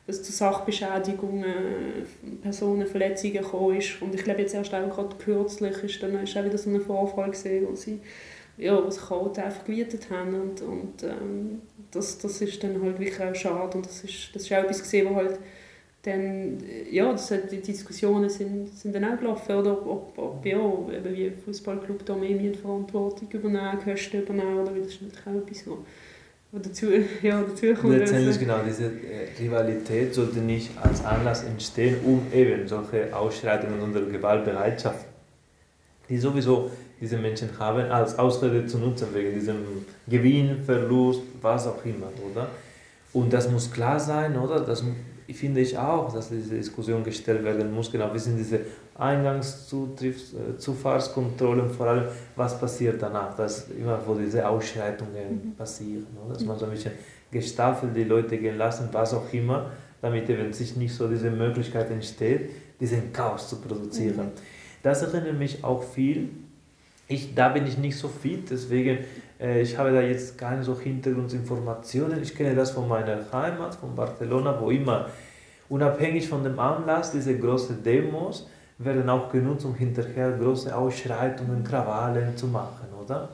es 0.06 0.24
zu 0.24 0.32
Sachbeschädigungen, 0.32 1.54
Personenverletzungen 2.42 3.42
gekommen 3.42 3.78
ist. 3.78 4.02
Und 4.02 4.16
ich 4.16 4.24
glaube 4.24 4.42
jetzt 4.42 4.54
erst 4.54 4.74
auch 4.74 4.90
gerade 4.90 5.16
kürzlich 5.18 5.84
ist 5.84 6.02
dann 6.02 6.24
ist 6.24 6.38
auch 6.38 6.46
wieder 6.46 6.58
so 6.58 6.70
ein 6.70 6.80
Vorfall 6.80 7.32
gesehen, 7.32 7.68
wo 7.70 7.76
sie 7.76 8.00
ja, 8.58 8.90
sich 8.90 9.04
Chaoten 9.04 9.44
einfach 9.44 9.66
gewietet 9.66 10.10
haben 10.10 10.34
und, 10.34 10.62
und 10.62 11.04
ähm, 11.04 11.62
das, 11.92 12.18
das 12.18 12.42
ist 12.42 12.64
dann 12.64 12.82
halt 12.82 13.00
wirklich 13.00 13.22
auch 13.22 13.36
schade 13.36 13.78
und 13.78 13.86
das 13.86 14.04
ist, 14.04 14.30
das 14.34 14.44
ist 14.44 14.54
auch 14.54 14.58
etwas 14.58 14.82
gesehen, 14.82 15.10
wo 15.10 15.16
halt 15.16 15.40
dann, 16.08 16.58
ja, 16.90 17.12
das 17.12 17.32
hat, 17.32 17.52
die 17.52 17.62
Diskussionen 17.62 18.30
sind, 18.30 18.70
sind 18.78 18.96
dann 18.96 19.04
auch 19.06 19.20
gelaufen, 19.20 19.56
oder 19.56 19.72
ob, 19.72 20.18
ob 20.18 20.46
ja, 20.46 20.58
eben 20.58 21.16
wie 21.16 21.32
Fußballclub 21.44 22.06
da 22.06 22.16
mehr 22.16 22.54
Verantwortung 22.54 23.28
übernehmen, 23.32 23.80
Kosten 23.84 24.22
übernehmen, 24.22 24.60
oder 24.60 24.72
das 24.72 24.88
ist 24.88 25.02
natürlich 25.02 25.28
auch 25.28 25.48
etwas, 25.48 25.68
wo, 25.68 25.78
wo 26.52 26.60
dazu, 26.60 26.86
ja, 27.22 27.42
dazu 27.42 27.74
kommt. 27.74 27.98
Letztendlich 27.98 28.28
also. 28.28 28.40
genau, 28.40 28.60
diese 28.66 28.86
äh, 28.86 29.42
Rivalität 29.42 30.14
sollte 30.14 30.40
nicht 30.40 30.72
als 30.82 31.04
Anlass 31.04 31.44
entstehen, 31.44 31.98
um 32.06 32.22
eben 32.34 32.68
solche 32.68 33.14
Ausschreitungen 33.14 33.82
und 33.82 34.12
Gewaltbereitschaft, 34.12 35.06
die 36.08 36.18
sowieso 36.18 36.72
diese 37.00 37.18
Menschen 37.18 37.50
haben, 37.60 37.92
als 37.92 38.18
Ausrede 38.18 38.66
zu 38.66 38.78
nutzen, 38.78 39.08
wegen 39.14 39.34
diesem 39.34 39.58
Gewinn, 40.08 40.64
Verlust, 40.64 41.22
was 41.42 41.68
auch 41.68 41.84
immer, 41.86 42.08
oder? 42.32 42.48
Und 43.14 43.32
das 43.32 43.50
muss 43.50 43.72
klar 43.72 44.00
sein, 44.00 44.38
oder? 44.38 44.62
Das 44.62 44.84
finde 45.34 45.62
ich 45.62 45.78
auch, 45.78 46.12
dass 46.14 46.30
diese 46.30 46.56
Diskussion 46.56 47.04
gestellt 47.04 47.44
werden 47.44 47.74
muss. 47.74 47.92
Genau, 47.92 48.14
wie 48.14 48.20
sind 48.20 48.38
diese 48.38 48.62
Eingangszufahrskontrollen, 48.98 51.70
vor 51.70 51.88
allem, 51.88 52.06
was 52.36 52.60
passiert 52.60 53.02
danach, 53.02 53.36
dass 53.36 53.70
immer, 53.70 54.00
wo 54.06 54.14
diese 54.16 54.48
Ausschreitungen 54.48 55.30
mhm. 55.30 55.56
passieren, 55.56 56.06
oder? 56.26 56.34
dass 56.34 56.46
man 56.46 56.58
so 56.58 56.66
ein 56.66 56.72
bisschen 56.72 56.94
gestaffelt 57.30 57.94
die 57.96 58.06
Leute 58.06 58.38
gehen 58.38 58.58
lassen, 58.58 58.88
was 58.92 59.14
auch 59.14 59.32
immer, 59.34 59.72
damit 60.02 60.30
eben 60.30 60.54
sich 60.54 60.78
nicht 60.78 60.96
so 60.96 61.08
diese 61.08 61.30
Möglichkeit 61.30 61.92
entsteht, 61.92 62.50
diesen 62.80 63.12
Chaos 63.12 63.50
zu 63.50 63.58
produzieren. 63.58 64.28
Mhm. 64.28 64.32
Das 64.82 65.02
erinnert 65.02 65.38
mich 65.38 65.62
auch 65.64 65.84
viel 65.84 66.30
ich, 67.08 67.34
da 67.34 67.50
bin 67.50 67.66
ich 67.66 67.78
nicht 67.78 67.98
so 67.98 68.08
fit, 68.08 68.50
deswegen 68.50 69.00
äh, 69.40 69.62
ich 69.62 69.78
habe 69.78 69.92
da 69.92 70.02
jetzt 70.02 70.38
keine 70.38 70.64
so 70.64 70.78
Hintergrundinformationen. 70.80 72.22
Ich 72.22 72.36
kenne 72.36 72.56
das 72.56 72.72
von 72.72 72.88
meiner 72.88 73.32
Heimat, 73.32 73.76
von 73.76 73.96
Barcelona, 73.96 74.60
wo 74.60 74.70
immer 74.72 75.08
unabhängig 75.70 76.28
von 76.28 76.44
dem 76.44 76.60
Anlass 76.60 77.12
diese 77.12 77.38
großen 77.38 77.84
Demos 77.84 78.48
werden 78.78 79.10
auch 79.10 79.32
genutzt, 79.32 79.66
um 79.66 79.74
hinterher 79.74 80.32
große 80.34 80.76
Ausschreitungen, 80.76 81.64
Krawallen 81.64 82.38
zu 82.38 82.48
machen, 82.48 82.88
oder? 83.04 83.30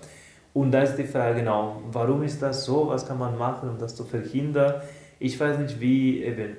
Und 0.54 0.72
da 0.72 0.84
ist 0.84 0.96
die 0.96 1.04
Frage 1.04 1.40
genau, 1.40 1.82
warum 1.92 2.24
ist 2.24 2.42
das 2.42 2.64
so? 2.66 2.88
Was 2.88 3.08
kann 3.08 3.18
man 3.18 3.38
machen, 3.38 3.70
um 3.70 3.78
das 3.80 3.96
zu 3.96 4.04
verhindern? 4.04 4.82
Ich 5.20 5.40
weiß 5.40 5.58
nicht, 5.58 5.80
wie 5.80 6.24
eben 6.24 6.58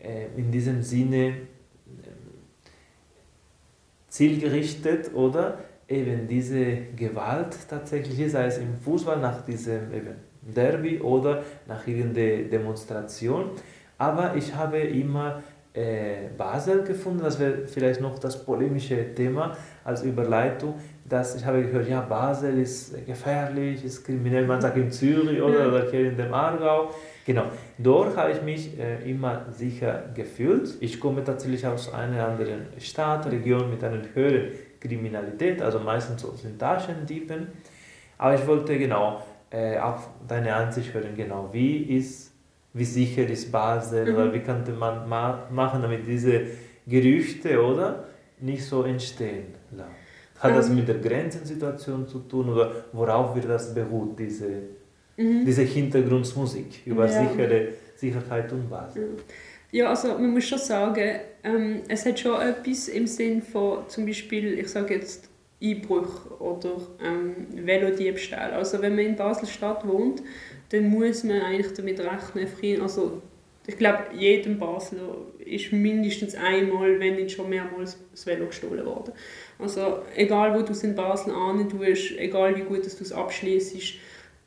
äh, 0.00 0.26
in 0.36 0.50
diesem 0.50 0.82
Sinne 0.82 1.26
äh, 1.26 1.34
zielgerichtet, 4.08 5.14
oder? 5.14 5.58
Eben 5.88 6.26
diese 6.26 6.76
Gewalt 6.96 7.56
tatsächlich, 7.68 8.30
sei 8.30 8.46
es 8.46 8.58
im 8.58 8.74
Fußball 8.74 9.18
nach 9.20 9.44
diesem 9.44 9.92
eben 9.92 10.14
Derby 10.42 11.00
oder 11.00 11.42
nach 11.66 11.86
irgendeiner 11.86 12.48
Demonstration. 12.48 13.50
Aber 13.98 14.34
ich 14.36 14.54
habe 14.54 14.78
immer 14.78 15.42
äh, 15.72 16.28
Basel 16.36 16.84
gefunden, 16.84 17.22
das 17.22 17.38
wäre 17.38 17.66
vielleicht 17.66 18.00
noch 18.00 18.18
das 18.18 18.44
polemische 18.44 19.14
Thema 19.14 19.56
als 19.82 20.02
Überleitung, 20.02 20.74
dass 21.08 21.34
ich 21.34 21.44
habe 21.44 21.62
gehört, 21.62 21.88
ja, 21.88 22.00
Basel 22.00 22.58
ist 22.58 23.04
gefährlich, 23.06 23.84
ist 23.84 24.04
kriminell, 24.04 24.46
man 24.46 24.60
sagt 24.60 24.76
in 24.76 24.90
Zürich 24.90 25.42
oder, 25.42 25.68
oder 25.68 25.90
hier 25.90 26.08
in 26.10 26.16
dem 26.16 26.32
Aargau. 26.32 26.90
Genau, 27.26 27.44
dort 27.78 28.16
habe 28.16 28.32
ich 28.32 28.42
mich 28.42 28.78
äh, 28.78 29.10
immer 29.10 29.46
sicher 29.50 30.04
gefühlt. 30.14 30.76
Ich 30.80 31.00
komme 31.00 31.24
tatsächlich 31.24 31.66
aus 31.66 31.92
einer 31.92 32.28
anderen 32.28 32.66
Stadt, 32.78 33.26
Region 33.30 33.70
mit 33.70 33.82
einem 33.82 34.02
höheren 34.14 34.52
Kriminalität, 34.84 35.62
also 35.62 35.78
meistens 35.78 36.22
so 36.22 36.32
sind 36.32 36.58
Taschendieben. 36.58 37.48
Aber 38.18 38.34
ich 38.34 38.46
wollte 38.46 38.78
genau 38.78 39.22
äh, 39.50 39.78
auch 39.78 40.00
deine 40.28 40.54
Ansicht 40.54 40.92
hören, 40.94 41.14
genau, 41.16 41.48
wie 41.52 41.96
ist, 41.96 42.32
wie 42.72 42.84
sicher 42.84 43.26
ist 43.26 43.50
Basel 43.50 44.10
mhm. 44.10 44.14
oder 44.16 44.34
wie 44.34 44.40
könnte 44.40 44.72
man 44.72 45.08
ma 45.08 45.46
machen, 45.50 45.82
damit 45.82 46.06
diese 46.06 46.42
Gerüchte, 46.86 47.62
oder, 47.62 48.04
nicht 48.40 48.64
so 48.64 48.82
entstehen. 48.82 49.54
Hat 50.38 50.50
mhm. 50.50 50.56
das 50.56 50.68
mit 50.68 50.88
der 50.88 50.96
Grenzensituation 50.96 52.06
zu 52.06 52.20
tun 52.20 52.50
oder 52.50 52.70
worauf 52.92 53.34
wird 53.34 53.48
das 53.48 53.74
beruht, 53.74 54.18
diese, 54.18 54.48
mhm. 55.16 55.44
diese 55.46 55.62
Hintergrundmusik 55.62 56.86
über 56.86 57.06
ja. 57.06 57.22
sichere 57.22 57.68
Sicherheit 57.96 58.52
und 58.52 58.68
Basel? 58.68 59.16
Ja, 59.74 59.88
also 59.88 60.06
man 60.06 60.30
muss 60.30 60.44
schon 60.44 60.60
sagen, 60.60 61.18
ähm, 61.42 61.82
es 61.88 62.06
hat 62.06 62.20
schon 62.20 62.40
etwas 62.40 62.86
im 62.86 63.08
Sinn 63.08 63.42
von 63.42 63.88
zum 63.88 64.06
Beispiel, 64.06 64.56
ich 64.56 64.68
sage 64.68 64.94
jetzt 64.94 65.28
Einbruch 65.60 66.38
oder 66.38 66.76
ähm, 67.02 67.48
Velodiebstahl. 67.50 68.52
Also 68.52 68.80
wenn 68.80 68.94
man 68.94 69.04
in 69.04 69.16
Basel-Stadt 69.16 69.84
wohnt, 69.84 70.22
dann 70.68 70.90
muss 70.90 71.24
man 71.24 71.40
eigentlich 71.40 71.74
damit 71.74 71.98
rechnen, 71.98 72.82
also 72.82 73.20
ich 73.66 73.76
glaube, 73.76 74.04
jedem 74.16 74.60
Basler 74.60 75.16
ist 75.44 75.72
mindestens 75.72 76.36
einmal, 76.36 77.00
wenn 77.00 77.16
nicht 77.16 77.34
schon 77.34 77.50
mehrmals, 77.50 77.98
das 78.12 78.26
Velo 78.28 78.46
gestohlen 78.46 78.86
worden. 78.86 79.12
Also 79.58 80.04
egal, 80.14 80.54
wo 80.54 80.62
du 80.62 80.70
es 80.70 80.84
in 80.84 80.94
Basel 80.94 81.34
an 81.34 81.68
tust, 81.68 82.16
egal 82.16 82.54
wie 82.54 82.62
gut 82.62 82.84
du 82.84 82.86
es 82.86 83.12
abschließt, 83.12 83.74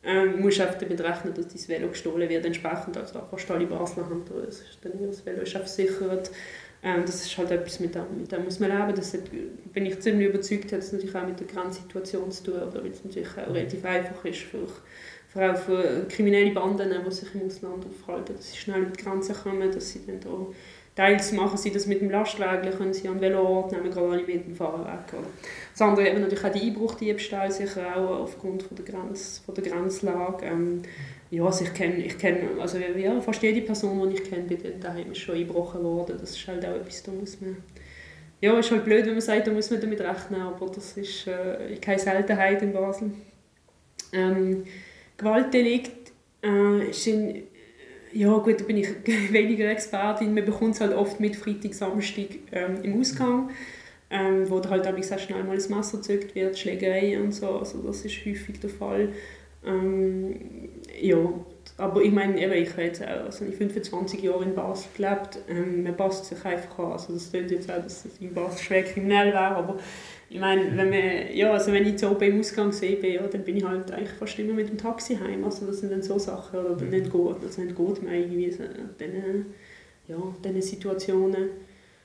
ähm, 0.04 0.40
musst 0.40 0.60
einfach 0.60 0.78
damit 0.78 1.00
rechnen, 1.00 1.34
dass 1.34 1.48
dein 1.48 1.68
Velo 1.68 1.88
gestohlen 1.88 2.28
wird, 2.28 2.44
entsprechend 2.44 2.96
also 2.96 3.20
fast 3.30 3.50
alle 3.50 3.66
Basler 3.66 4.04
haben 4.04 4.24
das, 4.24 4.62
das 4.80 5.26
Velo 5.26 5.42
ist 5.42 5.52
versichert. 5.52 6.30
Ähm, 6.82 7.02
das 7.04 7.24
ist 7.24 7.36
halt 7.36 7.50
etwas, 7.50 7.80
mit 7.80 7.94
dem, 7.94 8.04
mit 8.18 8.30
dem 8.30 8.44
muss 8.44 8.60
man 8.60 8.70
leben. 8.70 8.94
Das 8.94 9.12
hat, 9.12 9.22
bin 9.72 9.86
ich 9.86 9.98
ziemlich 9.98 10.28
überzeugt, 10.28 10.72
hat 10.72 10.80
es 10.80 10.92
natürlich 10.92 11.16
auch 11.16 11.26
mit 11.26 11.40
der 11.40 11.46
Grenzsituation 11.46 12.30
zu 12.30 12.44
tun, 12.44 12.62
oder 12.62 12.84
weil 12.84 12.92
es 12.92 13.04
natürlich 13.04 13.28
auch 13.30 13.52
relativ 13.52 13.84
einfach 13.84 14.24
ist 14.24 14.42
für, 14.42 14.68
vor 15.28 15.42
allem 15.42 15.56
für 15.56 16.06
kriminelle 16.08 16.52
Banden, 16.52 16.94
die 17.04 17.10
sich 17.10 17.34
im 17.34 17.46
Ausland 17.46 17.84
aufhalten, 17.84 18.36
dass 18.36 18.52
sie 18.52 18.58
schnell 18.58 18.82
über 18.82 18.90
die 18.92 19.02
Grenze 19.02 19.34
kommen, 19.34 19.72
dass 19.72 19.90
sie 19.90 20.06
dann 20.06 20.20
da 20.20 20.46
Teils 20.98 21.30
machen 21.30 21.56
sie 21.56 21.70
das 21.70 21.86
mit 21.86 22.00
dem 22.00 22.10
Lastwagen, 22.10 22.72
können 22.72 22.92
sie 22.92 23.06
an 23.06 23.20
Velort 23.20 23.70
nehmen, 23.70 23.88
gerade 23.88 24.08
alle 24.08 24.26
mit 24.26 24.46
dem 24.46 24.56
Fahren 24.56 24.84
weg. 24.84 25.22
Das 25.72 25.80
andere 25.80 26.08
eben 26.08 26.20
natürlich 26.20 26.44
auch 26.44 26.52
die 26.52 26.62
Einbruchdiebstahl, 26.62 27.52
sicher 27.52 27.96
auch 27.96 28.22
aufgrund 28.22 28.64
von 28.64 28.76
der, 28.76 28.84
Grenz, 28.84 29.40
von 29.46 29.54
der 29.54 29.62
Grenzlage. 29.62 30.44
Ähm, 30.44 30.82
ja, 31.30 31.44
also 31.44 31.62
ich 31.62 31.72
kenne, 31.72 31.98
ich 31.98 32.18
kenn, 32.18 32.38
also 32.58 32.78
ja, 32.78 33.20
fast 33.20 33.40
jede 33.44 33.60
Person, 33.60 34.10
die 34.10 34.16
ich 34.16 34.24
kenne, 34.24 34.48
daheim 34.80 35.12
ist 35.12 35.18
schon 35.18 35.36
eingebrochen 35.36 35.84
worden. 35.84 36.16
Das 36.20 36.30
ist 36.30 36.48
halt 36.48 36.66
auch 36.66 36.74
etwas, 36.74 37.00
da 37.04 37.12
muss 37.12 37.40
man... 37.40 37.58
Ja, 38.40 38.58
ist 38.58 38.72
halt 38.72 38.84
blöd, 38.84 39.06
wenn 39.06 39.12
man 39.12 39.20
sagt, 39.20 39.46
da 39.46 39.52
muss 39.52 39.70
man 39.70 39.80
damit 39.80 40.00
rechnen, 40.00 40.40
aber 40.40 40.66
das 40.66 40.96
ist 40.96 41.28
äh, 41.28 41.76
keine 41.80 42.00
Seltenheit 42.00 42.60
in 42.60 42.72
Basel. 42.72 43.12
Ähm, 44.12 44.64
Gewaltdelikt 45.16 46.10
äh, 46.42 46.90
sind 46.90 47.44
ja 48.12 48.36
gut, 48.38 48.60
da 48.60 48.64
bin 48.64 48.76
ich 48.76 48.88
weniger 49.32 49.70
Expertin. 49.70 50.34
Man 50.34 50.44
bekommt 50.44 50.74
es 50.74 50.80
halt 50.80 50.94
oft 50.94 51.20
mit 51.20 51.36
Freitag, 51.36 51.74
Samstag 51.74 52.28
ähm, 52.52 52.78
im 52.82 53.00
Ausgang, 53.00 53.50
ähm, 54.10 54.48
wo 54.48 54.60
da 54.60 54.70
halt 54.70 54.86
auch 54.86 55.02
sehr 55.02 55.18
schnell 55.18 55.44
mal 55.44 55.56
das 55.56 55.68
Messer 55.68 55.98
gezückt 55.98 56.34
wird, 56.34 56.58
Schlägerei 56.58 57.20
und 57.20 57.32
so. 57.32 57.58
Also 57.58 57.82
das 57.82 58.04
ist 58.04 58.24
häufig 58.24 58.60
der 58.60 58.70
Fall. 58.70 59.10
Ähm, 59.64 60.70
ja, 61.00 61.18
aber 61.76 62.02
ich 62.02 62.12
meine, 62.12 62.40
eben, 62.40 62.52
ich 62.52 62.70
habe 62.70 62.82
jetzt 62.82 63.02
auch 63.02 63.24
also 63.26 63.44
ich 63.44 63.54
25 63.54 64.22
Jahre 64.22 64.44
in 64.44 64.54
Basel 64.54 64.88
gelebt. 64.96 65.38
Ähm, 65.48 65.82
man 65.82 65.96
passt 65.96 66.24
sich 66.26 66.44
einfach 66.44 66.78
an. 66.78 66.92
Also 66.92 67.12
das 67.12 67.30
klingt 67.30 67.50
jetzt 67.50 67.70
auch, 67.70 67.82
dass 67.82 68.04
es 68.04 68.18
in 68.20 68.32
Basel 68.32 68.58
schwer 68.58 68.82
kriminell 68.84 69.28
wäre, 69.28 69.38
aber 69.38 69.76
ich 70.30 70.38
meine, 70.38 70.76
wenn, 70.76 70.90
man, 70.90 71.34
ja, 71.34 71.52
also 71.52 71.72
wenn 71.72 71.86
ich 71.86 71.98
so 71.98 72.14
beim 72.14 72.38
Ausgang 72.38 72.70
sehe, 72.70 73.14
ja, 73.14 73.26
dann 73.26 73.44
bin 73.44 73.56
ich 73.56 73.64
halt 73.64 73.90
eigentlich 73.90 74.10
fast 74.10 74.38
immer 74.38 74.52
mit 74.52 74.68
dem 74.68 74.76
Taxi 74.76 75.16
heim. 75.16 75.42
Also 75.44 75.66
das 75.66 75.80
sind 75.80 75.90
dann 75.90 76.02
so 76.02 76.18
Sachen, 76.18 76.60
oder 76.60 76.76
dann 76.76 76.90
nicht 76.90 77.10
gut, 77.10 77.42
also 77.42 77.62
nicht 77.62 77.74
gut 77.74 78.02
mehr 78.02 78.14
irgendwie 78.14 78.50
so, 78.50 78.64
diesen, 79.00 79.46
ja, 80.06 80.16
diesen 80.44 80.62
Situationen. 80.62 81.48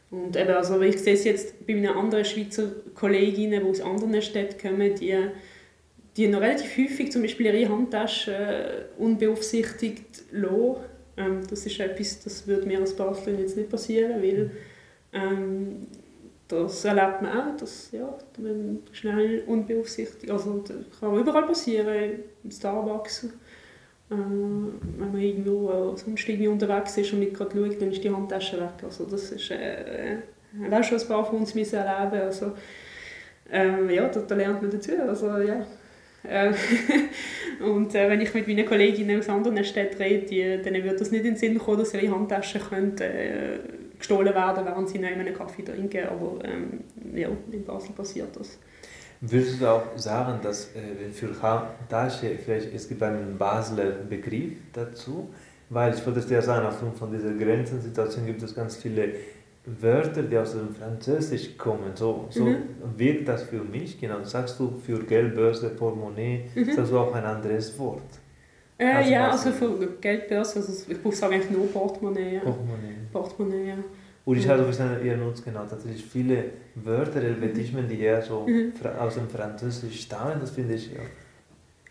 Und 0.10 0.38
eben, 0.38 0.52
also 0.52 0.80
ich 0.82 1.00
sehe 1.00 1.16
es 1.16 1.26
jetzt 1.26 1.68
bei 1.68 1.74
meinen 1.74 1.88
anderen 1.88 2.24
Schweizer 2.24 2.72
Kolleginnen, 2.96 3.62
die 3.64 3.70
aus 3.70 3.82
anderen 3.82 4.22
Städten 4.22 4.62
kommen, 4.62 4.96
die, 4.96 5.18
die 6.16 6.28
noch 6.28 6.40
relativ 6.40 6.78
häufig 6.78 7.12
zum 7.12 7.24
Beispiel 7.24 7.48
ihre 7.48 7.68
Handtasche 7.70 8.32
äh, 8.32 9.02
unbeaufsichtigt 9.02 10.24
lassen. 10.32 10.76
Ähm, 11.18 11.42
das 11.50 11.66
ist 11.66 11.78
etwas, 11.80 12.24
das 12.24 12.48
würde 12.48 12.68
mir 12.68 12.80
als 12.80 12.96
Baslerin 12.96 13.42
jetzt 13.42 13.58
nicht 13.58 13.70
passieren, 13.70 14.22
weil 14.22 14.52
ähm, 15.12 15.88
das 16.48 16.86
erlebt 16.86 17.22
man 17.22 17.32
auch, 17.32 17.58
dass 17.58 17.92
ja, 17.92 18.18
wenn 18.38 18.84
schnell 18.92 19.44
unbeaufsichtigt, 19.48 20.32
also 20.32 20.60
das 20.60 21.00
kann 21.00 21.18
überall 21.18 21.46
passieren, 21.46 22.20
im 22.44 22.52
Starbucks, 22.52 23.24
äh, 23.24 23.30
wenn 24.10 25.12
man 25.12 25.20
irgendwo 25.20 25.70
äh, 25.70 25.98
sonst 25.98 26.28
irgendwie 26.28 26.48
unterwegs 26.48 26.98
ist 26.98 27.14
und 27.14 27.20
nicht 27.20 27.34
gerade 27.34 27.56
schaut, 27.56 27.82
dann 27.82 27.92
ist 27.92 28.04
die 28.04 28.12
Handtasche 28.12 28.58
weg. 28.58 28.84
Also 28.84 29.06
das 29.06 29.32
ist, 29.32 29.52
äh, 29.52 30.18
haben 30.62 30.74
auch 30.74 30.84
schon 30.84 31.00
ein 31.00 31.08
paar 31.08 31.26
von 31.26 31.40
uns 31.40 31.56
müssen 31.56 31.76
erleben 31.76 32.22
also 32.22 32.52
ähm, 33.52 33.90
ja, 33.90 34.08
da, 34.08 34.22
da, 34.22 34.36
lernt 34.36 34.62
man 34.62 34.72
dazu, 34.72 34.92
also 35.08 35.38
ja. 35.40 35.66
Äh, 36.24 36.54
und 37.64 37.94
äh, 37.94 38.10
wenn 38.10 38.22
ich 38.22 38.34
mit 38.34 38.48
meinen 38.48 38.66
Kolleginnen 38.66 39.20
aus 39.20 39.30
anderen 39.30 39.64
Städten 39.64 40.02
rede, 40.02 40.60
dann 40.60 40.74
wird 40.84 41.00
das 41.00 41.12
nicht 41.12 41.26
in 41.26 41.34
den 41.34 41.38
Sinn 41.38 41.58
kommen, 41.60 41.80
dass 41.80 41.94
ihre 41.94 42.10
Handtaschen 42.10 42.62
können, 42.62 42.98
äh, 43.00 43.60
gestohlen 44.04 44.34
werden, 44.34 44.66
während 44.66 44.90
sie 44.90 45.00
noch 45.00 45.08
einen 45.08 45.34
Kaffee 45.34 45.64
trinken, 45.64 46.08
aber 46.08 46.44
ähm, 46.44 46.82
ja, 47.16 47.30
in 47.52 47.64
Basel 47.64 47.94
passiert 47.96 48.36
das. 48.36 48.60
Würdest 49.22 49.62
du 49.62 49.68
auch 49.68 49.84
sagen, 49.96 50.40
dass 50.44 50.76
äh, 50.76 51.10
für 51.12 51.42
Handtasche, 51.42 52.38
vielleicht 52.44 52.74
es 52.74 52.90
gibt 52.90 53.02
einen 53.02 53.38
Basler 53.38 53.92
Begriff 54.10 54.54
dazu, 54.74 55.30
weil 55.70 55.94
ich 55.94 56.06
wollte 56.06 56.20
dir 56.22 56.42
sagen, 56.42 56.66
aufgrund 56.66 56.98
von 56.98 57.12
dieser 57.12 57.34
Grenzensituation 57.34 58.26
gibt 58.26 58.44
es 58.44 58.54
ganz 58.54 58.76
viele 58.76 59.14
Wörter, 59.66 60.24
die 60.24 60.38
aus 60.38 60.52
dem 60.52 60.76
Französisch 60.76 61.58
kommen. 61.58 61.96
So, 61.96 62.28
so 62.30 62.44
mhm. 62.44 62.58
wirkt 62.98 63.30
das 63.30 63.44
für 63.44 63.64
mich. 63.64 64.00
Genau. 64.00 64.22
Sagst 64.24 64.60
du 64.60 64.78
für 64.86 65.00
Geldbörse, 65.00 65.70
Portemonnaie, 65.70 66.50
mhm. 66.54 66.74
sagst 66.74 66.92
du 66.92 67.00
auch 67.00 67.16
ein 67.16 67.24
anderes 67.24 67.80
Wort? 67.80 68.02
Äh, 68.78 68.92
also 68.92 69.12
ja, 69.12 69.30
also 69.30 69.52
für 69.52 69.88
Geldbörse, 70.02 70.60
also 70.60 70.92
ich 70.92 71.04
muss 71.04 71.20
sagen 71.20 71.34
eigentlich 71.34 71.52
nur 71.52 71.72
Portemonnaie. 71.72 72.40
Portemonnaie. 72.40 72.96
Portemonnaie, 73.12 73.68
ja. 73.70 73.78
Und 74.26 74.38
ich 74.38 74.48
habe 74.48 74.72
so 74.72 74.84
eher 74.84 75.18
nutzt 75.18 75.44
genau 75.44 75.66
tatsächlich 75.66 76.06
viele 76.06 76.46
Wörter, 76.76 77.22
Helvetismen, 77.22 77.90
die 77.90 78.00
eher 78.00 78.22
so 78.22 78.48
mhm. 78.48 78.72
aus 78.98 79.16
dem 79.16 79.28
Französisch 79.28 80.02
stammen. 80.02 80.38
Das 80.40 80.52
finde 80.52 80.76
ich 80.76 80.94
ja 80.94 81.02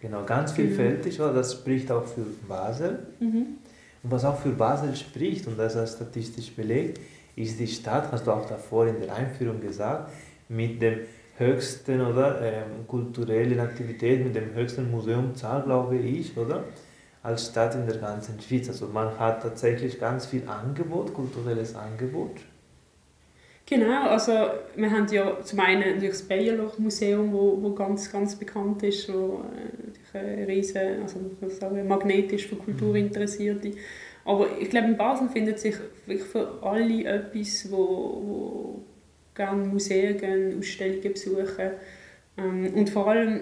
genau 0.00 0.24
ganz 0.24 0.52
mhm. 0.52 0.56
vielfältig. 0.56 1.18
Mhm. 1.18 1.34
Das 1.34 1.52
spricht 1.52 1.90
auch 1.90 2.06
für 2.06 2.24
Basel. 2.48 3.00
Mhm. 3.20 3.58
Und 4.02 4.10
was 4.10 4.24
auch 4.24 4.38
für 4.38 4.50
Basel 4.50 4.96
spricht, 4.96 5.46
und 5.46 5.58
das 5.58 5.76
ist 5.76 5.96
statistisch 5.96 6.54
belegt, 6.54 7.00
ist 7.36 7.60
die 7.60 7.66
Stadt, 7.66 8.10
hast 8.10 8.26
du 8.26 8.30
auch 8.30 8.46
davor 8.46 8.86
in 8.86 9.00
der 9.00 9.14
Einführung 9.14 9.60
gesagt, 9.60 10.10
mit 10.48 10.80
dem 10.80 11.00
höchsten 11.38 12.00
oder 12.00 12.40
ähm, 12.42 12.86
kulturellen 12.86 13.60
Aktivität, 13.60 14.24
mit 14.24 14.34
dem 14.34 14.54
höchsten 14.54 14.90
Museumzahl, 14.90 15.62
glaube 15.62 15.96
ich, 15.96 16.36
oder? 16.36 16.64
Als 17.22 17.46
Stadt 17.46 17.74
in 17.74 17.86
der 17.86 17.98
ganzen 17.98 18.40
Schweiz. 18.40 18.68
Also 18.68 18.88
man 18.88 19.18
hat 19.18 19.42
tatsächlich 19.42 19.98
ganz 19.98 20.26
viel 20.26 20.42
Angebot, 20.48 21.14
kulturelles 21.14 21.74
Angebot. 21.74 22.40
Genau, 23.64 24.08
also 24.08 24.32
wir 24.74 24.90
haben 24.90 25.06
ja 25.12 25.40
zum 25.40 25.60
einen 25.60 26.00
das 26.00 26.22
Bayerloch 26.22 26.78
Museum, 26.78 27.32
wo, 27.32 27.62
wo 27.62 27.72
ganz, 27.72 28.10
ganz 28.10 28.34
bekannt 28.34 28.82
ist, 28.82 29.10
wo 29.12 29.44
äh, 30.12 30.44
riesen, 30.44 31.02
also 31.02 31.20
sagen, 31.48 31.86
Magnet 31.86 32.32
ist 32.32 32.46
für 32.46 32.56
Kulturinteressierte. 32.56 33.68
Mhm. 33.68 33.74
Aber 34.24 34.46
ich 34.60 34.68
glaube, 34.68 34.88
in 34.88 34.96
Basel 34.96 35.28
findet 35.28 35.58
sich 35.58 35.76
wirklich 36.06 36.28
für 36.28 36.62
alle 36.62 37.04
etwas, 37.04 37.70
wo, 37.70 37.78
wo 37.78 38.84
gerne 39.34 39.64
Museen 39.64 40.18
gehen, 40.18 40.58
Ausstellungen 40.58 41.12
besuchen. 41.12 41.70
Ähm, 42.36 42.74
und 42.74 42.90
vor 42.90 43.08
allem 43.08 43.40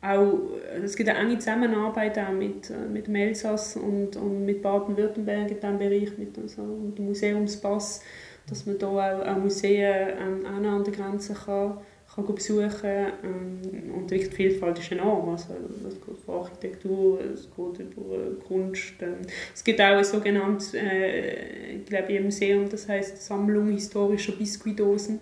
auch, 0.00 0.38
es 0.82 0.96
gibt 0.96 1.08
eine 1.08 1.18
enge 1.18 1.38
Zusammenarbeit 1.38 2.18
auch 2.18 2.32
mit, 2.32 2.70
äh, 2.70 2.88
mit 2.90 3.06
dem 3.06 3.14
Elsass 3.14 3.76
und, 3.76 4.16
und 4.16 4.44
mit 4.44 4.62
Baden-Württemberg 4.62 5.50
in 5.50 5.60
diesem 5.60 5.78
Bereich, 5.78 6.18
mit, 6.18 6.38
also, 6.38 6.62
dem 6.96 7.06
Museumspass, 7.06 8.02
dass 8.48 8.66
man 8.66 8.78
da 8.78 8.88
auch, 8.88 9.26
auch 9.26 9.38
Museen 9.38 10.08
ähm, 10.20 10.46
an 10.46 10.84
der 10.84 10.92
Grenze 10.92 11.34
kann 11.34 11.78
kann 12.14 12.34
besuchen 12.34 12.70
ähm, 12.82 13.94
und 13.94 14.10
die 14.10 14.18
Vielfalt 14.18 14.78
ist 14.78 14.92
enorm. 14.92 15.30
Also, 15.30 15.54
es 15.88 15.94
geht 15.94 16.18
von 16.24 16.34
Architektur, 16.34 17.20
es 17.20 17.48
geht 17.56 17.96
über 17.96 18.44
Kunst. 18.46 18.94
Ähm. 19.00 19.16
Es 19.54 19.64
gibt 19.64 19.80
auch 19.80 19.96
ein 19.96 20.04
sogenanntes, 20.04 20.74
äh, 20.74 21.76
ich 21.76 21.86
glaube, 21.86 22.12
im 22.12 22.24
Museum, 22.24 22.68
das 22.68 22.88
heißt 22.88 23.22
Sammlung 23.22 23.70
historischer 23.70 24.32
Biskuitdosen. 24.32 25.20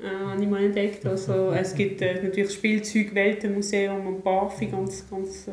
Äh, 0.00 0.06
habe 0.06 0.40
ich 0.40 0.48
mal 0.48 0.62
entdeckt. 0.62 1.04
Also, 1.06 1.50
es 1.50 1.74
gibt 1.74 2.00
äh, 2.02 2.22
natürlich 2.22 2.52
Spielzeug, 2.52 3.14
Weltenmuseum 3.14 4.06
und 4.06 4.22
Barfi 4.22 4.66
ganz, 4.66 5.08
ganz 5.10 5.48
äh, 5.48 5.52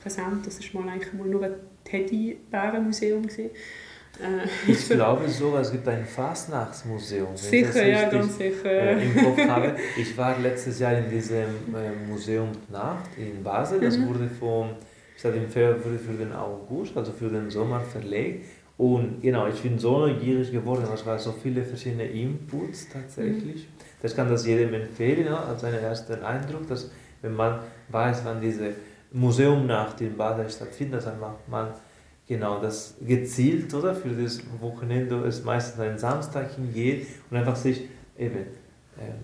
präsent. 0.00 0.46
Das 0.46 0.60
war 0.74 0.82
mal 0.82 0.92
eigentlich 0.92 1.12
mal 1.12 1.26
nur 1.26 1.42
ein 1.42 1.54
Teddybärenmuseum. 1.84 3.22
Gewesen. 3.22 3.50
Äh, 4.20 4.70
ich 4.70 4.88
glaube 4.88 5.28
sogar, 5.28 5.62
es 5.62 5.72
gibt 5.72 5.86
ein 5.88 6.04
Fastnachtsmuseum. 6.04 7.36
Sicher, 7.36 7.86
ja, 7.86 8.08
ganz 8.08 8.36
sicher. 8.36 8.70
Äh, 8.70 9.04
Im 9.04 9.16
Kopf 9.16 9.38
habe. 9.48 9.76
Ich 9.96 10.16
war 10.16 10.38
letztes 10.38 10.78
Jahr 10.78 10.98
in 10.98 11.10
diesem 11.10 11.74
äh, 11.74 12.08
Museum 12.08 12.50
Nacht 12.70 13.10
in 13.16 13.42
Basel. 13.42 13.80
Das 13.80 13.96
mhm. 13.96 14.08
wurde 14.08 14.28
vom, 14.28 14.70
ich 15.16 15.22
sage, 15.22 15.40
wurde 15.40 15.98
für 15.98 16.12
den 16.12 16.32
August, 16.32 16.96
also 16.96 17.12
für 17.12 17.28
den 17.28 17.50
Sommer 17.50 17.80
verlegt. 17.80 18.46
Und 18.76 19.20
genau, 19.20 19.46
ich 19.46 19.60
bin 19.60 19.78
so 19.78 19.98
neugierig 19.98 20.50
geworden, 20.50 20.84
es 20.94 21.04
waren 21.04 21.18
so 21.18 21.32
viele 21.32 21.62
verschiedene 21.62 22.04
Inputs 22.04 22.88
tatsächlich. 22.88 23.66
Mhm. 23.66 23.82
Das 24.00 24.16
kann 24.16 24.30
das 24.30 24.46
jedem 24.46 24.72
empfehlen, 24.72 25.26
ja, 25.26 25.44
als 25.44 25.62
einen 25.64 25.80
ersten 25.80 26.22
Eindruck, 26.22 26.66
dass 26.66 26.90
wenn 27.20 27.34
man 27.34 27.58
weiß, 27.90 28.22
wann 28.24 28.40
diese 28.40 28.72
Museumnacht 29.12 30.00
in 30.00 30.16
Basel 30.16 30.48
stattfindet, 30.48 31.04
dann 31.04 31.20
macht 31.20 31.46
man 31.48 31.68
genau 32.30 32.60
das 32.60 32.94
gezielt 33.04 33.74
oder? 33.74 33.92
Für 33.92 34.10
das 34.10 34.40
Wochenende 34.60 35.16
es 35.26 35.42
meistens 35.42 35.80
ein 35.80 35.98
Samstag 35.98 36.54
hingeht 36.54 37.08
und 37.28 37.36
einfach 37.36 37.56
sich 37.56 37.88
eben 38.16 38.46
ähm, 39.00 39.18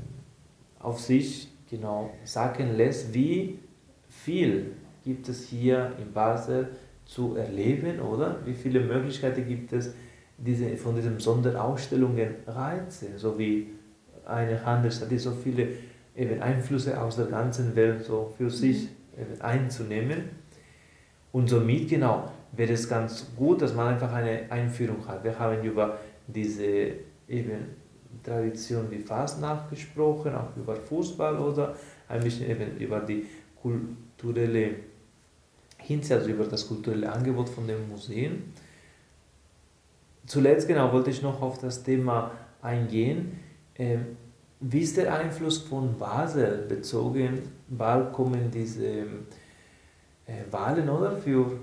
auf 0.80 0.98
sich 0.98 1.48
genau 1.70 2.10
sagen 2.24 2.76
lässt, 2.76 3.14
wie 3.14 3.60
viel 4.08 4.72
gibt 5.04 5.28
es 5.28 5.46
hier 5.46 5.92
in 6.00 6.12
Basel 6.12 6.70
zu 7.04 7.36
erleben 7.36 8.00
oder? 8.00 8.40
Wie 8.44 8.54
viele 8.54 8.80
Möglichkeiten 8.80 9.46
gibt 9.46 9.72
es 9.72 9.94
diese, 10.36 10.76
von 10.76 10.96
diesen 10.96 11.20
Sonderausstellungen 11.20 12.34
Reize, 12.48 13.06
so 13.16 13.38
wie 13.38 13.68
eine 14.24 14.66
Handelsstadt, 14.66 15.12
die 15.12 15.18
so 15.18 15.30
viele 15.30 15.68
eben 16.16 16.42
Einflüsse 16.42 17.00
aus 17.00 17.14
der 17.14 17.26
ganzen 17.26 17.76
Welt 17.76 18.04
so 18.04 18.34
für 18.36 18.50
sich 18.50 18.88
eben 19.16 19.40
einzunehmen. 19.40 20.22
Und 21.30 21.48
somit 21.48 21.88
genau 21.88 22.32
wäre 22.56 22.72
es 22.72 22.88
ganz 22.88 23.26
gut, 23.36 23.62
dass 23.62 23.74
man 23.74 23.88
einfach 23.88 24.12
eine 24.12 24.50
Einführung 24.50 25.06
hat. 25.06 25.22
Wir 25.22 25.38
haben 25.38 25.62
über 25.62 25.98
diese 26.26 26.92
eben 27.28 27.76
Tradition 28.22 28.90
wie 28.90 28.98
Fastnacht 28.98 29.70
gesprochen, 29.70 30.34
auch 30.34 30.56
über 30.56 30.76
Fußball 30.76 31.38
oder 31.38 31.76
ein 32.08 32.22
bisschen 32.22 32.48
eben 32.50 32.76
über 32.78 33.00
die 33.00 33.26
kulturelle 33.60 34.76
Hinsicht, 35.78 36.12
also 36.12 36.30
über 36.30 36.44
das 36.44 36.66
kulturelle 36.66 37.12
Angebot 37.12 37.48
von 37.48 37.66
den 37.66 37.88
Museen. 37.88 38.52
Zuletzt 40.26 40.66
genau 40.66 40.92
wollte 40.92 41.10
ich 41.10 41.22
noch 41.22 41.40
auf 41.40 41.58
das 41.58 41.82
Thema 41.82 42.32
eingehen. 42.62 43.38
Ähm, 43.76 44.16
wie 44.58 44.80
ist 44.80 44.96
der 44.96 45.14
Einfluss 45.14 45.58
von 45.58 45.96
Basel 45.98 46.64
bezogen? 46.68 47.42
Bald 47.68 48.12
kommen 48.12 48.50
diese 48.50 48.86
äh, 50.26 50.44
Wahlen 50.50 50.88
oder 50.88 51.12
für 51.12 51.60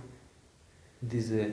diese 1.11 1.47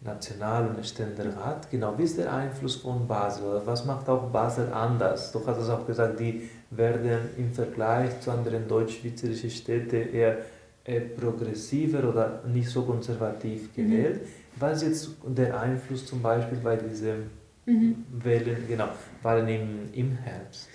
National- 0.00 0.68
und 0.68 0.84
Ständerat, 0.84 1.70
genau, 1.70 1.96
wie 1.96 2.02
ist 2.02 2.18
der 2.18 2.32
Einfluss 2.32 2.76
von 2.76 3.08
Basel? 3.08 3.62
Was 3.64 3.84
macht 3.86 4.08
auch 4.08 4.30
Basel 4.30 4.70
anders? 4.72 5.32
Du 5.32 5.44
hast 5.46 5.58
es 5.58 5.70
auch 5.70 5.86
gesagt, 5.86 6.20
die 6.20 6.48
werden 6.70 7.30
im 7.38 7.52
Vergleich 7.52 8.20
zu 8.20 8.30
anderen 8.30 8.68
deutsch-schweizerischen 8.68 9.50
Städten 9.50 10.14
eher 10.14 10.38
äh, 10.84 11.00
progressiver 11.00 12.06
oder 12.06 12.42
nicht 12.46 12.68
so 12.68 12.82
konservativ 12.82 13.70
mhm. 13.74 13.82
gewählt. 13.82 14.22
Mhm. 14.22 14.28
Was 14.60 14.82
ist 14.82 15.06
jetzt 15.06 15.16
der 15.26 15.58
Einfluss 15.58 16.04
zum 16.04 16.20
Beispiel 16.20 16.58
bei 16.58 16.76
diesen 16.76 17.30
mhm. 17.64 18.04
Wahlen, 18.22 18.64
genau, 18.68 18.88
Wahlen 19.22 19.48
im, 19.48 19.88
im 19.94 20.12
Herbst? 20.12 20.68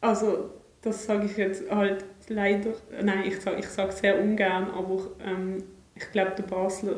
Also, 0.00 0.50
das 0.82 1.04
sage 1.04 1.26
ich 1.26 1.36
jetzt 1.36 1.70
halt 1.70 2.04
leider, 2.28 2.70
nein, 3.02 3.24
ich 3.24 3.40
sage 3.40 3.60
ich 3.60 3.68
sag 3.68 3.92
sehr 3.92 4.20
ungern, 4.20 4.68
aber 4.70 4.98
ähm, 5.24 5.62
ich 5.96 6.12
glaube, 6.12 6.32
der 6.36 6.42
Basler, 6.42 6.96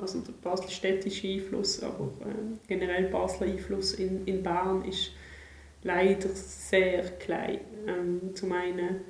also 0.00 0.20
der 0.20 0.32
Basler 0.42 0.68
städtische 0.68 1.26
Einfluss, 1.28 1.82
aber 1.82 2.10
äh, 2.20 2.56
generell 2.66 3.04
Basler 3.04 3.46
Einfluss 3.46 3.94
in, 3.94 4.26
in 4.26 4.42
Bern 4.42 4.84
ist 4.84 5.12
leider 5.82 6.28
sehr 6.28 7.02
klein. 7.18 7.60
Ähm, 7.86 8.34
zum 8.34 8.52
einen 8.52 9.00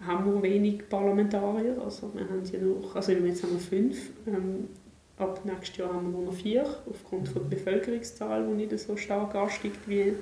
haben 0.00 0.34
wir 0.34 0.42
wenig 0.42 0.88
Parlamentarier, 0.88 1.80
also 1.82 2.12
wir 2.14 2.22
haben 2.22 2.42
ja 2.50 2.58
noch, 2.58 2.96
also 2.96 3.12
jetzt 3.12 3.42
haben 3.42 3.52
wir 3.52 3.60
fünf, 3.60 4.10
ähm, 4.26 4.68
ab 5.16 5.40
nächstes 5.44 5.76
Jahr 5.76 5.92
haben 5.92 6.10
wir 6.10 6.18
nur 6.18 6.32
noch 6.32 6.34
vier, 6.34 6.64
aufgrund 6.90 7.28
von 7.28 7.48
der 7.48 7.56
Bevölkerungszahl, 7.56 8.46
die 8.46 8.66
nicht 8.66 8.78
so 8.78 8.96
stark 8.96 9.34
ansteigt 9.34 9.78
wie 9.86 10.14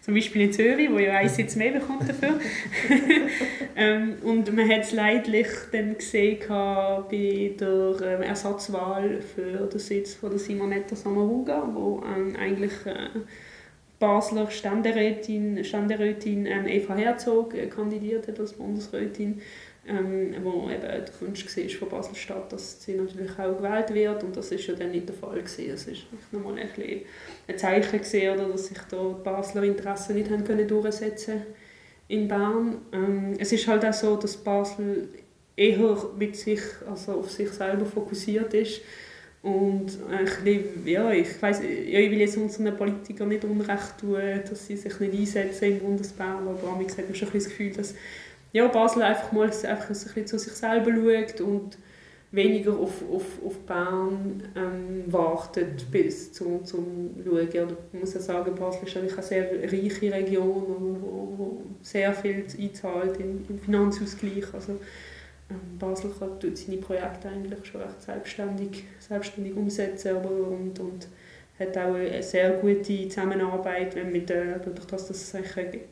zum 0.00 0.14
Beispiel 0.14 0.42
in 0.42 0.52
Zürich, 0.52 0.90
wo 0.90 0.98
ja 0.98 1.14
ein 1.14 1.28
Sitz 1.28 1.56
mehr 1.56 1.72
bekommt 1.72 2.08
dafür. 2.08 2.40
ähm, 3.76 4.16
und 4.22 4.54
man 4.54 4.68
hat 4.68 4.82
es 4.82 4.92
leidlich 4.92 5.46
dann 5.72 5.96
gesehen 5.96 6.40
bei 6.48 7.54
der 7.58 7.96
ähm, 8.02 8.22
Ersatzwahl 8.22 9.20
für 9.22 9.66
den 9.66 9.78
Sitz 9.78 10.14
von 10.14 10.30
der 10.30 10.38
Simonetta 10.38 10.96
Samaruga, 10.96 11.70
wo 11.72 12.02
ähm, 12.04 12.36
eigentlich 12.36 12.72
äh, 12.84 13.08
Basler 13.98 14.50
Ständerätin, 14.50 15.64
Ständerätin 15.64 16.46
ähm, 16.46 16.66
Eva 16.66 16.94
Herzog 16.94 17.54
äh, 17.54 17.68
kandidiert 17.68 18.28
hat 18.28 18.40
als 18.40 18.52
Bundesrätin. 18.52 19.40
Ähm, 19.86 20.34
wo 20.42 20.70
eben 20.70 20.80
der 20.80 21.04
Wunsch 21.20 21.44
war 21.44 21.68
von 21.68 21.88
Basel-Stadt, 21.88 22.52
dass 22.52 22.82
sie 22.82 22.94
natürlich 22.94 23.38
auch 23.38 23.56
gewählt 23.56 23.92
wird 23.92 24.24
und 24.24 24.36
das 24.36 24.50
ist 24.50 24.66
ja 24.66 24.74
dann 24.74 24.90
nicht 24.90 25.08
der 25.08 25.14
Fall 25.14 25.38
gewesen. 25.38 25.70
Es 25.70 25.86
ist 25.86 26.06
nochmal 26.32 26.58
ein, 26.58 26.68
ein 27.48 27.58
Zeichen 27.58 27.98
gewesen, 27.98 28.30
oder, 28.30 28.48
dass 28.48 28.66
sich 28.68 28.78
da 28.90 28.96
die 28.96 29.24
Basler 29.24 29.62
Interessen 29.62 30.14
nicht 30.14 30.30
haben 30.30 30.44
können 30.44 30.66
durchsetzen 30.66 31.42
in 32.08 32.28
Bern. 32.28 32.78
Ähm, 32.92 33.34
es 33.38 33.52
ist 33.52 33.66
halt 33.66 33.84
auch 33.84 33.92
so, 33.92 34.16
dass 34.16 34.36
Basel 34.36 35.08
eher 35.56 36.10
mit 36.18 36.36
sich, 36.36 36.62
also 36.88 37.12
auf 37.12 37.30
sich 37.30 37.50
selber 37.50 37.86
fokussiert 37.86 38.54
ist 38.54 38.80
und 39.42 39.86
bisschen, 40.42 40.86
ja, 40.86 41.12
ich 41.12 41.40
weiss, 41.40 41.60
ja, 41.60 42.00
ich 42.00 42.10
will 42.10 42.20
jetzt 42.20 42.38
unseren 42.38 42.76
Politikern 42.76 43.28
nicht 43.28 43.44
unrecht 43.44 43.98
tun, 44.00 44.18
dass 44.48 44.66
sie 44.66 44.76
sich 44.76 44.98
nicht 45.00 45.14
einsetzen 45.14 45.72
im 45.72 45.78
Bundesbern, 45.80 46.48
aber 46.48 46.76
man 47.06 47.14
schon 47.14 47.28
ein 47.28 47.34
das 47.34 47.44
Gefühl, 47.44 47.70
dass 47.72 47.94
ja, 48.54 48.68
Basel 48.68 49.02
einfach 49.02 49.32
mal 49.32 49.46
einfach 49.46 49.66
ein 49.66 49.88
bisschen 49.88 50.26
zu 50.26 50.38
sich 50.38 50.52
selber 50.52 50.92
schaut 50.92 51.40
und 51.40 51.76
weniger 52.30 52.72
auf, 52.72 53.02
auf, 53.12 53.24
auf 53.44 53.58
Bern 53.66 54.42
ähm, 54.56 55.12
wartet 55.12 55.90
bis 55.90 56.32
zum, 56.32 56.64
zum 56.64 57.14
Schauen. 57.24 57.34
Oder 57.34 57.76
ich 57.92 58.00
muss 58.00 58.14
ja 58.14 58.20
sagen, 58.20 58.54
Basel 58.54 58.86
ist 58.86 58.96
eigentlich 58.96 59.12
eine 59.12 59.22
sehr 59.22 59.72
reiche 59.72 60.12
Region, 60.12 60.98
wo, 61.00 61.34
wo 61.36 61.62
sehr 61.82 62.12
viel 62.14 62.44
einzahlt 62.60 63.18
im, 63.18 63.44
im 63.48 63.58
Finanzausgleich. 63.58 64.54
Also, 64.54 64.78
ähm, 65.50 65.78
Basel 65.78 66.12
kann 66.16 66.38
tut 66.38 66.56
seine 66.56 66.78
Projekte 66.78 67.28
eigentlich 67.28 67.66
schon 67.66 67.80
recht 67.80 68.02
selbstständig, 68.02 68.84
selbstständig 69.00 69.56
umsetzen 69.56 70.16
aber, 70.16 70.30
und, 70.30 70.78
und 70.78 71.08
hat 71.58 71.76
auch 71.76 71.94
eine 71.94 72.22
sehr 72.22 72.50
gute 72.52 73.08
Zusammenarbeit 73.08 73.96
mit, 74.12 74.30
äh, 74.30 74.60
dadurch, 74.64 74.86
dass 74.86 75.08
das 75.08 75.34
eigentlich 75.34 75.82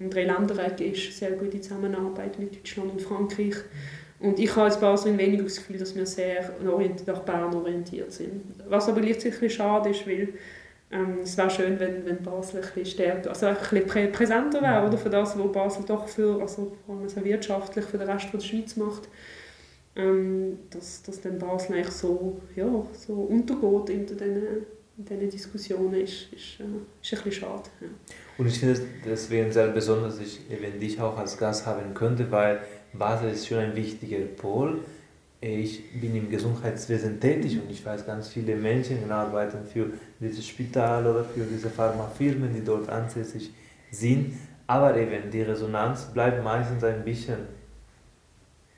ein 0.00 0.10
Dreiländereck 0.10 0.80
ist, 0.80 1.18
sehr 1.18 1.32
gute 1.32 1.60
Zusammenarbeit 1.60 2.38
mit 2.38 2.56
Deutschland 2.56 2.92
und 2.92 3.02
Frankreich. 3.02 3.54
Und 4.20 4.38
ich 4.38 4.50
habe 4.52 4.62
als 4.62 4.80
Basel 4.80 5.16
weniger 5.18 5.44
das 5.44 5.56
Gefühl, 5.56 5.78
dass 5.78 5.94
wir 5.94 6.06
sehr 6.06 6.50
nach 7.06 7.20
Bern 7.20 7.54
orientiert 7.54 8.12
sind. 8.12 8.42
Was 8.68 8.88
aber 8.88 9.00
gleichzeitig 9.00 9.54
schade 9.54 9.90
ist, 9.90 10.06
weil 10.06 10.28
ähm, 10.90 11.18
es 11.22 11.36
wäre 11.36 11.50
schön, 11.50 11.78
wenn, 11.80 12.06
wenn 12.06 12.22
Basel 12.22 12.60
ein 12.60 12.62
bisschen 12.62 12.86
stärker, 12.86 13.30
also 13.30 13.46
ein 13.46 13.56
bisschen 13.56 13.86
prä 13.86 14.06
präsenter 14.06 14.62
wäre, 14.62 14.86
oder, 14.86 14.96
für 14.96 15.10
das, 15.10 15.38
was 15.38 15.52
Basel 15.52 15.84
doch 15.86 16.06
für, 16.08 16.40
also 16.40 16.76
vor 16.86 16.96
allem 16.96 17.24
wirtschaftlich 17.24 17.84
für 17.84 17.98
den 17.98 18.08
Rest 18.08 18.28
der 18.32 18.40
Schweiz 18.40 18.76
macht. 18.76 19.08
Ähm, 19.96 20.58
dass, 20.70 21.02
dass 21.02 21.20
dann 21.20 21.38
Basel 21.38 21.76
eigentlich 21.76 21.90
so, 21.90 22.40
ja, 22.56 22.84
so 22.92 23.12
untergeht 23.12 23.90
in 23.90 24.06
diesen, 24.06 24.66
in 24.96 25.04
diesen 25.04 25.30
Diskussionen, 25.30 25.94
ist, 25.94 26.32
ist, 26.32 26.60
äh, 26.60 26.64
ist 26.64 26.64
ein 26.64 26.86
bisschen 27.00 27.32
schade. 27.32 27.64
Ja. 27.80 27.88
Und 28.38 28.46
ich 28.46 28.58
finde 28.58 28.74
es 28.74 28.82
deswegen 29.04 29.52
sehr 29.52 29.68
besonders, 29.68 30.18
dass 30.18 30.26
ich 30.26 30.50
eben 30.50 30.78
dich 30.78 31.00
auch 31.00 31.16
als 31.18 31.36
Gast 31.36 31.66
haben 31.66 31.94
könnte, 31.94 32.30
weil 32.30 32.60
Basel 32.92 33.30
ist 33.30 33.46
schon 33.46 33.58
ein 33.58 33.74
wichtiger 33.74 34.18
Pol 34.18 34.80
ich 35.46 36.00
bin 36.00 36.16
im 36.16 36.30
Gesundheitswesen 36.30 37.20
tätig 37.20 37.60
und 37.60 37.70
ich 37.70 37.84
weiß, 37.84 38.06
ganz 38.06 38.28
viele 38.28 38.56
Menschen 38.56 39.10
arbeiten 39.10 39.66
für 39.66 39.90
dieses 40.18 40.46
Spital 40.46 41.06
oder 41.06 41.22
für 41.22 41.44
diese 41.44 41.68
Pharmafirmen, 41.68 42.54
die 42.54 42.64
dort 42.64 42.88
ansässig 42.88 43.52
sind. 43.90 44.32
Aber 44.66 44.96
eben 44.96 45.30
die 45.30 45.42
Resonanz 45.42 46.04
bleibt 46.04 46.42
meistens 46.42 46.82
ein 46.82 47.04
bisschen 47.04 47.40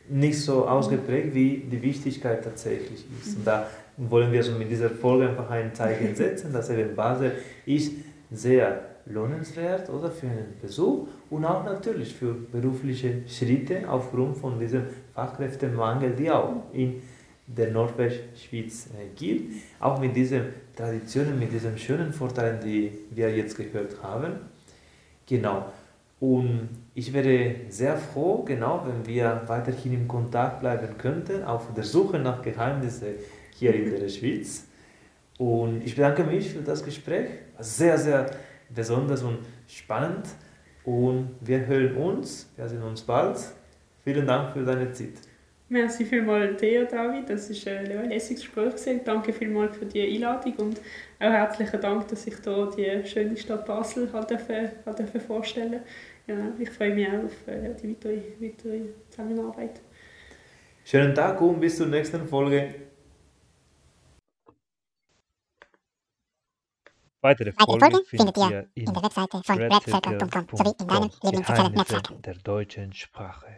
nicht 0.09 0.41
so 0.41 0.67
ausgeprägt, 0.67 1.35
wie 1.35 1.59
die 1.71 1.81
Wichtigkeit 1.81 2.43
tatsächlich 2.43 3.05
ist. 3.23 3.37
Und 3.37 3.47
da 3.47 3.69
wollen 3.97 4.33
wir 4.33 4.43
so 4.43 4.53
mit 4.53 4.71
dieser 4.71 4.91
Folge 4.91 5.29
einfach 5.29 5.51
ein 5.51 5.75
Zeichen 5.75 6.15
setzen, 6.15 6.53
dass 6.53 6.71
eben 6.71 6.95
Basel 6.95 7.33
ist 7.65 7.93
sehr 8.31 8.83
lohnenswert 9.07 9.89
oder 9.89 10.11
für 10.11 10.27
einen 10.27 10.55
Besuch 10.61 11.07
und 11.31 11.45
auch 11.45 11.65
natürlich 11.65 12.15
für 12.15 12.35
berufliche 12.35 13.23
Schritte 13.29 13.89
aufgrund 13.89 14.37
von 14.37 14.59
diesem 14.59 14.85
Fachkräftemangel, 15.15 16.13
die 16.13 16.31
auch 16.31 16.65
in 16.73 17.03
der 17.47 17.71
Nordwestschweiz 17.71 18.89
äh, 18.89 19.15
gibt. 19.15 19.55
Auch 19.79 20.01
mit 20.01 20.17
diesen 20.17 20.47
Traditionen, 20.75 21.39
mit 21.39 21.53
diesen 21.53 21.79
schönen 21.79 22.13
Vorteilen, 22.13 22.59
die 22.61 22.91
wir 23.13 23.35
jetzt 23.35 23.57
gehört 23.57 24.03
haben. 24.03 24.33
Genau. 25.27 25.67
Und 26.19 26.69
ich 26.95 27.13
wäre 27.13 27.57
sehr 27.69 27.97
froh, 27.97 28.43
genau, 28.43 28.85
wenn 28.87 29.07
wir 29.07 29.43
weiterhin 29.47 29.93
im 29.93 30.09
Kontakt 30.09 30.61
bleiben 30.61 30.97
könnten, 30.99 31.45
auf 31.45 31.73
der 31.75 31.85
Suche 31.85 32.19
nach 32.19 32.43
Geheimnissen 32.43 33.15
hier 33.59 33.75
in 33.75 33.91
der 33.91 34.09
Schweiz. 34.09 34.67
Und 35.39 35.85
ich 35.85 35.95
bedanke 35.95 36.25
mich 36.25 36.49
für 36.51 36.61
das 36.61 36.85
Gespräch. 36.85 37.29
Sehr, 37.59 37.99
sehr 37.99 38.31
besonders 38.75 39.23
und 39.23 39.39
spannend. 39.69 40.27
Und 40.85 41.31
wir 41.41 41.67
hören 41.67 41.97
uns, 41.97 42.51
wir 42.57 42.69
sehen 42.69 42.83
uns 42.83 43.03
bald. 43.03 43.39
Vielen 44.05 44.27
Dank 44.27 44.53
für 44.53 44.65
deine 44.65 44.93
Zeit. 44.93 45.15
Merci 45.69 46.05
vielmals 46.05 46.61
dir, 46.61 46.85
David. 46.85 47.29
Das 47.29 47.51
war 47.67 47.73
ein 47.73 48.09
lässiges 48.09 48.43
Gespräch. 48.43 49.01
Danke 49.05 49.33
vielmals 49.33 49.77
für 49.77 49.87
die 49.87 50.01
Einladung 50.01 50.55
und 50.59 50.79
auch 51.19 51.33
herzlichen 51.33 51.81
Dank, 51.81 52.07
dass 52.07 52.25
ich 52.27 52.37
hier 52.45 53.03
die 53.03 53.09
schöne 53.09 53.37
Stadt 53.37 53.67
Basel 53.67 54.09
halt 54.13 54.31
dürfen, 54.31 54.71
halt 54.85 54.99
dürfen 54.99 55.21
vorstellen 55.21 55.81
ja, 56.29 56.37
Ich 56.59 56.71
freue 56.71 56.95
mich 56.95 57.09
auch 57.09 57.25
auf 57.25 57.49
äh, 57.49 57.75
die 57.83 57.89
weitere, 57.89 58.23
weitere 58.41 58.81
Zusammenarbeit. 59.11 59.81
Schönen 60.85 61.15
Tag 61.15 61.41
und 61.41 61.59
bis 61.59 61.77
zur 61.77 61.87
nächsten 61.87 62.25
Folge. 62.29 62.86
Weitere 67.27 67.53
Folgen 67.53 68.05
findet 68.07 68.37
ihr 68.37 68.69
in 68.75 68.85
der 68.93 69.03
Webseite 69.03 69.43
von 69.43 69.59
redcircle.com 69.59 70.47
sowie 70.53 70.75
in 70.81 70.87
deinem 70.87 71.11
Lieblingssozialen 71.25 71.73
Netzwerk 71.73 72.23
der 72.23 72.35
deutschen 72.35 72.93
Sprache. 72.93 73.56